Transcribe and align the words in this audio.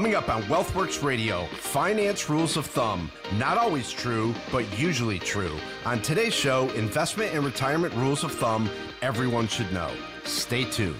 Coming 0.00 0.14
up 0.14 0.30
on 0.30 0.42
WealthWorks 0.44 1.04
Radio, 1.04 1.44
finance 1.58 2.30
rules 2.30 2.56
of 2.56 2.64
thumb. 2.64 3.12
Not 3.36 3.58
always 3.58 3.92
true, 3.92 4.34
but 4.50 4.64
usually 4.78 5.18
true. 5.18 5.54
On 5.84 6.00
today's 6.00 6.32
show, 6.32 6.70
investment 6.70 7.34
and 7.34 7.44
retirement 7.44 7.92
rules 7.92 8.24
of 8.24 8.32
thumb 8.32 8.70
everyone 9.02 9.46
should 9.46 9.70
know. 9.74 9.90
Stay 10.24 10.64
tuned. 10.64 10.96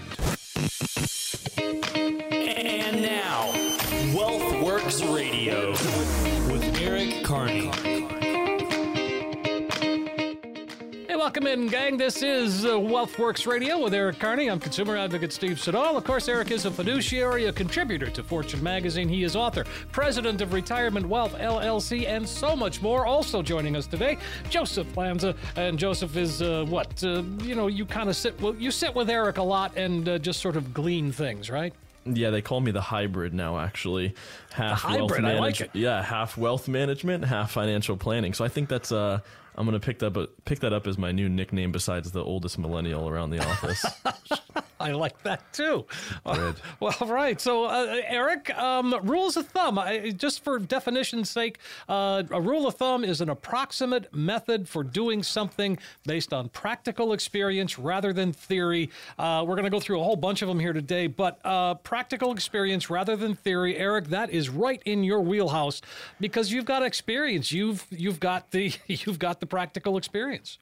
Welcome 11.31 11.47
in, 11.47 11.69
gang. 11.69 11.97
This 11.97 12.25
is 12.25 12.65
uh, 12.65 12.71
WealthWorks 12.71 13.47
Radio 13.47 13.79
with 13.81 13.95
Eric 13.95 14.19
Carney. 14.19 14.51
I'm 14.51 14.59
consumer 14.59 14.97
advocate 14.97 15.33
Steve 15.33 15.61
Siddall. 15.61 15.97
Of 15.97 16.03
course, 16.03 16.27
Eric 16.27 16.51
is 16.51 16.65
a 16.65 16.73
fiduciary, 16.73 17.45
a 17.45 17.53
contributor 17.53 18.11
to 18.11 18.25
Fortune 18.25 18.61
magazine. 18.65 19.09
He 19.09 19.23
is 19.23 19.37
author, 19.37 19.65
president 19.93 20.41
of 20.41 20.53
Retirement 20.53 21.07
Wealth 21.07 21.35
LLC, 21.35 22.09
and 22.09 22.29
so 22.29 22.57
much 22.57 22.83
more. 22.83 23.07
Also 23.07 23.43
joining 23.43 23.77
us 23.77 23.87
today, 23.87 24.19
Joseph 24.49 24.97
Lanza. 24.97 25.37
And 25.55 25.79
Joseph 25.79 26.17
is 26.17 26.43
uh, 26.43 26.67
what? 26.69 27.01
Uh, 27.05 27.23
you 27.45 27.55
know, 27.55 27.69
you 27.69 27.87
kind 27.87 28.09
of 28.09 28.17
sit. 28.17 28.41
Well, 28.41 28.57
you 28.57 28.73
sit 28.73 28.93
with 28.93 29.09
Eric 29.09 29.39
a 29.39 29.43
lot 29.45 29.77
and 29.77 30.09
uh, 30.09 30.19
just 30.19 30.41
sort 30.41 30.57
of 30.57 30.75
glean 30.75 31.13
things, 31.13 31.49
right? 31.49 31.73
Yeah, 32.07 32.31
they 32.31 32.43
call 32.43 32.61
me 32.61 32.73
the 32.73 32.81
hybrid 32.81 33.35
now. 33.35 33.61
Actually, 33.61 34.15
half 34.53 34.81
hybrid, 34.81 35.23
wealth 35.23 35.37
I 35.37 35.39
like. 35.39 35.71
Yeah, 35.75 36.03
half 36.03 36.37
wealth 36.37 36.67
management, 36.67 37.25
half 37.25 37.53
financial 37.53 37.97
planning. 37.97 38.35
So 38.35 38.45
I 38.45 38.49
think 38.49 38.69
that's 38.69 38.91
uh, 38.91 39.21
I'm 39.57 39.67
gonna 39.67 39.81
pick 39.81 39.99
that 40.01 40.29
pick 40.45 40.61
that 40.61 40.73
up 40.73 40.87
as 40.87 40.97
my 40.99 41.13
new 41.13 41.29
nickname 41.29 41.73
besides 41.73 42.13
the 42.13 42.25
oldest 42.25 42.59
millennial 42.59 43.09
around 43.09 43.31
the 43.31 43.45
office. 43.45 43.85
I 44.89 44.93
like 44.93 45.23
that 45.23 45.53
too. 45.53 45.87
Uh, 46.27 46.53
well, 46.81 46.95
right. 47.07 47.41
So, 47.41 47.65
uh, 47.65 48.03
Eric, 48.07 48.57
um, 48.57 48.95
rules 49.03 49.37
of 49.37 49.47
thumb. 49.49 49.79
I, 49.79 50.11
just 50.11 50.45
for 50.45 50.59
definition's 50.59 51.31
sake, 51.31 51.59
uh, 51.89 52.23
a 52.31 52.41
rule 52.41 52.67
of 52.67 52.75
thumb 52.75 53.05
is 53.05 53.21
an 53.21 53.31
approximate 53.31 54.15
method 54.15 54.69
for 54.69 54.85
doing 54.85 55.23
something 55.23 55.79
based 56.07 56.33
on 56.33 56.51
practical 56.51 57.13
experience 57.13 57.79
rather 57.79 58.13
than 58.13 58.33
theory. 58.33 58.91
Uh, 59.19 59.45
we're 59.47 59.55
going 59.55 59.65
to 59.65 59.71
go 59.71 59.81
through 59.81 60.01
a 60.01 60.05
whole 60.05 60.17
bunch 60.17 60.43
of 60.43 60.49
them 60.49 60.61
here 60.61 60.73
today, 60.73 61.07
but 61.07 61.41
uh, 61.45 61.75
practical 61.75 62.33
experience 62.33 62.91
rather 62.91 63.17
than 63.17 63.35
theory, 63.35 63.77
Eric, 63.77 64.09
that 64.09 64.31
is 64.31 64.49
right 64.49 64.83
in 64.85 65.03
your 65.03 65.21
wheelhouse 65.21 65.81
because 66.21 66.53
you've 66.53 66.67
got 66.67 66.83
experience. 66.83 67.51
You've 67.51 67.87
you've 67.91 68.21
got 68.21 68.51
the 68.51 68.73
you've 68.87 69.19
got 69.19 69.41
the 69.41 69.47
practical 69.47 69.97
experience. 69.97 70.59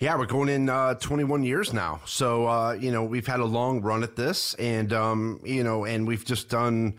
Yeah, 0.00 0.16
we're 0.16 0.26
going 0.26 0.48
in 0.48 0.68
uh, 0.68 0.94
21 0.94 1.42
years 1.42 1.72
now. 1.72 2.00
So, 2.04 2.46
uh, 2.46 2.72
you 2.72 2.92
know, 2.92 3.02
we've 3.02 3.26
had 3.26 3.40
a 3.40 3.44
long 3.44 3.80
run 3.80 4.04
at 4.04 4.14
this 4.14 4.54
and, 4.54 4.92
um, 4.92 5.40
you 5.44 5.64
know, 5.64 5.84
and 5.84 6.06
we've 6.06 6.24
just 6.24 6.48
done, 6.48 6.94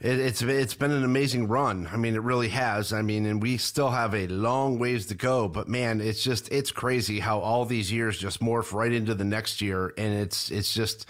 it, 0.00 0.18
it's, 0.18 0.42
it's 0.42 0.74
been 0.74 0.90
an 0.90 1.02
amazing 1.02 1.48
run. 1.48 1.88
I 1.90 1.96
mean, 1.96 2.14
it 2.14 2.22
really 2.22 2.50
has. 2.50 2.92
I 2.92 3.00
mean, 3.00 3.24
and 3.24 3.40
we 3.40 3.56
still 3.56 3.90
have 3.90 4.14
a 4.14 4.26
long 4.26 4.78
ways 4.78 5.06
to 5.06 5.14
go, 5.14 5.48
but 5.48 5.66
man, 5.66 6.02
it's 6.02 6.22
just, 6.22 6.52
it's 6.52 6.70
crazy 6.70 7.20
how 7.20 7.38
all 7.38 7.64
these 7.64 7.90
years 7.90 8.18
just 8.18 8.40
morph 8.40 8.74
right 8.74 8.92
into 8.92 9.14
the 9.14 9.24
next 9.24 9.62
year. 9.62 9.94
And 9.96 10.12
it's, 10.12 10.50
it's 10.50 10.74
just 10.74 11.06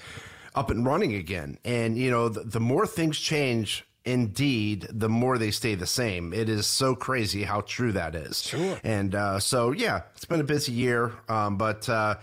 up 0.54 0.70
and 0.70 0.86
running 0.86 1.14
again. 1.14 1.58
And, 1.64 1.98
you 1.98 2.12
know, 2.12 2.28
the, 2.28 2.44
the 2.44 2.60
more 2.60 2.86
things 2.86 3.18
change, 3.18 3.84
indeed, 4.04 4.86
the 4.90 5.08
more 5.08 5.38
they 5.38 5.50
stay 5.50 5.74
the 5.74 5.86
same. 5.86 6.32
It 6.32 6.48
is 6.48 6.66
so 6.66 6.94
crazy 6.94 7.42
how 7.44 7.60
true 7.62 7.92
that 7.92 8.14
is. 8.14 8.42
Sure. 8.42 8.78
And 8.82 9.14
uh, 9.14 9.40
so, 9.40 9.72
yeah, 9.72 10.02
it's 10.14 10.24
been 10.24 10.40
a 10.40 10.44
busy 10.44 10.72
year, 10.72 11.12
um, 11.28 11.56
but 11.56 11.88
uh, 11.88 12.16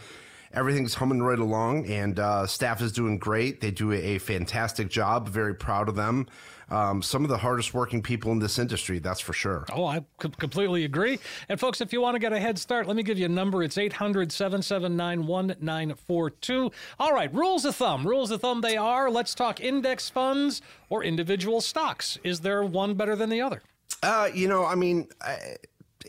everything's 0.51 0.95
humming 0.95 1.21
right 1.21 1.39
along, 1.39 1.85
and 1.87 2.19
uh, 2.19 2.47
staff 2.47 2.81
is 2.81 2.91
doing 2.91 3.17
great. 3.17 3.61
They 3.61 3.71
do 3.71 3.91
a 3.91 4.17
fantastic 4.17 4.89
job. 4.89 5.29
Very 5.29 5.55
proud 5.55 5.89
of 5.89 5.95
them. 5.95 6.27
Um, 6.69 7.01
some 7.01 7.23
of 7.23 7.29
the 7.29 7.37
hardest 7.37 7.73
working 7.73 8.01
people 8.01 8.31
in 8.33 8.39
this 8.39 8.59
industry, 8.59 8.99
that's 8.99 9.21
for 9.21 9.33
sure. 9.33 9.65
Oh, 9.73 9.85
I 9.85 9.99
c- 10.21 10.29
completely 10.37 10.83
agree. 10.83 11.17
And 11.47 11.59
folks, 11.59 11.79
if 11.79 11.93
you 11.93 12.01
want 12.01 12.15
to 12.15 12.19
get 12.19 12.33
a 12.33 12.39
head 12.39 12.59
start, 12.59 12.87
let 12.87 12.95
me 12.97 13.03
give 13.03 13.17
you 13.17 13.25
a 13.25 13.29
number. 13.29 13.63
It's 13.63 13.77
800 13.77 14.31
779 14.31 15.25
1942. 15.25 16.71
All 16.99 17.13
right, 17.13 17.33
rules 17.33 17.63
of 17.65 17.75
thumb. 17.75 18.05
Rules 18.05 18.31
of 18.31 18.41
thumb 18.41 18.61
they 18.61 18.75
are. 18.77 19.09
Let's 19.09 19.33
talk 19.33 19.59
index 19.61 20.09
funds 20.09 20.61
or 20.89 21.03
individual 21.03 21.61
stocks. 21.61 22.17
Is 22.23 22.41
there 22.41 22.63
one 22.63 22.95
better 22.95 23.15
than 23.15 23.29
the 23.29 23.41
other? 23.41 23.61
Uh, 24.03 24.29
you 24.33 24.47
know, 24.47 24.65
I 24.65 24.75
mean, 24.75 25.07
I, 25.21 25.55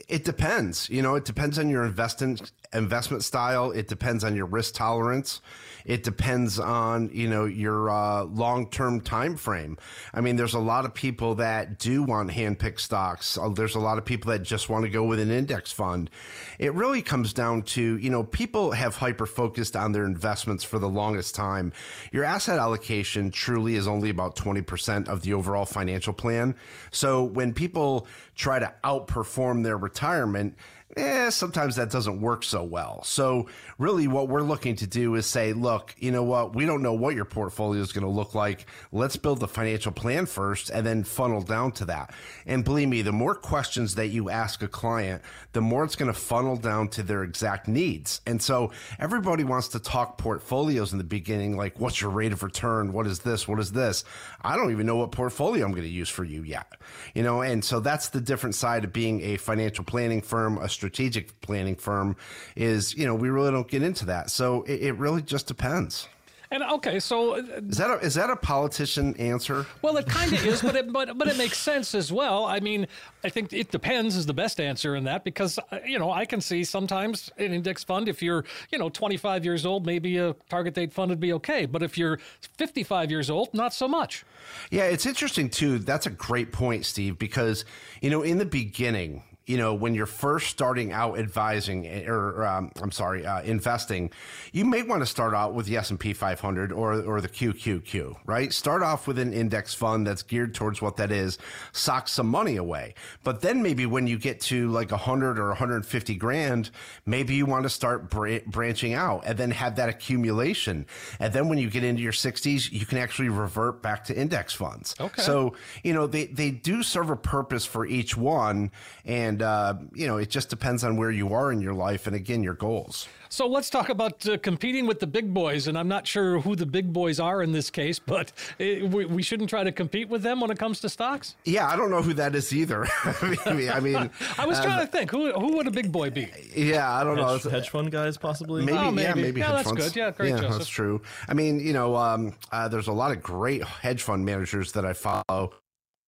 it 0.09 0.25
depends. 0.25 0.89
You 0.91 1.03
know, 1.03 1.15
it 1.15 1.25
depends 1.25 1.59
on 1.59 1.69
your 1.69 1.85
investment 1.85 2.53
investment 2.73 3.25
style. 3.25 3.71
It 3.71 3.89
depends 3.89 4.25
on 4.25 4.37
your 4.37 4.47
risk 4.47 4.75
tolerance. 4.75 5.41
It 5.85 6.03
depends 6.03 6.59
on 6.59 7.09
you 7.15 7.29
know 7.29 7.47
your 7.47 7.89
uh, 7.89 8.25
long 8.25 8.69
term 8.69 9.01
time 9.01 9.37
frame. 9.37 9.79
I 10.13 10.21
mean, 10.21 10.37
there's 10.37 10.55
a 10.55 10.59
lot 10.59 10.85
of 10.85 10.93
people 10.93 11.37
that 11.37 11.79
do 11.79 12.03
want 12.03 12.31
hand 12.31 12.59
picked 12.59 12.83
stocks. 12.83 13.39
Uh, 13.39 13.49
There's 13.49 13.75
a 13.75 13.81
lot 13.81 13.97
of 13.97 14.05
people 14.05 14.31
that 14.33 14.43
just 14.43 14.69
want 14.69 14.85
to 14.85 14.91
go 14.91 15.05
with 15.05 15.19
an 15.19 15.31
index 15.31 15.73
fund. 15.73 16.11
It 16.59 16.75
really 16.75 17.01
comes 17.01 17.33
down 17.33 17.63
to 17.63 17.97
you 17.97 18.11
know 18.11 18.23
people 18.23 18.73
have 18.73 18.97
hyper 18.97 19.25
focused 19.25 19.77
on 19.77 19.93
their 19.93 20.05
investments 20.05 20.63
for 20.63 20.79
the 20.79 20.89
longest 20.89 21.35
time. 21.35 21.73
Your 22.13 22.25
asset 22.25 22.59
allocation 22.59 23.31
truly 23.31 23.77
is 23.77 23.89
only 23.89 24.11
about 24.11 24.37
twenty 24.37 24.63
percent 24.63 25.09
of 25.09 25.23
the 25.23 25.33
overall 25.33 25.65
financial 25.65 26.13
plan. 26.13 26.55
So 26.91 27.25
when 27.25 27.55
people 27.55 28.07
try 28.39 28.59
to 28.59 28.73
outperform 28.85 29.63
their 29.63 29.77
retirement 29.77 30.57
eh, 30.97 31.31
sometimes 31.31 31.77
that 31.77 31.91
doesn't 31.91 32.21
work 32.21 32.43
so 32.43 32.63
well. 32.63 33.03
So, 33.05 33.47
really, 33.79 34.09
what 34.09 34.29
we're 34.29 34.43
looking 34.43 34.77
to 34.77 34.87
do 34.87 35.15
is 35.15 35.27
say, 35.27 35.53
look, 35.53 35.95
you 35.99 36.11
know 36.11 36.23
what? 36.23 36.55
We 36.55 36.67
don't 36.67 36.83
know 36.83 36.95
what 36.95 37.15
your 37.15 37.25
portfolio 37.25 37.81
is 37.83 37.93
going 37.93 38.05
to 38.05 38.11
look 38.11 38.35
like. 38.35 38.67
Let's 38.93 39.17
build 39.17 39.41
the 39.41 39.49
financial 39.49 39.93
plan 39.93 40.27
first 40.27 40.71
and 40.71 40.87
then 40.87 41.05
funnel 41.05 41.43
down 41.43 41.73
to 41.73 41.85
that. 41.87 42.13
And 42.47 42.65
believe 42.65 42.89
me, 42.89 43.03
the 43.03 43.13
more 43.13 43.35
questions 43.35 43.95
that 43.97 44.09
you 44.09 44.31
ask 44.31 44.63
a 44.63 44.69
client, 44.69 45.23
the 45.53 45.61
more 45.61 45.85
it's 45.85 45.97
going 45.97 46.13
to 46.13 46.19
funnel 46.19 46.57
down 46.57 46.89
to 46.89 47.03
their 47.03 47.23
exact 47.23 47.69
needs. 47.69 48.21
And 48.27 48.41
so, 48.41 48.73
everybody 48.99 49.45
wants 49.45 49.69
to 49.69 49.79
talk 49.79 50.19
portfolios 50.19 50.93
in 50.93 50.99
the 50.99 51.05
beginning, 51.05 51.57
like, 51.57 51.79
what's 51.79 52.01
your 52.01 52.11
rate 52.11 52.33
of 52.33 52.43
return? 52.43 52.93
What 52.93 53.07
is 53.07 53.21
this? 53.21 53.47
What 53.47 53.61
is 53.61 53.73
this? 53.73 54.05
I 54.43 54.57
don't 54.57 54.71
even 54.71 54.87
know 54.87 54.97
what 54.97 55.13
portfolio 55.13 55.65
I'm 55.65 55.73
going 55.73 55.83
to 55.83 55.89
use 55.89 56.09
for 56.09 56.25
you 56.25 56.43
yet. 56.43 56.73
You 57.15 57.23
know, 57.23 57.43
and 57.43 57.65
so 57.65 57.81
that's 57.81 58.09
the 58.09 58.21
different 58.21 58.55
side 58.55 58.85
of 58.85 58.93
being 58.93 59.21
a 59.23 59.37
financial 59.37 59.85
planning 59.85 60.23
firm, 60.23 60.59
a 60.59 60.69
strategic 60.79 61.41
planning 61.41 61.75
firm 61.75 62.17
is, 62.55 62.95
you 62.95 63.05
know, 63.05 63.15
we 63.15 63.29
really 63.31 63.51
don't 63.51 63.69
get 63.69 63.83
into 63.83 64.07
that. 64.07 64.31
So 64.31 64.63
it, 64.63 64.81
it 64.83 64.93
really 64.93 65.23
just 65.23 65.49
depends. 65.49 66.09
And 66.51 66.63
okay, 66.63 66.99
so 66.99 67.35
uh, 67.35 67.43
Is 67.69 67.77
that 67.77 67.91
a, 67.91 67.99
is 67.99 68.15
that 68.15 68.31
a 68.31 68.37
politician 68.37 69.15
answer? 69.17 69.67
well, 69.83 69.99
it 69.99 70.07
kind 70.07 70.33
of 70.33 70.47
is, 70.47 70.63
but 70.63 70.77
it 70.77 70.91
but 70.91 71.19
but 71.19 71.29
it 71.29 71.37
makes 71.37 71.59
sense 71.59 71.95
as 71.95 72.11
well. 72.11 72.47
I 72.47 72.61
mean, 72.61 72.87
I 73.23 73.29
think 73.29 73.53
it 73.53 73.71
depends 73.71 74.17
is 74.17 74.25
the 74.25 74.33
best 74.33 74.59
answer 74.59 74.97
in 74.97 75.05
that 75.05 75.25
because 75.25 75.59
uh, 75.59 75.79
you 75.85 75.99
know 75.99 76.11
I 76.11 76.25
can 76.25 76.41
see 76.41 76.65
sometimes 76.65 77.31
an 77.37 77.53
index 77.53 77.85
fund 77.85 78.09
if 78.09 78.23
you're 78.23 78.47
you 78.73 78.79
know 78.79 78.89
25 78.89 79.45
years 79.45 79.67
old, 79.67 79.85
maybe 79.85 80.17
a 80.17 80.35
target 80.49 80.73
date 80.73 80.91
fund 80.91 81.11
would 81.11 81.21
be 81.21 81.35
okay, 81.35 81.67
but 81.67 81.83
if 81.83 81.99
you're 81.99 82.19
55 82.57 83.11
years 83.11 83.29
old, 83.29 83.53
not 83.53 83.75
so 83.75 83.87
much. 83.87 84.25
Yeah, 84.71 84.85
it's 84.85 85.05
interesting 85.05 85.51
too. 85.51 85.79
That's 85.79 86.07
a 86.07 86.11
great 86.11 86.53
point, 86.53 86.87
Steve, 86.87 87.19
because, 87.19 87.67
you 88.01 88.09
know, 88.09 88.23
in 88.23 88.39
the 88.39 88.47
beginning, 88.47 89.23
you 89.49 89.57
know, 89.57 89.73
when 89.73 89.95
you're 89.95 90.05
first 90.05 90.49
starting 90.49 90.93
out 90.93 91.19
advising 91.19 92.07
or 92.07 92.47
um, 92.47 92.71
I'm 92.83 92.93
sorry, 92.93 93.25
uh, 93.25 93.41
investing, 93.43 94.11
you 94.53 94.67
may 94.67 94.83
want 94.83 95.01
to 95.01 95.07
start 95.07 95.33
out 95.33 95.55
with 95.55 95.65
the 95.65 95.79
S&P 95.79 96.13
500 96.13 96.71
or 96.71 97.01
or 97.03 97.23
the 97.23 97.29
QQQ, 97.31 98.17
right? 98.27 98.53
Start 98.53 98.83
off 98.83 99.07
with 99.07 99.19
an 99.19 99.33
index 99.33 99.73
fund 99.73 100.07
that's 100.07 100.23
geared 100.23 100.55
towards 100.55 100.83
what 100.83 100.99
that 100.99 101.11
is, 101.11 101.39
sock 101.73 102.09
some 102.09 102.29
money 102.29 102.57
away. 102.57 102.95
But 103.25 103.41
then 103.41 103.63
maybe 103.63 103.87
when 103.87 104.07
you 104.07 104.19
get 104.19 104.39
to 104.43 104.69
like 104.69 104.91
100 104.91 105.39
or 105.39 105.49
150 105.49 106.15
grand, 106.17 106.71
maybe 107.07 107.35
you 107.35 107.47
want 107.47 107.63
to 107.63 107.71
start 107.71 108.11
bra- 108.11 108.41
branching 108.47 108.93
out 108.93 109.23
and 109.25 109.39
then 109.39 109.51
have 109.53 109.77
that 109.77 109.89
accumulation. 109.89 110.85
And 111.21 111.33
then 111.33 111.49
when 111.49 111.57
you 111.57 111.71
get 111.71 111.85
into 111.85 112.03
your 112.03 112.13
60s, 112.13 112.71
you 112.71 112.85
can 112.85 112.99
actually 112.99 113.31
revert 113.31 113.81
back 113.81 114.05
to 114.05 114.15
index 114.17 114.53
funds. 114.53 114.95
Okay. 115.01 115.23
So, 115.23 115.55
you 115.83 115.95
know, 115.95 116.07
they 116.07 116.27
they 116.27 116.51
do 116.51 116.83
serve 116.83 117.09
a 117.09 117.17
purpose 117.17 117.65
for 117.65 117.87
each 117.87 118.15
one 118.15 118.71
and 119.07 119.38
uh, 119.43 119.75
you 119.95 120.07
know, 120.07 120.17
it 120.19 120.31
just 120.31 120.49
depends 120.51 120.85
on 120.85 120.97
where 120.97 121.11
you 121.11 121.33
are 121.35 121.53
in 121.53 121.61
your 121.61 121.75
life 121.75 122.07
and 122.07 122.15
again 122.17 122.43
your 122.43 122.55
goals. 122.55 123.09
So 123.31 123.47
let's 123.47 123.69
talk 123.69 123.91
about 123.91 124.27
uh, 124.27 124.39
competing 124.39 124.87
with 124.87 125.01
the 125.01 125.07
big 125.07 125.35
boys. 125.35 125.67
And 125.69 125.77
I'm 125.79 125.89
not 125.89 126.07
sure 126.07 126.41
who 126.41 126.57
the 126.57 126.65
big 126.65 126.93
boys 126.95 127.21
are 127.21 127.43
in 127.43 127.53
this 127.53 127.69
case, 127.69 127.99
but 127.99 128.33
uh, 128.59 128.65
we, 128.87 129.05
we 129.05 129.23
shouldn't 129.23 129.51
try 129.51 129.63
to 129.65 129.71
compete 129.73 130.09
with 130.09 130.23
them 130.23 130.41
when 130.41 130.51
it 130.51 130.59
comes 130.59 130.81
to 130.81 130.89
stocks. 130.89 131.37
Yeah, 131.45 131.69
I 131.69 131.77
don't 131.77 131.91
know 131.91 132.01
who 132.01 132.15
that 132.15 132.35
is 132.35 132.55
either. 132.55 132.87
I 133.05 133.53
mean, 133.53 133.69
I 133.71 133.81
mean, 133.89 134.11
I 134.39 134.47
was 134.47 134.59
trying 134.61 134.81
to 134.81 134.91
think 134.91 135.11
who 135.11 135.31
who 135.33 135.57
would 135.57 135.67
a 135.67 135.71
big 135.71 135.93
boy 135.93 136.09
be? 136.11 136.29
yeah, 136.57 136.91
I 136.91 137.05
don't 137.05 137.17
know. 137.17 137.27
hedge, 137.37 137.43
hedge 137.45 137.69
fund 137.69 137.91
guys, 137.93 138.17
possibly. 138.17 138.65
Maybe, 138.65 138.79
Oh, 138.79 138.85
yeah, 138.85 138.91
maybe. 138.91 139.23
maybe 139.23 139.41
Yeah, 139.41 139.47
hedge 139.49 139.57
that's 139.57 139.69
funds. 139.69 139.85
good. 139.89 139.97
Yeah, 139.97 140.11
great, 140.11 140.31
yeah, 140.31 140.37
Joseph. 140.41 140.59
that's 140.59 140.69
true. 140.69 141.03
I 141.29 141.35
mean, 141.35 141.61
you 141.61 141.75
know, 141.75 141.97
um, 141.97 142.33
uh, 142.51 142.69
there's 142.69 142.89
a 142.89 142.93
lot 142.93 143.11
of 143.13 143.23
great 143.23 143.63
hedge 143.63 144.03
fund 144.03 144.25
managers 144.25 144.73
that 144.73 144.87
I 144.87 144.95
follow 144.95 145.53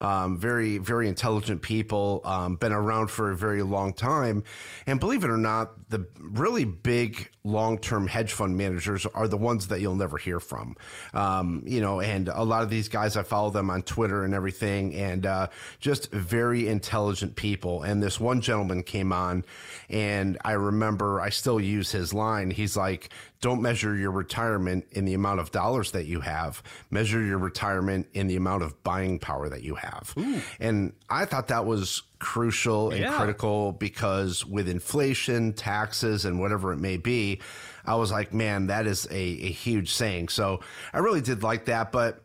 um, 0.00 0.38
very, 0.38 0.79
very 0.79 1.08
intelligent 1.08 1.62
people, 1.62 2.23
um, 2.25 2.56
been 2.56 2.73
around 2.73 3.08
for 3.11 3.31
a 3.31 3.37
very 3.37 3.62
long 3.62 3.93
time. 3.93 4.44
And 4.87 4.99
believe 4.99 5.25
it 5.25 5.31
or 5.31 5.37
not, 5.37 5.73
the 5.91 6.07
really 6.19 6.65
big 6.65 7.29
long 7.43 7.77
term 7.77 8.07
hedge 8.07 8.33
fund 8.33 8.57
managers 8.57 9.07
are 9.07 9.27
the 9.27 9.37
ones 9.37 9.69
that 9.69 9.81
you'll 9.81 9.97
never 9.97 10.17
hear 10.19 10.39
from. 10.39 10.77
Um, 11.13 11.63
you 11.67 11.81
know, 11.81 12.01
and 12.01 12.29
a 12.29 12.45
lot 12.45 12.63
of 12.63 12.71
these 12.71 12.89
guys, 12.89 13.17
I 13.17 13.25
follow 13.25 13.51
them 13.51 13.71
on 13.71 13.83
Twitter 13.83 14.25
and 14.25 14.33
everything, 14.33 14.95
and 14.95 15.27
uh, 15.27 15.49
just 15.81 16.11
very 16.13 16.69
intelligent 16.69 17.35
people. 17.35 17.83
And 17.83 18.03
this 18.03 18.21
one 18.21 18.41
gentleman 18.41 18.85
came 18.85 19.13
on, 19.13 19.45
and 19.89 20.39
I 20.45 20.53
remember 20.53 21.21
I 21.21 21.31
still 21.31 21.61
use 21.61 21.91
his 21.91 22.15
line. 22.15 22.53
He's 22.53 22.77
like, 22.77 23.11
don't 23.41 23.61
measure 23.61 23.97
your 23.97 24.13
retirement 24.13 24.87
in 24.93 25.07
the 25.07 25.15
amount 25.15 25.41
of 25.41 25.51
dollars 25.51 25.91
that 25.91 26.07
you 26.07 26.21
have. 26.21 26.63
Measure 26.91 27.23
your 27.23 27.39
retirement 27.39 28.07
in 28.13 28.29
the 28.29 28.37
amount 28.37 28.63
of 28.63 28.81
buying 28.85 29.19
power 29.19 29.49
that 29.49 29.63
you 29.63 29.75
have. 29.75 30.15
Ooh. 30.17 30.41
And 30.61 30.93
I 31.09 31.25
thought 31.25 31.49
that 31.49 31.67
was 31.67 32.03
crucial 32.20 32.90
and 32.90 33.00
yeah. 33.00 33.17
critical 33.17 33.72
because 33.72 34.46
with 34.46 34.69
inflation, 34.69 35.52
taxes, 35.52 36.25
and 36.25 36.38
whatever 36.38 36.72
it 36.72 36.76
may 36.76 36.96
be, 36.96 37.40
I 37.84 37.96
was 37.96 38.12
like, 38.12 38.32
man, 38.32 38.69
that 38.69 38.87
is 38.87 39.06
a, 39.11 39.14
a 39.14 39.50
huge 39.50 39.93
saying. 39.93 40.28
So 40.28 40.61
I 40.93 40.99
really 40.99 41.20
did 41.20 41.43
like 41.43 41.64
that. 41.64 41.90
But 41.90 42.22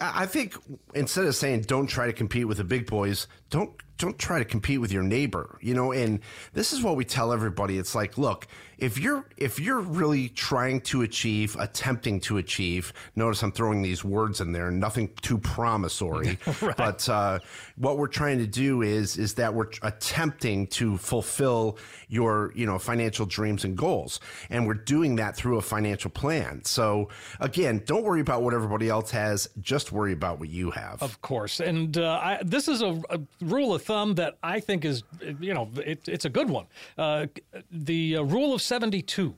I 0.00 0.26
think 0.26 0.56
instead 0.94 1.24
of 1.24 1.34
saying 1.34 1.62
don't 1.62 1.86
try 1.86 2.06
to 2.06 2.12
compete 2.12 2.46
with 2.46 2.58
the 2.58 2.64
big 2.64 2.86
boys, 2.86 3.28
don't 3.50 3.70
don't 3.98 4.18
try 4.18 4.38
to 4.38 4.44
compete 4.44 4.80
with 4.80 4.92
your 4.92 5.02
neighbor. 5.02 5.58
You 5.60 5.74
know, 5.74 5.92
and 5.92 6.20
this 6.52 6.72
is 6.72 6.82
what 6.82 6.96
we 6.96 7.04
tell 7.04 7.32
everybody. 7.32 7.78
It's 7.78 7.94
like, 7.94 8.18
look, 8.18 8.46
if 8.78 8.98
you're 8.98 9.24
if 9.36 9.58
you're 9.58 9.80
really 9.80 10.28
trying 10.28 10.80
to 10.82 11.02
achieve, 11.02 11.56
attempting 11.58 12.20
to 12.20 12.36
achieve, 12.36 12.92
notice 13.14 13.42
I'm 13.42 13.52
throwing 13.52 13.80
these 13.80 14.04
words 14.04 14.40
in 14.40 14.52
there, 14.52 14.70
nothing 14.70 15.08
too 15.22 15.38
promissory, 15.38 16.38
right. 16.60 16.76
but 16.76 17.08
uh, 17.08 17.38
what 17.76 17.96
we're 17.96 18.06
trying 18.06 18.38
to 18.38 18.46
do 18.46 18.82
is 18.82 19.16
is 19.16 19.34
that 19.34 19.54
we're 19.54 19.70
attempting 19.82 20.66
to 20.68 20.98
fulfill 20.98 21.78
your 22.08 22.52
you 22.54 22.66
know 22.66 22.78
financial 22.78 23.24
dreams 23.24 23.64
and 23.64 23.78
goals, 23.78 24.20
and 24.50 24.66
we're 24.66 24.74
doing 24.74 25.16
that 25.16 25.36
through 25.36 25.56
a 25.56 25.62
financial 25.62 26.10
plan. 26.10 26.62
So 26.64 27.08
again, 27.40 27.82
don't 27.86 28.04
worry 28.04 28.20
about 28.20 28.42
what 28.42 28.52
everybody 28.52 28.90
else 28.90 29.10
has, 29.12 29.48
just 29.60 29.90
worry 29.90 30.12
about 30.12 30.38
what 30.38 30.50
you 30.50 30.70
have. 30.72 31.02
Of 31.02 31.22
course, 31.22 31.60
and 31.60 31.96
uh, 31.96 32.20
I, 32.22 32.40
this 32.44 32.68
is 32.68 32.82
a, 32.82 33.02
a, 33.08 33.20
rule 33.40 33.74
of 33.74 33.82
thumb 33.82 34.14
that 34.14 34.36
I 34.42 34.60
think 34.60 34.84
is 34.84 35.02
you 35.40 35.54
know 35.54 35.70
it, 35.84 36.08
it's 36.08 36.24
a 36.24 36.30
good 36.30 36.50
one. 36.50 36.66
Uh, 36.96 37.26
the 37.70 38.16
uh, 38.16 38.22
rule 38.22 38.54
of 38.54 38.62
72. 38.62 39.34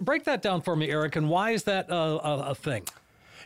Break 0.00 0.24
that 0.24 0.42
down 0.42 0.60
for 0.60 0.76
me, 0.76 0.90
Eric, 0.90 1.16
and 1.16 1.30
why 1.30 1.52
is 1.52 1.64
that 1.64 1.90
uh, 1.90 2.20
a, 2.22 2.50
a 2.50 2.54
thing? 2.54 2.84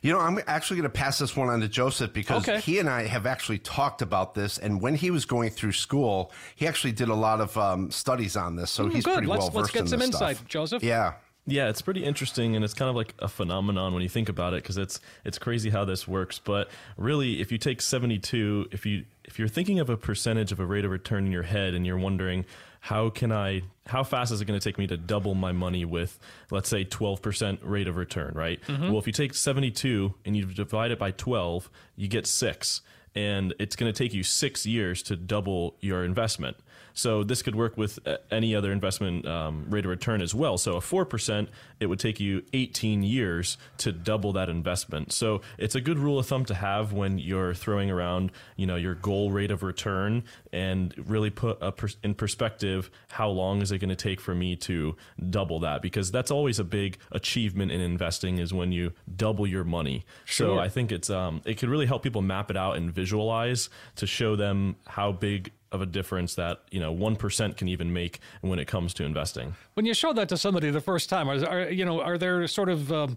You 0.02 0.12
know, 0.12 0.18
I'm 0.18 0.40
actually 0.48 0.78
going 0.78 0.90
to 0.90 0.98
pass 0.98 1.20
this 1.20 1.36
one 1.36 1.48
on 1.48 1.60
to 1.60 1.68
Joseph 1.68 2.12
because 2.12 2.48
okay. 2.48 2.60
he 2.60 2.80
and 2.80 2.90
I 2.90 3.06
have 3.06 3.24
actually 3.24 3.58
talked 3.58 4.02
about 4.02 4.34
this. 4.34 4.58
And 4.58 4.80
when 4.80 4.96
he 4.96 5.12
was 5.12 5.24
going 5.24 5.50
through 5.50 5.72
school, 5.72 6.32
he 6.56 6.66
actually 6.66 6.90
did 6.90 7.08
a 7.08 7.14
lot 7.14 7.40
of 7.40 7.56
um, 7.56 7.88
studies 7.92 8.36
on 8.36 8.56
this. 8.56 8.72
So 8.72 8.86
mm, 8.86 8.92
he's 8.92 9.04
good. 9.04 9.14
pretty 9.14 9.28
well 9.28 9.48
versed 9.48 9.54
in 9.54 9.54
this 9.54 9.54
Let's 9.54 9.70
get 9.70 9.88
some 9.88 10.02
insight, 10.02 10.36
stuff. 10.38 10.48
Joseph. 10.48 10.82
Yeah. 10.82 11.12
Yeah, 11.44 11.68
it's 11.68 11.82
pretty 11.82 12.04
interesting, 12.04 12.54
and 12.54 12.64
it's 12.64 12.74
kind 12.74 12.88
of 12.88 12.94
like 12.94 13.14
a 13.18 13.26
phenomenon 13.26 13.94
when 13.94 14.02
you 14.02 14.08
think 14.08 14.28
about 14.28 14.54
it, 14.54 14.62
because 14.62 14.78
it's 14.78 15.00
it's 15.24 15.38
crazy 15.38 15.70
how 15.70 15.84
this 15.84 16.06
works. 16.06 16.38
But 16.38 16.68
really, 16.96 17.40
if 17.40 17.50
you 17.50 17.58
take 17.58 17.80
seventy 17.80 18.18
two, 18.18 18.68
if 18.70 18.86
you 18.86 19.04
if 19.24 19.38
you're 19.38 19.48
thinking 19.48 19.80
of 19.80 19.90
a 19.90 19.96
percentage 19.96 20.52
of 20.52 20.60
a 20.60 20.66
rate 20.66 20.84
of 20.84 20.92
return 20.92 21.26
in 21.26 21.32
your 21.32 21.42
head, 21.42 21.74
and 21.74 21.84
you're 21.84 21.98
wondering 21.98 22.44
how 22.82 23.10
can 23.10 23.30
I 23.30 23.62
how 23.86 24.02
fast 24.02 24.32
is 24.32 24.40
it 24.40 24.44
going 24.44 24.58
to 24.58 24.62
take 24.62 24.76
me 24.76 24.86
to 24.88 24.96
double 24.96 25.34
my 25.34 25.52
money 25.52 25.84
with 25.84 26.18
let's 26.50 26.68
say 26.68 26.84
12% 26.84 27.58
rate 27.62 27.86
of 27.86 27.96
return, 27.96 28.32
right? 28.34 28.60
Mm-hmm. 28.62 28.88
Well, 28.88 28.98
if 28.98 29.06
you 29.06 29.12
take 29.12 29.34
72 29.34 30.14
and 30.24 30.36
you 30.36 30.46
divide 30.46 30.90
it 30.90 30.98
by 30.98 31.12
12, 31.12 31.70
you 31.96 32.08
get 32.08 32.26
6 32.26 32.80
and 33.14 33.54
it's 33.58 33.76
going 33.76 33.92
to 33.92 33.96
take 33.96 34.14
you 34.14 34.22
6 34.22 34.66
years 34.66 35.02
to 35.04 35.16
double 35.16 35.76
your 35.80 36.04
investment. 36.04 36.56
So 36.94 37.24
this 37.24 37.42
could 37.42 37.54
work 37.54 37.76
with 37.76 37.98
uh, 38.06 38.18
any 38.30 38.54
other 38.54 38.72
investment 38.72 39.26
um, 39.26 39.66
rate 39.68 39.84
of 39.84 39.90
return 39.90 40.22
as 40.22 40.34
well. 40.34 40.58
So 40.58 40.76
a 40.76 40.80
4%, 40.80 41.48
it 41.80 41.86
would 41.86 41.98
take 41.98 42.20
you 42.20 42.42
18 42.52 43.02
years 43.02 43.58
to 43.78 43.92
double 43.92 44.32
that 44.32 44.48
investment. 44.48 45.12
So 45.12 45.40
it's 45.58 45.74
a 45.74 45.80
good 45.80 45.98
rule 45.98 46.18
of 46.18 46.26
thumb 46.26 46.44
to 46.46 46.54
have 46.54 46.92
when 46.92 47.18
you're 47.18 47.54
throwing 47.54 47.90
around, 47.90 48.32
you 48.56 48.66
know, 48.66 48.76
your 48.76 48.94
goal 48.94 49.30
rate 49.30 49.50
of 49.50 49.62
return 49.62 50.24
and 50.52 50.94
really 51.06 51.30
put 51.30 51.60
pers- 51.76 51.96
in 52.02 52.14
perspective 52.14 52.90
how 53.08 53.28
long 53.28 53.62
is 53.62 53.72
it 53.72 53.78
going 53.78 53.90
to 53.90 53.96
take 53.96 54.20
for 54.20 54.34
me 54.34 54.56
to 54.56 54.96
double 55.30 55.60
that 55.60 55.82
because 55.82 56.10
that's 56.10 56.30
always 56.30 56.58
a 56.58 56.64
big 56.64 56.98
achievement 57.10 57.72
in 57.72 57.80
investing 57.80 58.38
is 58.38 58.52
when 58.52 58.72
you 58.72 58.92
double 59.16 59.46
your 59.46 59.64
money. 59.64 60.04
Sure. 60.24 60.56
So 60.56 60.58
I 60.58 60.68
think 60.68 60.92
it's 60.92 61.10
um, 61.10 61.42
it 61.44 61.58
could 61.58 61.68
really 61.68 61.86
help 61.86 62.02
people 62.02 62.22
map 62.22 62.50
it 62.50 62.56
out 62.56 62.76
and 62.76 62.90
visualize 62.90 63.70
to 63.96 64.06
show 64.06 64.36
them 64.36 64.76
how 64.86 65.12
big 65.12 65.52
of 65.72 65.82
a 65.82 65.86
difference 65.86 66.34
that 66.36 66.60
you 66.70 66.80
know 66.80 66.92
one 66.92 67.16
percent 67.16 67.56
can 67.56 67.68
even 67.68 67.92
make 67.92 68.20
when 68.40 68.58
it 68.58 68.66
comes 68.66 68.94
to 68.94 69.04
investing. 69.04 69.54
When 69.74 69.86
you 69.86 69.94
show 69.94 70.12
that 70.12 70.28
to 70.28 70.36
somebody 70.36 70.70
the 70.70 70.80
first 70.80 71.08
time, 71.08 71.28
are, 71.28 71.44
are 71.46 71.70
you 71.70 71.84
know 71.84 72.00
are 72.00 72.18
there 72.18 72.46
sort 72.46 72.68
of 72.68 72.92
um, 72.92 73.16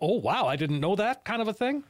oh 0.00 0.18
wow 0.18 0.46
I 0.46 0.56
didn't 0.56 0.80
know 0.80 0.96
that 0.96 1.24
kind 1.24 1.42
of 1.42 1.48
a 1.48 1.52
thing? 1.52 1.84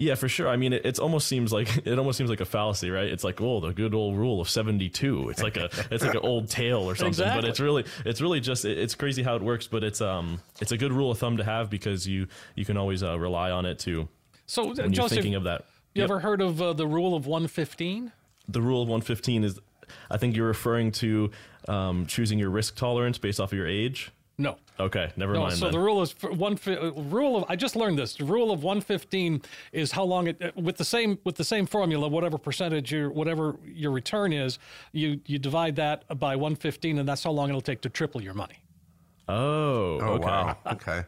Yeah, 0.00 0.14
for 0.14 0.28
sure. 0.28 0.48
I 0.48 0.56
mean, 0.56 0.72
it, 0.72 0.98
almost 0.98 1.28
seems 1.28 1.52
like 1.52 1.68
it 1.86 1.98
almost 1.98 2.16
seems 2.16 2.30
like 2.30 2.40
a 2.40 2.46
fallacy, 2.46 2.90
right? 2.90 3.08
It's 3.08 3.22
like, 3.22 3.40
oh, 3.40 3.60
the 3.60 3.72
good 3.72 3.94
old 3.94 4.16
rule 4.16 4.40
of 4.40 4.48
seventy-two. 4.48 5.28
It's 5.28 5.42
like 5.42 5.56
a 5.58 5.64
it's 5.90 6.02
like 6.02 6.14
an 6.14 6.22
old 6.22 6.48
tale 6.48 6.80
or 6.80 6.94
something. 6.94 7.08
Exactly. 7.08 7.42
But 7.42 7.48
it's 7.48 7.60
really 7.60 7.84
it's 8.06 8.20
really 8.20 8.40
just 8.40 8.64
it, 8.64 8.78
it's 8.78 8.94
crazy 8.94 9.22
how 9.22 9.36
it 9.36 9.42
works. 9.42 9.66
But 9.66 9.84
it's 9.84 10.00
um 10.00 10.40
it's 10.60 10.72
a 10.72 10.78
good 10.78 10.92
rule 10.92 11.10
of 11.10 11.18
thumb 11.18 11.36
to 11.36 11.44
have 11.44 11.68
because 11.68 12.08
you 12.08 12.28
you 12.54 12.64
can 12.64 12.78
always 12.78 13.02
uh, 13.02 13.18
rely 13.18 13.50
on 13.50 13.66
it 13.66 13.78
to. 13.80 14.08
So, 14.46 14.68
when 14.68 14.92
Joseph, 14.92 14.94
you're 14.94 15.08
thinking 15.08 15.34
of 15.34 15.44
that. 15.44 15.66
You 15.94 16.02
yep. 16.02 16.10
ever 16.10 16.20
heard 16.20 16.40
of 16.40 16.62
uh, 16.62 16.72
the 16.72 16.86
rule 16.86 17.14
of 17.14 17.26
one 17.26 17.46
fifteen? 17.46 18.12
The 18.52 18.62
rule 18.62 18.82
of 18.82 18.88
115 18.88 19.44
is, 19.44 19.58
I 20.10 20.16
think 20.16 20.36
you're 20.36 20.46
referring 20.46 20.92
to 20.92 21.30
um, 21.68 22.06
choosing 22.06 22.38
your 22.38 22.50
risk 22.50 22.76
tolerance 22.76 23.18
based 23.18 23.40
off 23.40 23.52
of 23.52 23.58
your 23.58 23.68
age. 23.68 24.10
No. 24.40 24.56
Okay, 24.78 25.12
never 25.16 25.34
no, 25.34 25.40
mind. 25.40 25.58
So 25.58 25.66
then. 25.66 25.72
the 25.72 25.78
rule 25.78 26.00
is 26.00 26.12
one 26.22 26.58
rule 26.64 27.36
of 27.36 27.44
I 27.50 27.56
just 27.56 27.76
learned 27.76 27.98
this. 27.98 28.14
The 28.14 28.24
rule 28.24 28.50
of 28.50 28.62
115 28.62 29.42
is 29.72 29.92
how 29.92 30.04
long 30.04 30.28
it 30.28 30.56
with 30.56 30.78
the 30.78 30.84
same 30.84 31.18
with 31.24 31.36
the 31.36 31.44
same 31.44 31.66
formula, 31.66 32.08
whatever 32.08 32.38
percentage 32.38 32.90
your 32.90 33.10
whatever 33.10 33.56
your 33.66 33.90
return 33.90 34.32
is, 34.32 34.58
you 34.92 35.20
you 35.26 35.38
divide 35.38 35.76
that 35.76 36.08
by 36.18 36.36
115, 36.36 36.98
and 36.98 37.06
that's 37.06 37.22
how 37.22 37.30
long 37.30 37.50
it'll 37.50 37.60
take 37.60 37.82
to 37.82 37.90
triple 37.90 38.22
your 38.22 38.32
money. 38.32 38.62
Oh, 39.28 40.00
oh 40.00 40.14
okay. 40.14 40.24
wow, 40.24 40.56
okay. 40.72 41.04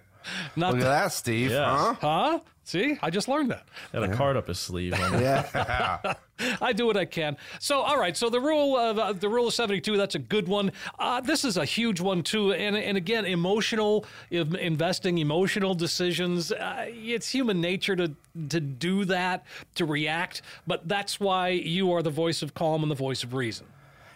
Not 0.56 0.74
Look 0.74 0.82
at 0.82 0.88
that, 0.88 1.12
Steve. 1.12 1.52
Huh? 1.52 1.94
Huh? 2.00 2.40
See, 2.64 2.96
I 3.02 3.10
just 3.10 3.26
learned 3.26 3.50
that. 3.50 3.66
Had 3.92 4.04
a 4.04 4.14
card 4.14 4.36
up 4.36 4.46
his 4.46 4.58
sleeve. 4.58 4.92
yeah. 4.96 6.14
I 6.60 6.72
do 6.72 6.86
what 6.86 6.96
I 6.96 7.04
can. 7.04 7.36
So, 7.58 7.80
all 7.80 7.98
right. 7.98 8.16
So 8.16 8.30
the 8.30 8.40
rule, 8.40 8.76
uh, 8.76 9.12
the 9.12 9.28
rule 9.28 9.48
of 9.48 9.54
seventy-two. 9.54 9.96
That's 9.96 10.14
a 10.14 10.20
good 10.20 10.48
one. 10.48 10.72
Uh, 10.98 11.20
this 11.20 11.44
is 11.44 11.56
a 11.56 11.64
huge 11.64 12.00
one 12.00 12.22
too. 12.22 12.52
And 12.52 12.76
and 12.76 12.96
again, 12.96 13.24
emotional 13.24 14.06
investing, 14.30 15.18
emotional 15.18 15.74
decisions. 15.74 16.52
Uh, 16.52 16.86
it's 16.88 17.28
human 17.28 17.60
nature 17.60 17.96
to 17.96 18.14
to 18.48 18.60
do 18.60 19.04
that, 19.06 19.44
to 19.74 19.84
react. 19.84 20.42
But 20.66 20.88
that's 20.88 21.18
why 21.18 21.48
you 21.48 21.92
are 21.92 22.02
the 22.02 22.10
voice 22.10 22.42
of 22.42 22.54
calm 22.54 22.82
and 22.82 22.90
the 22.90 22.96
voice 22.96 23.24
of 23.24 23.34
reason. 23.34 23.66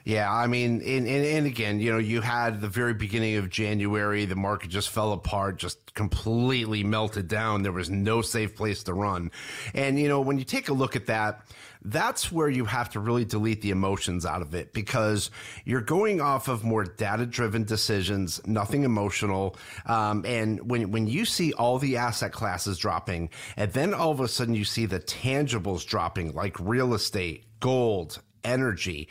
Yeah, 0.06 0.32
I 0.32 0.46
mean, 0.46 0.82
and, 0.82 1.08
and, 1.08 1.26
and, 1.26 1.46
again, 1.48 1.80
you 1.80 1.90
know, 1.90 1.98
you 1.98 2.20
had 2.20 2.60
the 2.60 2.68
very 2.68 2.94
beginning 2.94 3.38
of 3.38 3.50
January, 3.50 4.24
the 4.24 4.36
market 4.36 4.70
just 4.70 4.90
fell 4.90 5.12
apart, 5.12 5.58
just 5.58 5.94
completely 5.94 6.84
melted 6.84 7.26
down. 7.26 7.64
There 7.64 7.72
was 7.72 7.90
no 7.90 8.22
safe 8.22 8.54
place 8.54 8.84
to 8.84 8.94
run. 8.94 9.32
And, 9.74 9.98
you 9.98 10.06
know, 10.06 10.20
when 10.20 10.38
you 10.38 10.44
take 10.44 10.68
a 10.68 10.72
look 10.72 10.94
at 10.94 11.06
that, 11.06 11.40
that's 11.82 12.30
where 12.30 12.48
you 12.48 12.66
have 12.66 12.90
to 12.90 13.00
really 13.00 13.24
delete 13.24 13.62
the 13.62 13.70
emotions 13.70 14.24
out 14.24 14.42
of 14.42 14.54
it 14.54 14.72
because 14.72 15.32
you're 15.64 15.80
going 15.80 16.20
off 16.20 16.46
of 16.46 16.62
more 16.62 16.84
data 16.84 17.26
driven 17.26 17.64
decisions, 17.64 18.40
nothing 18.46 18.84
emotional. 18.84 19.56
Um, 19.86 20.24
and 20.24 20.70
when, 20.70 20.92
when 20.92 21.08
you 21.08 21.24
see 21.24 21.52
all 21.52 21.80
the 21.80 21.96
asset 21.96 22.30
classes 22.30 22.78
dropping, 22.78 23.30
and 23.56 23.72
then 23.72 23.92
all 23.92 24.12
of 24.12 24.20
a 24.20 24.28
sudden 24.28 24.54
you 24.54 24.64
see 24.64 24.86
the 24.86 25.00
tangibles 25.00 25.84
dropping, 25.84 26.32
like 26.32 26.56
real 26.60 26.94
estate, 26.94 27.42
gold, 27.58 28.20
energy. 28.46 29.08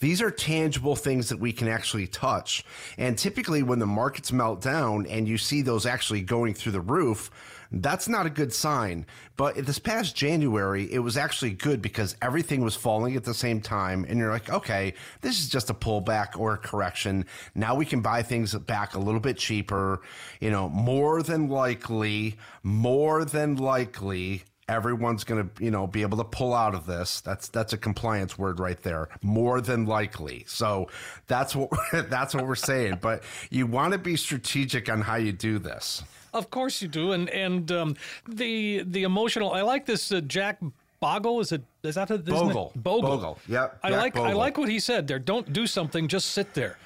These 0.00 0.20
are 0.22 0.30
tangible 0.30 0.96
things 0.96 1.28
that 1.28 1.38
we 1.38 1.52
can 1.52 1.68
actually 1.68 2.08
touch. 2.08 2.64
And 2.96 3.16
typically, 3.16 3.62
when 3.62 3.78
the 3.78 3.86
markets 3.86 4.32
melt 4.32 4.60
down 4.60 5.06
and 5.06 5.28
you 5.28 5.38
see 5.38 5.62
those 5.62 5.86
actually 5.86 6.22
going 6.22 6.54
through 6.54 6.72
the 6.72 6.80
roof, 6.80 7.30
that's 7.70 8.08
not 8.08 8.24
a 8.24 8.30
good 8.30 8.52
sign. 8.52 9.04
But 9.36 9.54
this 9.66 9.78
past 9.78 10.16
January, 10.16 10.90
it 10.90 11.00
was 11.00 11.16
actually 11.16 11.50
good 11.50 11.82
because 11.82 12.16
everything 12.22 12.62
was 12.62 12.74
falling 12.74 13.14
at 13.14 13.24
the 13.24 13.34
same 13.34 13.60
time. 13.60 14.06
And 14.08 14.18
you're 14.18 14.30
like, 14.30 14.50
okay, 14.50 14.94
this 15.20 15.38
is 15.38 15.48
just 15.48 15.70
a 15.70 15.74
pullback 15.74 16.38
or 16.38 16.54
a 16.54 16.58
correction. 16.58 17.26
Now 17.54 17.74
we 17.74 17.84
can 17.84 18.00
buy 18.00 18.22
things 18.22 18.54
back 18.54 18.94
a 18.94 18.98
little 18.98 19.20
bit 19.20 19.36
cheaper. 19.36 20.00
You 20.40 20.50
know, 20.50 20.68
more 20.70 21.22
than 21.22 21.48
likely, 21.48 22.38
more 22.62 23.24
than 23.24 23.56
likely, 23.56 24.44
everyone's 24.68 25.24
going 25.24 25.48
to 25.48 25.64
you 25.64 25.70
know 25.70 25.86
be 25.86 26.02
able 26.02 26.18
to 26.18 26.24
pull 26.24 26.54
out 26.54 26.74
of 26.74 26.86
this 26.86 27.20
that's 27.22 27.48
that's 27.48 27.72
a 27.72 27.78
compliance 27.78 28.38
word 28.38 28.60
right 28.60 28.82
there 28.82 29.08
more 29.22 29.60
than 29.60 29.86
likely 29.86 30.44
so 30.46 30.88
that's 31.26 31.56
what 31.56 31.70
that's 32.08 32.34
what 32.34 32.46
we're 32.46 32.54
saying 32.54 32.98
but 33.00 33.22
you 33.50 33.66
want 33.66 33.92
to 33.92 33.98
be 33.98 34.16
strategic 34.16 34.90
on 34.90 35.00
how 35.00 35.16
you 35.16 35.32
do 35.32 35.58
this 35.58 36.02
of 36.34 36.50
course 36.50 36.82
you 36.82 36.88
do 36.88 37.12
and 37.12 37.30
and 37.30 37.72
um, 37.72 37.96
the 38.28 38.82
the 38.86 39.02
emotional 39.02 39.52
i 39.52 39.62
like 39.62 39.86
this 39.86 40.12
uh, 40.12 40.20
jack 40.20 40.58
bogle 41.00 41.40
is 41.40 41.52
it 41.52 41.62
Is 41.82 41.94
that 41.94 42.10
a, 42.10 42.18
Bogle. 42.18 42.72
Bogle. 42.76 43.10
Bogle. 43.10 43.38
Yep. 43.48 43.78
I 43.82 43.90
like 43.90 44.16
I 44.16 44.32
like 44.32 44.58
what 44.58 44.68
he 44.68 44.80
said 44.80 45.06
there. 45.06 45.18
Don't 45.18 45.52
do 45.52 45.66
something, 45.66 46.08
just 46.08 46.32
sit 46.32 46.54
there. 46.54 46.76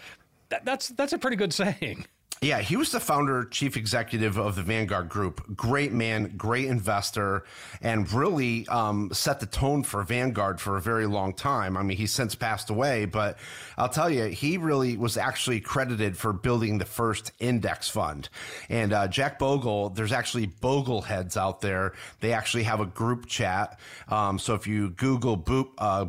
That, 0.50 0.64
that's 0.64 0.88
that's 0.88 1.12
a 1.12 1.18
pretty 1.18 1.36
good 1.36 1.52
saying. 1.62 2.06
Yeah, 2.42 2.58
he 2.60 2.76
was 2.76 2.90
the 2.90 2.98
founder, 2.98 3.44
chief 3.44 3.76
executive 3.76 4.36
of 4.36 4.56
the 4.56 4.62
Vanguard 4.62 5.08
Group. 5.08 5.54
Great 5.54 5.92
man, 5.92 6.34
great 6.36 6.64
investor, 6.64 7.44
and 7.80 8.12
really 8.12 8.66
um, 8.66 9.10
set 9.12 9.38
the 9.38 9.46
tone 9.46 9.84
for 9.84 10.02
Vanguard 10.02 10.60
for 10.60 10.76
a 10.76 10.80
very 10.80 11.06
long 11.06 11.34
time. 11.34 11.76
I 11.76 11.84
mean, 11.84 11.96
he's 11.96 12.10
since 12.10 12.34
passed 12.34 12.68
away, 12.68 13.04
but 13.04 13.38
I'll 13.78 13.88
tell 13.88 14.10
you, 14.10 14.24
he 14.24 14.56
really 14.56 14.96
was 14.96 15.16
actually 15.16 15.60
credited 15.60 16.16
for 16.16 16.32
building 16.32 16.78
the 16.78 16.84
first 16.84 17.30
index 17.38 17.88
fund. 17.88 18.28
And 18.68 18.92
uh, 18.92 19.06
Jack 19.06 19.38
Bogle, 19.38 19.90
there's 19.90 20.10
actually 20.10 20.46
Bogle 20.46 21.02
heads 21.02 21.36
out 21.36 21.60
there. 21.60 21.92
They 22.18 22.32
actually 22.32 22.64
have 22.64 22.80
a 22.80 22.86
group 22.86 23.26
chat. 23.26 23.78
Um, 24.08 24.40
so 24.40 24.54
if 24.54 24.66
you 24.66 24.90
Google 24.90 25.36
Bo- 25.36 25.70
uh, 25.78 26.06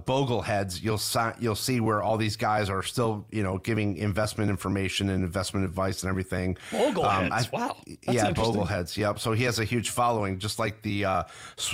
you'll 0.81 0.97
si- 0.97 1.19
you'll 1.39 1.53
see 1.53 1.79
where 1.79 2.01
all 2.01 2.17
these 2.17 2.37
guys 2.37 2.71
are 2.71 2.81
still, 2.81 3.27
you 3.29 3.43
know, 3.43 3.59
giving 3.59 3.97
investment 3.97 4.49
information 4.49 5.11
and 5.11 5.23
investment 5.23 5.63
advice 5.63 6.01
and 6.01 6.09
everything. 6.09 6.22
Bogleheads, 6.71 7.51
wow. 7.51 7.77
That's 7.85 8.15
yeah, 8.15 8.27
interesting. 8.27 8.55
Bogleheads. 8.55 8.97
Yep. 8.97 9.19
So 9.19 9.33
he 9.33 9.43
has 9.43 9.59
a 9.59 9.65
huge 9.65 9.89
following, 9.89 10.39
just 10.39 10.59
like 10.59 10.81
the 10.81 11.05
uh, 11.05 11.23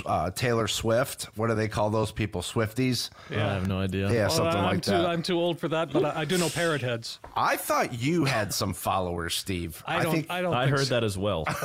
uh, 0.06 0.30
Taylor 0.30 0.68
Swift. 0.68 1.24
What 1.36 1.48
do 1.48 1.54
they 1.54 1.68
call 1.68 1.90
those 1.90 2.12
people? 2.12 2.42
Swifties. 2.42 3.10
Yeah, 3.30 3.50
I 3.50 3.54
have 3.54 3.68
no 3.68 3.80
idea. 3.80 4.10
Yeah, 4.10 4.22
Well, 4.22 4.30
something 4.30 4.56
I'm 4.56 4.64
like 4.64 4.82
too 4.82 4.90
that. 4.92 5.06
I'm 5.06 5.22
too 5.22 5.38
old 5.38 5.58
for 5.58 5.68
that, 5.68 5.92
but 5.92 6.04
I, 6.04 6.20
I 6.20 6.24
do 6.24 6.38
know 6.38 6.48
parrot 6.48 6.82
heads. 6.82 7.18
I 7.36 7.56
thought 7.56 7.94
you 7.94 8.24
had 8.24 8.52
some 8.52 8.74
followers, 8.74 9.34
Steve. 9.34 9.82
I 9.86 10.02
don't. 10.02 10.06
I, 10.06 10.12
think. 10.12 10.28
don't. 10.28 10.54
I 10.54 10.66
heard 10.66 10.86
so. 10.86 10.94
that 10.94 11.04
as 11.04 11.16
well. 11.16 11.46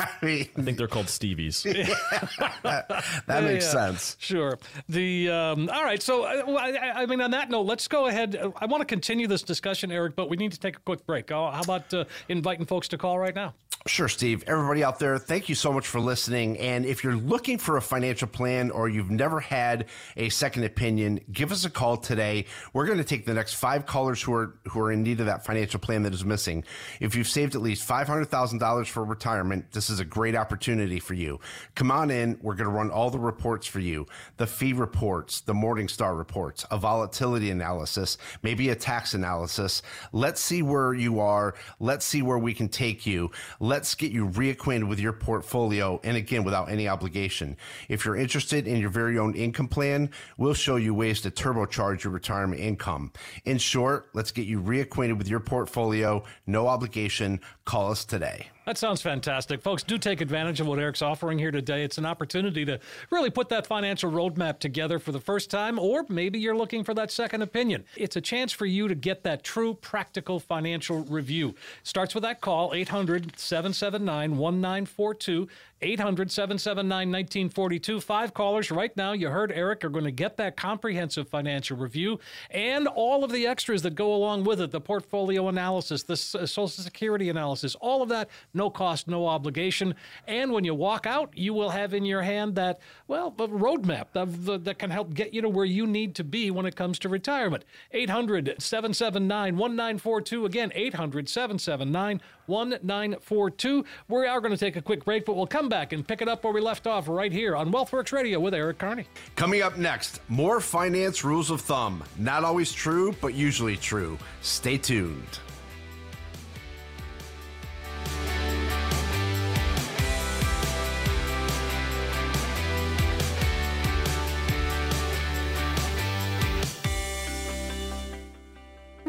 I 0.00 0.24
mean, 0.24 0.48
I 0.56 0.62
think 0.62 0.78
they're 0.78 0.88
called 0.88 1.06
Stevies. 1.06 1.62
that 2.62 3.44
makes 3.44 3.66
yeah. 3.66 3.70
sense. 3.70 4.16
Sure. 4.18 4.58
The 4.88 5.30
um, 5.30 5.68
all 5.70 5.84
right. 5.84 6.02
So 6.02 6.24
uh, 6.24 6.56
I, 6.58 7.02
I 7.02 7.06
mean, 7.06 7.20
on 7.20 7.30
that 7.32 7.50
note, 7.50 7.62
let's 7.62 7.86
go 7.88 8.06
ahead. 8.06 8.36
Uh, 8.36 8.50
I 8.56 8.66
want 8.66 8.80
to 8.80 8.86
continue 8.86 9.26
this 9.26 9.42
discussion, 9.42 9.92
Eric, 9.92 10.16
but 10.16 10.30
we 10.30 10.36
need 10.36 10.52
to 10.52 10.60
take 10.60 10.76
a 10.76 10.80
quick 10.80 11.04
break. 11.06 11.30
Uh, 11.30 11.50
how 11.50 11.60
about 11.60 11.92
uh, 11.92 12.04
inviting 12.28 12.66
folks 12.66 12.88
to 12.88 12.98
call 12.98 13.18
right 13.18 13.34
now? 13.34 13.54
Sure, 13.86 14.08
Steve. 14.08 14.44
Everybody 14.46 14.84
out 14.84 14.98
there, 14.98 15.16
thank 15.16 15.48
you 15.48 15.54
so 15.54 15.72
much 15.72 15.86
for 15.86 16.00
listening. 16.00 16.58
And 16.58 16.84
if 16.84 17.02
you're 17.02 17.16
looking 17.16 17.56
for 17.56 17.78
a 17.78 17.82
financial 17.82 18.28
plan 18.28 18.70
or 18.70 18.90
you've 18.90 19.10
never 19.10 19.40
had 19.40 19.86
a 20.18 20.28
second 20.28 20.64
opinion, 20.64 21.18
give 21.32 21.50
us 21.50 21.64
a 21.64 21.70
call 21.70 21.96
today. 21.96 22.44
We're 22.74 22.84
going 22.84 22.98
to 22.98 23.04
take 23.04 23.24
the 23.24 23.32
next 23.32 23.54
five 23.54 23.86
callers 23.86 24.20
who 24.20 24.34
are 24.34 24.58
who 24.68 24.80
are 24.80 24.92
in 24.92 25.02
need 25.02 25.20
of 25.20 25.26
that 25.26 25.46
financial 25.46 25.80
plan 25.80 26.02
that 26.02 26.12
is 26.12 26.26
missing. 26.26 26.62
If 27.00 27.14
you've 27.14 27.26
saved 27.26 27.54
at 27.54 27.62
least 27.62 27.82
five 27.82 28.06
hundred 28.06 28.26
thousand 28.26 28.58
dollars 28.58 28.86
for 28.86 29.02
retirement, 29.02 29.72
this 29.72 29.88
is 29.88 29.98
a 29.98 30.04
great 30.04 30.36
opportunity 30.36 31.00
for 31.00 31.14
you. 31.14 31.40
Come 31.74 31.90
on 31.90 32.10
in. 32.10 32.38
We're 32.42 32.56
going 32.56 32.68
to 32.68 32.76
run 32.76 32.90
all 32.90 33.08
the 33.08 33.18
reports 33.18 33.66
for 33.66 33.80
you: 33.80 34.06
the 34.36 34.46
fee 34.46 34.74
reports, 34.74 35.40
the 35.40 35.54
Morningstar 35.54 36.18
reports, 36.18 36.66
a 36.70 36.76
volatility 36.76 37.50
analysis, 37.50 38.18
maybe 38.42 38.68
a 38.68 38.74
tax 38.74 39.14
analysis. 39.14 39.80
Let's 40.12 40.42
see 40.42 40.60
where 40.60 40.92
you 40.92 41.20
are. 41.20 41.54
Let's 41.78 42.04
see 42.04 42.20
where 42.20 42.38
we 42.38 42.52
can 42.52 42.68
take 42.68 43.06
you. 43.06 43.30
Let's 43.58 43.69
get 43.94 44.10
you 44.12 44.28
reacquainted 44.28 44.88
with 44.88 44.98
your 44.98 45.12
portfolio. 45.12 46.00
And 46.02 46.16
again, 46.16 46.44
without 46.44 46.70
any 46.70 46.88
obligation. 46.88 47.56
If 47.88 48.04
you're 48.04 48.16
interested 48.16 48.66
in 48.66 48.78
your 48.78 48.90
very 48.90 49.18
own 49.18 49.34
income 49.34 49.68
plan, 49.68 50.10
we'll 50.36 50.54
show 50.54 50.76
you 50.76 50.92
ways 50.92 51.20
to 51.22 51.30
turbocharge 51.30 52.04
your 52.04 52.12
retirement 52.12 52.60
income. 52.60 53.12
In 53.44 53.58
short, 53.58 54.10
let's 54.12 54.32
get 54.32 54.46
you 54.46 54.60
reacquainted 54.60 55.18
with 55.18 55.28
your 55.28 55.40
portfolio. 55.40 56.24
No 56.46 56.66
obligation. 56.66 57.40
Call 57.64 57.90
us 57.90 58.04
today. 58.04 58.48
That 58.66 58.76
sounds 58.76 59.00
fantastic. 59.00 59.62
Folks, 59.62 59.82
do 59.82 59.96
take 59.96 60.20
advantage 60.20 60.60
of 60.60 60.66
what 60.66 60.78
Eric's 60.78 61.00
offering 61.00 61.38
here 61.38 61.50
today. 61.50 61.82
It's 61.82 61.96
an 61.96 62.04
opportunity 62.04 62.64
to 62.66 62.78
really 63.10 63.30
put 63.30 63.48
that 63.48 63.66
financial 63.66 64.10
roadmap 64.10 64.58
together 64.58 64.98
for 64.98 65.12
the 65.12 65.20
first 65.20 65.50
time, 65.50 65.78
or 65.78 66.04
maybe 66.10 66.38
you're 66.38 66.56
looking 66.56 66.84
for 66.84 66.92
that 66.94 67.10
second 67.10 67.40
opinion. 67.40 67.84
It's 67.96 68.16
a 68.16 68.20
chance 68.20 68.52
for 68.52 68.66
you 68.66 68.86
to 68.86 68.94
get 68.94 69.22
that 69.24 69.44
true 69.44 69.74
practical 69.74 70.38
financial 70.38 71.04
review. 71.04 71.54
Starts 71.84 72.14
with 72.14 72.22
that 72.22 72.42
call, 72.42 72.74
800 72.74 73.38
779 73.38 74.36
1942. 74.36 75.48
800 75.82 76.30
779 76.30 77.08
1942. 77.08 78.00
Five 78.00 78.34
callers 78.34 78.70
right 78.70 78.94
now, 78.96 79.12
you 79.12 79.28
heard 79.28 79.50
Eric, 79.52 79.84
are 79.84 79.88
going 79.88 80.04
to 80.04 80.10
get 80.10 80.36
that 80.36 80.56
comprehensive 80.56 81.28
financial 81.28 81.76
review 81.76 82.20
and 82.50 82.86
all 82.86 83.24
of 83.24 83.32
the 83.32 83.46
extras 83.46 83.82
that 83.82 83.94
go 83.94 84.14
along 84.14 84.44
with 84.44 84.60
it 84.60 84.70
the 84.70 84.80
portfolio 84.80 85.48
analysis, 85.48 86.02
the 86.02 86.16
Social 86.16 86.68
Security 86.68 87.28
analysis, 87.28 87.74
all 87.76 88.02
of 88.02 88.08
that, 88.10 88.28
no 88.52 88.68
cost, 88.68 89.08
no 89.08 89.26
obligation. 89.26 89.94
And 90.26 90.52
when 90.52 90.64
you 90.64 90.74
walk 90.74 91.06
out, 91.06 91.36
you 91.36 91.54
will 91.54 91.70
have 91.70 91.94
in 91.94 92.04
your 92.04 92.22
hand 92.22 92.54
that, 92.56 92.80
well, 93.08 93.28
a 93.38 93.48
roadmap 93.48 94.06
the, 94.12 94.58
that 94.58 94.78
can 94.78 94.90
help 94.90 95.14
get 95.14 95.32
you 95.32 95.42
to 95.42 95.48
where 95.48 95.64
you 95.64 95.86
need 95.86 96.14
to 96.16 96.24
be 96.24 96.50
when 96.50 96.66
it 96.66 96.76
comes 96.76 96.98
to 97.00 97.08
retirement. 97.08 97.64
800 97.92 98.56
779 98.58 99.56
1942. 99.56 100.46
Again, 100.46 100.72
800 100.74 101.28
779 101.28 102.20
1942. 102.50 103.84
We 104.08 104.26
are 104.26 104.40
going 104.40 104.52
to 104.52 104.58
take 104.58 104.76
a 104.76 104.82
quick 104.82 105.04
break, 105.04 105.24
but 105.24 105.36
we'll 105.36 105.46
come 105.46 105.68
back 105.68 105.92
and 105.92 106.06
pick 106.06 106.20
it 106.20 106.28
up 106.28 106.44
where 106.44 106.52
we 106.52 106.60
left 106.60 106.86
off 106.86 107.08
right 107.08 107.32
here 107.32 107.56
on 107.56 107.72
WealthWorks 107.72 108.12
Radio 108.12 108.40
with 108.40 108.54
Eric 108.54 108.78
Carney. 108.78 109.06
Coming 109.36 109.62
up 109.62 109.78
next, 109.78 110.20
more 110.28 110.60
finance 110.60 111.24
rules 111.24 111.50
of 111.50 111.60
thumb. 111.60 112.02
Not 112.18 112.44
always 112.44 112.72
true, 112.72 113.14
but 113.20 113.34
usually 113.34 113.76
true. 113.76 114.18
Stay 114.42 114.76
tuned. 114.76 115.38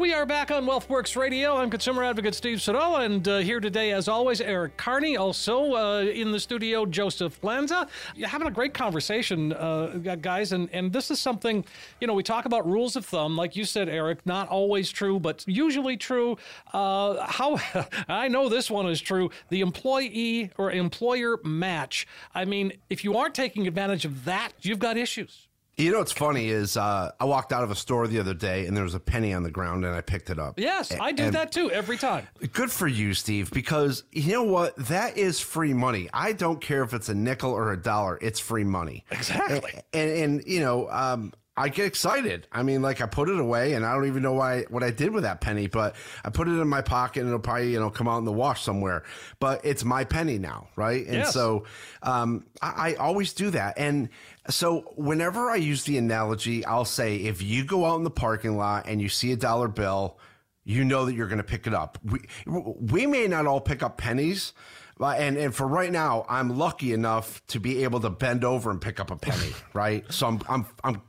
We 0.02 0.12
are 0.14 0.26
back 0.26 0.50
on 0.50 0.66
WealthWorks 0.66 1.14
Radio. 1.14 1.56
I'm 1.56 1.70
consumer 1.70 2.02
advocate 2.02 2.34
Steve 2.34 2.60
Siddall, 2.60 2.96
and 2.96 3.26
uh, 3.28 3.38
here 3.38 3.60
today, 3.60 3.92
as 3.92 4.08
always, 4.08 4.40
Eric 4.40 4.76
Carney. 4.76 5.16
Also 5.16 5.74
uh, 5.74 6.00
in 6.00 6.32
the 6.32 6.40
studio, 6.40 6.84
Joseph 6.84 7.38
Lanza. 7.44 7.86
You're 8.16 8.28
having 8.28 8.48
a 8.48 8.50
great 8.50 8.74
conversation, 8.74 9.52
uh, 9.52 9.98
guys, 10.20 10.50
and, 10.50 10.68
and 10.72 10.92
this 10.92 11.12
is 11.12 11.20
something, 11.20 11.64
you 12.00 12.08
know, 12.08 12.14
we 12.14 12.24
talk 12.24 12.46
about 12.46 12.66
rules 12.66 12.96
of 12.96 13.06
thumb, 13.06 13.36
like 13.36 13.54
you 13.54 13.64
said, 13.64 13.88
Eric, 13.88 14.26
not 14.26 14.48
always 14.48 14.90
true, 14.90 15.20
but 15.20 15.44
usually 15.46 15.96
true. 15.96 16.36
Uh, 16.72 17.24
how 17.24 17.60
I 18.08 18.26
know 18.26 18.48
this 18.48 18.72
one 18.72 18.88
is 18.88 19.00
true 19.00 19.30
the 19.50 19.60
employee 19.60 20.50
or 20.58 20.72
employer 20.72 21.38
match. 21.44 22.08
I 22.34 22.44
mean, 22.44 22.72
if 22.90 23.04
you 23.04 23.16
aren't 23.16 23.36
taking 23.36 23.68
advantage 23.68 24.04
of 24.04 24.24
that, 24.24 24.50
you've 24.62 24.80
got 24.80 24.96
issues. 24.96 25.46
You 25.76 25.90
know 25.90 25.98
what's 25.98 26.12
funny 26.12 26.48
is 26.50 26.76
uh, 26.76 27.12
I 27.18 27.24
walked 27.24 27.52
out 27.52 27.64
of 27.64 27.70
a 27.70 27.74
store 27.74 28.06
the 28.06 28.20
other 28.20 28.34
day 28.34 28.66
and 28.66 28.76
there 28.76 28.84
was 28.84 28.94
a 28.94 29.00
penny 29.00 29.32
on 29.32 29.42
the 29.42 29.50
ground 29.50 29.84
and 29.86 29.94
I 29.94 30.02
picked 30.02 30.28
it 30.28 30.38
up. 30.38 30.58
Yes, 30.58 30.92
I 31.00 31.12
do 31.12 31.24
And 31.24 31.34
that 31.34 31.50
too 31.50 31.70
every 31.70 31.96
time. 31.96 32.28
Good 32.52 32.70
for 32.70 32.86
you, 32.86 33.14
Steve, 33.14 33.50
because 33.52 34.04
you 34.12 34.32
know 34.32 34.42
what? 34.42 34.76
That 34.76 35.16
is 35.16 35.40
free 35.40 35.72
money. 35.72 36.10
I 36.12 36.32
don't 36.32 36.60
care 36.60 36.82
if 36.82 36.92
it's 36.92 37.08
a 37.08 37.14
nickel 37.14 37.52
or 37.52 37.72
a 37.72 37.80
dollar, 37.80 38.18
it's 38.20 38.38
free 38.38 38.64
money. 38.64 39.04
Exactly. 39.10 39.72
And, 39.94 40.10
and, 40.10 40.44
you 40.46 40.60
know, 40.60 40.90
um, 40.90 41.32
I 41.56 41.68
get 41.68 41.84
excited. 41.86 42.46
I 42.50 42.62
mean, 42.62 42.80
like 42.80 43.00
I 43.02 43.06
put 43.06 43.28
it 43.28 43.38
away, 43.38 43.74
and 43.74 43.84
I 43.84 43.94
don't 43.94 44.06
even 44.06 44.22
know 44.22 44.32
why 44.32 44.62
what 44.70 44.82
I 44.82 44.90
did 44.90 45.12
with 45.12 45.24
that 45.24 45.40
penny, 45.42 45.66
but 45.66 45.94
I 46.24 46.30
put 46.30 46.48
it 46.48 46.52
in 46.52 46.66
my 46.68 46.80
pocket, 46.80 47.20
and 47.20 47.28
it'll 47.28 47.40
probably 47.40 47.72
you 47.72 47.78
know 47.78 47.90
come 47.90 48.08
out 48.08 48.18
in 48.18 48.24
the 48.24 48.32
wash 48.32 48.62
somewhere. 48.62 49.02
But 49.38 49.60
it's 49.64 49.84
my 49.84 50.04
penny 50.04 50.38
now, 50.38 50.68
right? 50.76 51.04
And 51.04 51.16
Yes. 51.16 51.34
so 51.34 51.64
um, 52.02 52.46
I, 52.62 52.92
I 52.92 52.94
always 52.94 53.34
do 53.34 53.50
that. 53.50 53.78
And 53.78 54.08
so 54.48 54.92
whenever 54.96 55.50
I 55.50 55.56
use 55.56 55.84
the 55.84 55.98
analogy, 55.98 56.64
I'll 56.64 56.86
say 56.86 57.16
if 57.16 57.42
you 57.42 57.64
go 57.64 57.84
out 57.84 57.96
in 57.96 58.04
the 58.04 58.10
parking 58.10 58.56
lot 58.56 58.86
and 58.88 59.00
you 59.02 59.10
see 59.10 59.30
a 59.32 59.36
dollar 59.36 59.68
bill, 59.68 60.18
you 60.64 60.84
know 60.84 61.04
that 61.04 61.12
you're 61.14 61.28
going 61.28 61.36
to 61.38 61.44
pick 61.44 61.66
it 61.66 61.74
up. 61.74 61.98
We 62.02 62.20
we 62.46 63.06
may 63.06 63.26
not 63.28 63.46
all 63.46 63.60
pick 63.60 63.82
up 63.82 63.98
pennies. 63.98 64.54
And 65.00 65.36
and 65.36 65.52
for 65.54 65.66
right 65.66 65.90
now, 65.90 66.24
I'm 66.28 66.56
lucky 66.56 66.92
enough 66.92 67.44
to 67.48 67.58
be 67.58 67.82
able 67.82 67.98
to 68.00 68.10
bend 68.10 68.44
over 68.44 68.70
and 68.70 68.80
pick 68.80 69.00
up 69.00 69.10
a 69.10 69.16
penny, 69.16 69.52
right? 69.74 70.04
So 70.12 70.28
I'm 70.28 70.40
I'm 70.48 70.66
I'm 70.84 71.02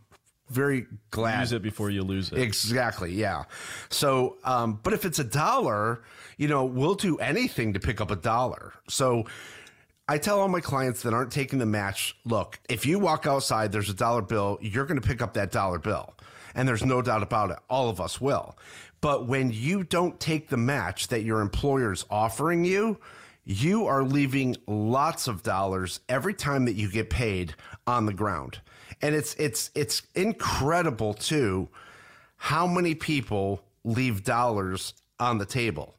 very 0.54 0.88
glad. 1.12 1.42
Use 1.42 1.52
it 1.52 1.62
before 1.62 1.90
you 1.90 2.04
lose 2.04 2.32
it. 2.32 2.38
Exactly. 2.38 3.14
Yeah. 3.14 3.44
So, 3.90 4.38
um, 4.44 4.80
but 4.84 4.94
if 4.94 5.06
it's 5.06 5.20
a 5.20 5.24
dollar, 5.24 6.04
you 6.38 6.48
know, 6.48 6.66
we'll 6.66 6.96
do 6.96 7.18
anything 7.18 7.74
to 7.74 7.80
pick 7.80 8.00
up 8.00 8.12
a 8.12 8.16
dollar. 8.16 8.74
So 8.88 9.26
I 10.08 10.18
tell 10.18 10.40
all 10.40 10.50
my 10.50 10.62
clients 10.62 11.02
that 11.04 11.14
aren't 11.14 11.32
taking 11.32 11.60
the 11.60 11.66
match, 11.66 12.16
look, 12.26 12.60
if 12.70 12.86
you 12.86 13.00
walk 13.00 13.26
outside, 13.26 13.72
there's 13.72 13.90
a 13.90 13.94
dollar 13.94 14.22
bill, 14.22 14.58
you're 14.62 14.86
going 14.86 15.00
to 15.00 15.08
pick 15.08 15.22
up 15.22 15.34
that 15.34 15.52
dollar 15.52 15.80
bill. 15.80 16.14
And 16.56 16.68
there's 16.68 16.86
no 16.86 17.02
doubt 17.02 17.24
about 17.24 17.52
it. 17.52 17.58
All 17.70 17.90
of 17.90 18.00
us 18.00 18.22
will. 18.22 18.58
But 19.02 19.28
when 19.28 19.52
you 19.52 19.84
don't 19.84 20.20
take 20.20 20.50
the 20.50 20.58
match 20.58 21.08
that 21.08 21.24
your 21.24 21.42
employer's 21.42 22.06
offering 22.10 22.64
you, 22.64 23.00
you 23.46 23.86
are 23.88 24.04
leaving 24.04 24.56
lots 24.68 25.28
of 25.28 25.44
dollars 25.44 26.00
every 26.08 26.34
time 26.34 26.66
that 26.66 26.76
you 26.76 26.90
get 26.90 27.10
paid 27.10 27.56
on 27.86 28.06
the 28.06 28.14
ground. 28.14 28.60
And 29.04 29.14
it's 29.14 29.36
it's 29.36 29.70
it's 29.76 30.02
incredible 30.16 31.14
too 31.14 31.70
how 32.38 32.66
many 32.66 32.96
people 32.96 33.62
leave 33.84 34.24
dollars 34.24 34.94
on 35.20 35.38
the 35.38 35.46
table. 35.46 35.96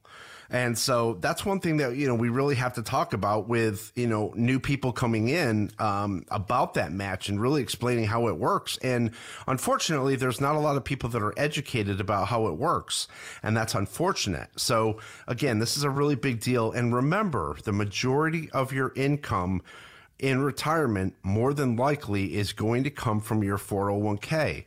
And 0.50 0.76
so 0.78 1.14
that's 1.20 1.44
one 1.44 1.58
thing 1.60 1.78
that, 1.78 1.96
you 1.96 2.06
know, 2.06 2.14
we 2.14 2.28
really 2.28 2.54
have 2.54 2.74
to 2.74 2.82
talk 2.82 3.12
about 3.12 3.48
with, 3.48 3.92
you 3.96 4.06
know, 4.06 4.32
new 4.36 4.60
people 4.60 4.92
coming 4.92 5.28
in 5.28 5.70
um, 5.78 6.24
about 6.30 6.74
that 6.74 6.92
match 6.92 7.28
and 7.28 7.40
really 7.40 7.62
explaining 7.62 8.04
how 8.04 8.28
it 8.28 8.36
works. 8.36 8.78
And 8.82 9.10
unfortunately, 9.48 10.16
there's 10.16 10.40
not 10.40 10.54
a 10.54 10.58
lot 10.58 10.76
of 10.76 10.84
people 10.84 11.08
that 11.10 11.22
are 11.22 11.34
educated 11.36 12.00
about 12.00 12.28
how 12.28 12.46
it 12.46 12.56
works. 12.56 13.08
And 13.42 13.56
that's 13.56 13.74
unfortunate. 13.74 14.48
So 14.56 14.98
again, 15.26 15.58
this 15.58 15.76
is 15.76 15.82
a 15.82 15.90
really 15.90 16.14
big 16.14 16.40
deal. 16.40 16.72
And 16.72 16.94
remember, 16.94 17.56
the 17.64 17.72
majority 17.72 18.50
of 18.52 18.72
your 18.72 18.92
income 18.94 19.62
in 20.18 20.42
retirement 20.42 21.14
more 21.22 21.52
than 21.52 21.76
likely 21.76 22.34
is 22.34 22.52
going 22.52 22.84
to 22.84 22.90
come 22.90 23.20
from 23.20 23.42
your 23.42 23.58
401k 23.58 24.64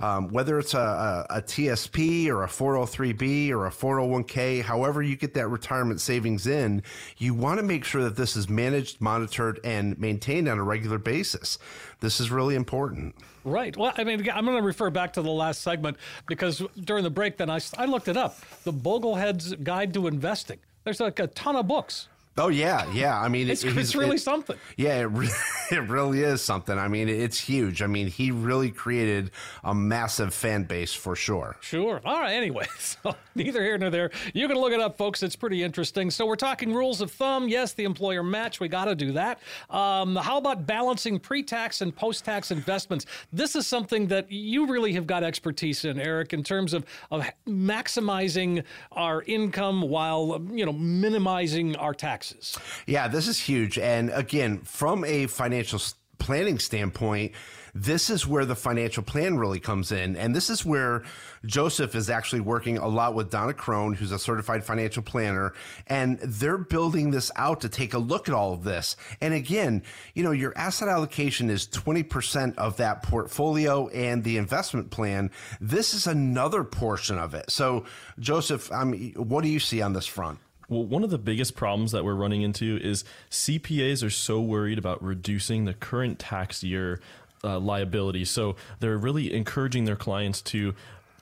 um, 0.00 0.28
whether 0.28 0.58
it's 0.58 0.72
a, 0.74 0.78
a, 0.78 1.26
a, 1.38 1.42
TSP 1.42 2.28
or 2.28 2.42
a 2.42 2.46
403B 2.46 3.50
or 3.50 3.66
a 3.66 3.70
401k, 3.70 4.62
however 4.62 5.02
you 5.02 5.14
get 5.14 5.34
that 5.34 5.48
retirement 5.48 6.00
savings 6.00 6.46
in, 6.46 6.82
you 7.18 7.34
want 7.34 7.60
to 7.60 7.62
make 7.62 7.84
sure 7.84 8.02
that 8.02 8.16
this 8.16 8.34
is 8.34 8.48
managed, 8.48 9.00
monitored, 9.00 9.60
and 9.62 9.98
maintained 9.98 10.48
on 10.48 10.58
a 10.58 10.64
regular 10.64 10.98
basis. 10.98 11.58
This 12.00 12.18
is 12.18 12.30
really 12.30 12.54
important. 12.54 13.14
Right. 13.44 13.76
Well, 13.76 13.92
I 13.96 14.04
mean, 14.04 14.26
I'm 14.30 14.46
going 14.46 14.56
to 14.56 14.62
refer 14.62 14.88
back 14.88 15.12
to 15.14 15.22
the 15.22 15.30
last 15.30 15.60
segment 15.60 15.98
because 16.26 16.62
during 16.82 17.04
the 17.04 17.10
break, 17.10 17.36
then 17.36 17.50
I, 17.50 17.60
I 17.76 17.84
looked 17.84 18.08
it 18.08 18.16
up 18.16 18.38
the 18.64 18.72
Boglehead's 18.72 19.54
Guide 19.56 19.92
to 19.94 20.06
Investing. 20.06 20.58
There's 20.84 21.00
like 21.00 21.18
a 21.18 21.26
ton 21.26 21.56
of 21.56 21.68
books 21.68 22.08
Oh 22.38 22.48
yeah, 22.48 22.90
yeah. 22.92 23.18
I 23.18 23.28
mean, 23.28 23.50
it's, 23.50 23.64
it, 23.64 23.76
it's 23.76 23.96
really 23.96 24.16
it, 24.16 24.20
something. 24.20 24.56
Yeah, 24.76 25.00
it, 25.00 25.06
re- 25.06 25.28
it 25.72 25.88
really 25.88 26.22
is 26.22 26.40
something. 26.40 26.78
I 26.78 26.86
mean, 26.86 27.08
it's 27.08 27.40
huge. 27.40 27.82
I 27.82 27.88
mean, 27.88 28.06
he 28.06 28.30
really 28.30 28.70
created 28.70 29.32
a 29.64 29.74
massive 29.74 30.32
fan 30.32 30.62
base 30.62 30.94
for 30.94 31.16
sure. 31.16 31.56
Sure. 31.60 32.00
All 32.04 32.20
right. 32.20 32.32
Anyway, 32.32 32.66
so 32.78 33.16
neither 33.34 33.62
here 33.62 33.76
nor 33.78 33.90
there. 33.90 34.10
You 34.32 34.46
can 34.46 34.56
look 34.56 34.72
it 34.72 34.80
up, 34.80 34.96
folks. 34.96 35.24
It's 35.24 35.34
pretty 35.34 35.64
interesting. 35.64 36.08
So 36.08 36.24
we're 36.24 36.36
talking 36.36 36.72
rules 36.72 37.00
of 37.00 37.10
thumb. 37.10 37.48
Yes, 37.48 37.72
the 37.72 37.84
employer 37.84 38.22
match. 38.22 38.60
We 38.60 38.68
got 38.68 38.84
to 38.84 38.94
do 38.94 39.10
that. 39.12 39.40
Um, 39.68 40.14
how 40.14 40.38
about 40.38 40.66
balancing 40.66 41.18
pre-tax 41.18 41.80
and 41.80 41.94
post-tax 41.94 42.52
investments? 42.52 43.06
This 43.32 43.56
is 43.56 43.66
something 43.66 44.06
that 44.06 44.30
you 44.30 44.66
really 44.66 44.92
have 44.92 45.06
got 45.06 45.24
expertise 45.24 45.84
in, 45.84 45.98
Eric, 45.98 46.32
in 46.32 46.44
terms 46.44 46.74
of 46.74 46.86
of 47.10 47.28
maximizing 47.46 48.62
our 48.92 49.22
income 49.22 49.82
while 49.82 50.40
you 50.52 50.64
know 50.64 50.72
minimizing 50.72 51.74
our 51.76 51.92
taxes 51.92 52.19
taxes. 52.20 52.58
Yeah, 52.86 53.08
this 53.08 53.28
is 53.28 53.38
huge. 53.38 53.78
And 53.78 54.10
again, 54.10 54.58
from 54.58 55.04
a 55.04 55.26
financial 55.26 55.80
planning 56.18 56.58
standpoint, 56.58 57.32
this 57.72 58.10
is 58.10 58.26
where 58.26 58.44
the 58.44 58.56
financial 58.56 59.04
plan 59.04 59.38
really 59.38 59.60
comes 59.60 59.92
in. 59.92 60.16
And 60.16 60.34
this 60.34 60.50
is 60.50 60.66
where 60.66 61.04
Joseph 61.46 61.94
is 61.94 62.10
actually 62.10 62.40
working 62.40 62.78
a 62.78 62.88
lot 62.88 63.14
with 63.14 63.30
Donna 63.30 63.54
Crone, 63.54 63.94
who's 63.94 64.10
a 64.10 64.18
certified 64.18 64.64
financial 64.64 65.04
planner, 65.04 65.54
and 65.86 66.18
they're 66.18 66.58
building 66.58 67.12
this 67.12 67.30
out 67.36 67.60
to 67.60 67.68
take 67.68 67.94
a 67.94 67.98
look 67.98 68.28
at 68.28 68.34
all 68.34 68.52
of 68.52 68.64
this. 68.64 68.96
And 69.20 69.32
again, 69.32 69.84
you 70.14 70.24
know, 70.24 70.32
your 70.32 70.52
asset 70.58 70.88
allocation 70.88 71.48
is 71.48 71.68
20% 71.68 72.56
of 72.56 72.76
that 72.78 73.04
portfolio 73.04 73.86
and 73.88 74.24
the 74.24 74.36
investment 74.36 74.90
plan. 74.90 75.30
This 75.60 75.94
is 75.94 76.08
another 76.08 76.64
portion 76.64 77.18
of 77.18 77.34
it. 77.34 77.50
So, 77.52 77.84
Joseph, 78.18 78.70
I 78.72 78.82
mean, 78.82 79.12
what 79.12 79.42
do 79.42 79.48
you 79.48 79.60
see 79.60 79.80
on 79.80 79.92
this 79.92 80.06
front? 80.06 80.40
Well, 80.70 80.84
one 80.84 81.02
of 81.02 81.10
the 81.10 81.18
biggest 81.18 81.56
problems 81.56 81.90
that 81.90 82.04
we're 82.04 82.14
running 82.14 82.42
into 82.42 82.78
is 82.80 83.04
CPAs 83.28 84.06
are 84.06 84.10
so 84.10 84.40
worried 84.40 84.78
about 84.78 85.02
reducing 85.02 85.64
the 85.64 85.74
current 85.74 86.20
tax 86.20 86.62
year 86.62 87.00
uh, 87.42 87.58
liability. 87.58 88.24
So 88.24 88.54
they're 88.78 88.96
really 88.96 89.34
encouraging 89.34 89.84
their 89.84 89.96
clients 89.96 90.40
to 90.42 90.74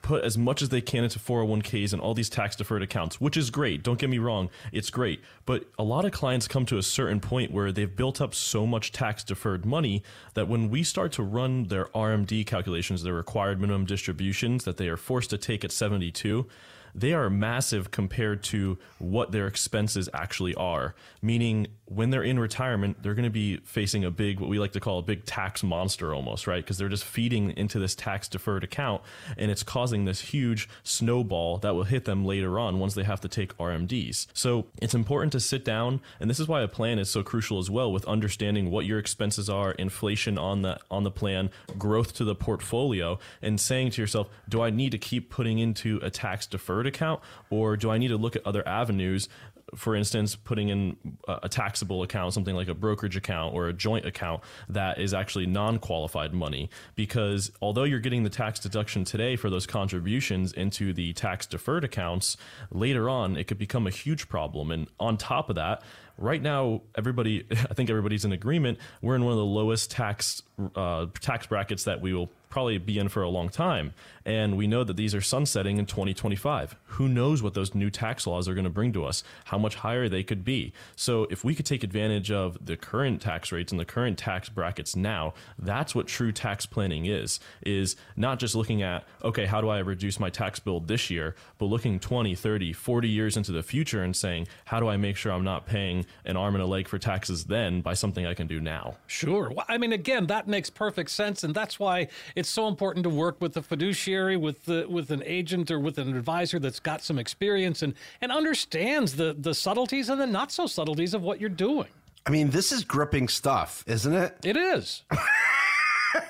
put 0.03 0.23
as 0.23 0.37
much 0.37 0.61
as 0.61 0.69
they 0.69 0.81
can 0.81 1.03
into 1.03 1.17
401ks 1.17 1.93
and 1.93 2.01
all 2.01 2.13
these 2.13 2.29
tax 2.29 2.55
deferred 2.55 2.83
accounts, 2.83 3.19
which 3.19 3.35
is 3.35 3.49
great. 3.49 3.81
Don't 3.81 3.99
get 3.99 4.09
me 4.09 4.19
wrong, 4.19 4.51
it's 4.71 4.91
great. 4.91 5.19
But 5.47 5.65
a 5.79 5.83
lot 5.83 6.05
of 6.05 6.11
clients 6.11 6.47
come 6.47 6.67
to 6.67 6.77
a 6.77 6.83
certain 6.83 7.19
point 7.19 7.51
where 7.51 7.71
they've 7.71 7.93
built 7.93 8.21
up 8.21 8.35
so 8.35 8.67
much 8.67 8.91
tax 8.91 9.23
deferred 9.23 9.65
money 9.65 10.03
that 10.35 10.47
when 10.47 10.69
we 10.69 10.83
start 10.83 11.11
to 11.13 11.23
run 11.23 11.65
their 11.65 11.85
RMD 11.87 12.45
calculations, 12.45 13.01
their 13.01 13.15
required 13.15 13.59
minimum 13.59 13.85
distributions 13.85 14.63
that 14.63 14.77
they 14.77 14.87
are 14.87 14.97
forced 14.97 15.31
to 15.31 15.39
take 15.39 15.65
at 15.65 15.71
72, 15.71 16.47
they 16.93 17.13
are 17.13 17.29
massive 17.29 17.91
compared 17.91 18.43
to 18.43 18.77
what 18.97 19.31
their 19.31 19.47
expenses 19.47 20.09
actually 20.13 20.55
are. 20.55 20.95
Meaning, 21.21 21.67
when 21.85 22.11
they're 22.11 22.23
in 22.23 22.39
retirement, 22.39 23.01
they're 23.01 23.15
going 23.15 23.23
to 23.23 23.29
be 23.29 23.57
facing 23.57 24.05
a 24.05 24.11
big, 24.11 24.39
what 24.39 24.49
we 24.49 24.59
like 24.59 24.73
to 24.73 24.79
call 24.79 24.99
a 24.99 25.01
big 25.01 25.25
tax 25.25 25.63
monster 25.63 26.13
almost, 26.13 26.45
right? 26.45 26.63
Because 26.63 26.77
they're 26.77 26.89
just 26.89 27.03
feeding 27.03 27.51
into 27.57 27.79
this 27.79 27.95
tax 27.95 28.27
deferred 28.27 28.63
account 28.63 29.01
and 29.37 29.49
it's 29.49 29.63
causing 29.63 30.05
this 30.05 30.21
huge 30.21 30.69
snowball 30.83 31.57
that 31.59 31.75
will 31.75 31.83
hit 31.83 32.05
them 32.05 32.25
later 32.25 32.59
on 32.59 32.79
once 32.79 32.93
they 32.93 33.03
have 33.03 33.21
to 33.21 33.27
take 33.27 33.57
RMDs. 33.57 34.27
So 34.33 34.67
it's 34.81 34.93
important 34.93 35.31
to 35.33 35.39
sit 35.39 35.65
down, 35.65 36.01
and 36.19 36.29
this 36.29 36.39
is 36.39 36.47
why 36.47 36.61
a 36.61 36.67
plan 36.67 36.99
is 36.99 37.09
so 37.09 37.23
crucial 37.23 37.59
as 37.59 37.69
well 37.69 37.91
with 37.91 38.05
understanding 38.05 38.69
what 38.69 38.85
your 38.85 38.99
expenses 38.99 39.49
are, 39.49 39.71
inflation 39.71 40.37
on 40.37 40.61
the 40.61 40.79
on 40.91 41.03
the 41.03 41.11
plan, 41.11 41.49
growth 41.77 42.13
to 42.15 42.23
the 42.23 42.35
portfolio, 42.35 43.19
and 43.41 43.59
saying 43.59 43.91
to 43.91 44.01
yourself, 44.01 44.29
do 44.47 44.61
I 44.61 44.69
need 44.69 44.91
to 44.91 44.97
keep 44.97 45.29
putting 45.29 45.59
into 45.59 45.99
a 46.03 46.09
tax 46.09 46.45
deferred 46.45 46.78
account 46.87 47.21
or 47.49 47.77
do 47.77 47.89
I 47.89 47.97
need 47.97 48.09
to 48.09 48.17
look 48.17 48.35
at 48.35 48.45
other 48.45 48.67
avenues 48.67 49.29
for 49.75 49.95
instance, 49.95 50.35
putting 50.35 50.69
in 50.69 50.97
a 51.27 51.49
taxable 51.49 52.03
account, 52.03 52.33
something 52.33 52.55
like 52.55 52.67
a 52.67 52.73
brokerage 52.73 53.15
account 53.15 53.53
or 53.53 53.67
a 53.67 53.73
joint 53.73 54.05
account 54.05 54.41
that 54.69 54.99
is 54.99 55.13
actually 55.13 55.45
non 55.45 55.79
qualified 55.79 56.33
money. 56.33 56.69
Because 56.95 57.51
although 57.61 57.83
you're 57.83 57.99
getting 57.99 58.23
the 58.23 58.29
tax 58.29 58.59
deduction 58.59 59.03
today 59.03 59.35
for 59.35 59.49
those 59.49 59.65
contributions 59.65 60.53
into 60.53 60.93
the 60.93 61.13
tax 61.13 61.45
deferred 61.45 61.83
accounts, 61.83 62.37
later 62.71 63.09
on 63.09 63.37
it 63.37 63.45
could 63.45 63.57
become 63.57 63.87
a 63.87 63.91
huge 63.91 64.29
problem. 64.29 64.71
And 64.71 64.87
on 64.99 65.17
top 65.17 65.49
of 65.49 65.55
that, 65.55 65.83
right 66.17 66.41
now, 66.41 66.81
everybody, 66.95 67.45
I 67.51 67.73
think 67.73 67.89
everybody's 67.89 68.25
in 68.25 68.31
agreement, 68.31 68.77
we're 69.01 69.15
in 69.15 69.23
one 69.23 69.33
of 69.33 69.39
the 69.39 69.45
lowest 69.45 69.91
tax 69.91 70.41
uh, 70.75 71.07
tax 71.21 71.47
brackets 71.47 71.85
that 71.85 72.01
we 72.01 72.13
will 72.13 72.29
probably 72.49 72.77
be 72.79 72.97
in 72.97 73.09
for 73.09 73.21
a 73.21 73.29
long 73.29 73.49
time. 73.49 73.93
And 74.25 74.57
we 74.57 74.67
know 74.67 74.83
that 74.83 74.97
these 74.97 75.15
are 75.15 75.21
sunsetting 75.21 75.77
in 75.77 75.85
2025. 75.85 76.75
Who 76.83 77.07
knows 77.07 77.41
what 77.41 77.53
those 77.53 77.73
new 77.73 77.89
tax 77.89 78.27
laws 78.27 78.47
are 78.47 78.53
going 78.53 78.65
to 78.65 78.69
bring 78.69 78.93
to 78.93 79.05
us, 79.05 79.23
how 79.45 79.57
much 79.57 79.75
higher 79.75 80.09
they 80.09 80.23
could 80.23 80.43
be. 80.43 80.73
So 80.95 81.27
if 81.29 81.43
we 81.43 81.55
could 81.55 81.65
take 81.65 81.83
advantage 81.83 82.31
of 82.31 82.57
the 82.65 82.77
current 82.77 83.21
tax 83.21 83.51
rates 83.51 83.71
and 83.71 83.79
the 83.79 83.85
current 83.85 84.17
tax 84.17 84.49
brackets 84.49 84.95
now, 84.95 85.33
that's 85.57 85.95
what 85.95 86.07
true 86.07 86.31
tax 86.31 86.65
planning 86.65 87.05
is, 87.05 87.39
is 87.65 87.95
not 88.15 88.39
just 88.39 88.55
looking 88.55 88.81
at, 88.81 89.05
okay, 89.23 89.45
how 89.45 89.61
do 89.61 89.69
I 89.69 89.79
reduce 89.79 90.19
my 90.19 90.29
tax 90.29 90.59
bill 90.59 90.79
this 90.79 91.09
year, 91.09 91.35
but 91.57 91.65
looking 91.65 91.99
20, 91.99 92.35
30, 92.35 92.73
40 92.73 93.09
years 93.09 93.37
into 93.37 93.51
the 93.51 93.63
future 93.63 94.03
and 94.03 94.15
saying, 94.15 94.47
how 94.65 94.79
do 94.79 94.87
I 94.87 94.97
make 94.97 95.15
sure 95.15 95.31
I'm 95.31 95.43
not 95.43 95.65
paying 95.65 96.05
an 96.25 96.37
arm 96.37 96.55
and 96.55 96.63
a 96.63 96.67
leg 96.67 96.87
for 96.87 96.97
taxes 96.97 97.45
then 97.45 97.81
by 97.81 97.93
something 97.93 98.25
I 98.25 98.33
can 98.33 98.47
do 98.47 98.59
now? 98.59 98.97
Sure. 99.07 99.49
Well, 99.49 99.65
I 99.67 99.77
mean, 99.77 99.93
again, 99.93 100.27
that 100.27 100.47
makes 100.47 100.69
perfect 100.69 101.11
sense. 101.11 101.43
And 101.43 101.53
that's 101.53 101.79
why 101.79 102.07
it's 102.35 102.49
so 102.49 102.67
important 102.67 103.03
to 103.03 103.09
work 103.09 103.41
with 103.41 103.53
the 103.53 103.61
fiduciary, 103.61 104.08
with 104.17 104.65
the, 104.65 104.85
with 104.89 105.11
an 105.11 105.23
agent 105.25 105.69
or 105.71 105.79
with 105.79 105.97
an 105.97 106.15
advisor 106.15 106.59
that's 106.59 106.79
got 106.79 107.01
some 107.01 107.19
experience 107.19 107.81
and, 107.81 107.93
and 108.21 108.31
understands 108.31 109.15
the, 109.15 109.35
the 109.37 109.53
subtleties 109.53 110.09
and 110.09 110.19
the 110.19 110.27
not 110.27 110.51
so 110.51 110.65
subtleties 110.65 111.13
of 111.13 111.21
what 111.21 111.39
you're 111.39 111.49
doing. 111.49 111.87
I 112.25 112.31
mean, 112.31 112.49
this 112.49 112.71
is 112.71 112.83
gripping 112.83 113.27
stuff, 113.27 113.83
isn't 113.87 114.13
it? 114.13 114.37
It 114.43 114.57
is. 114.57 115.03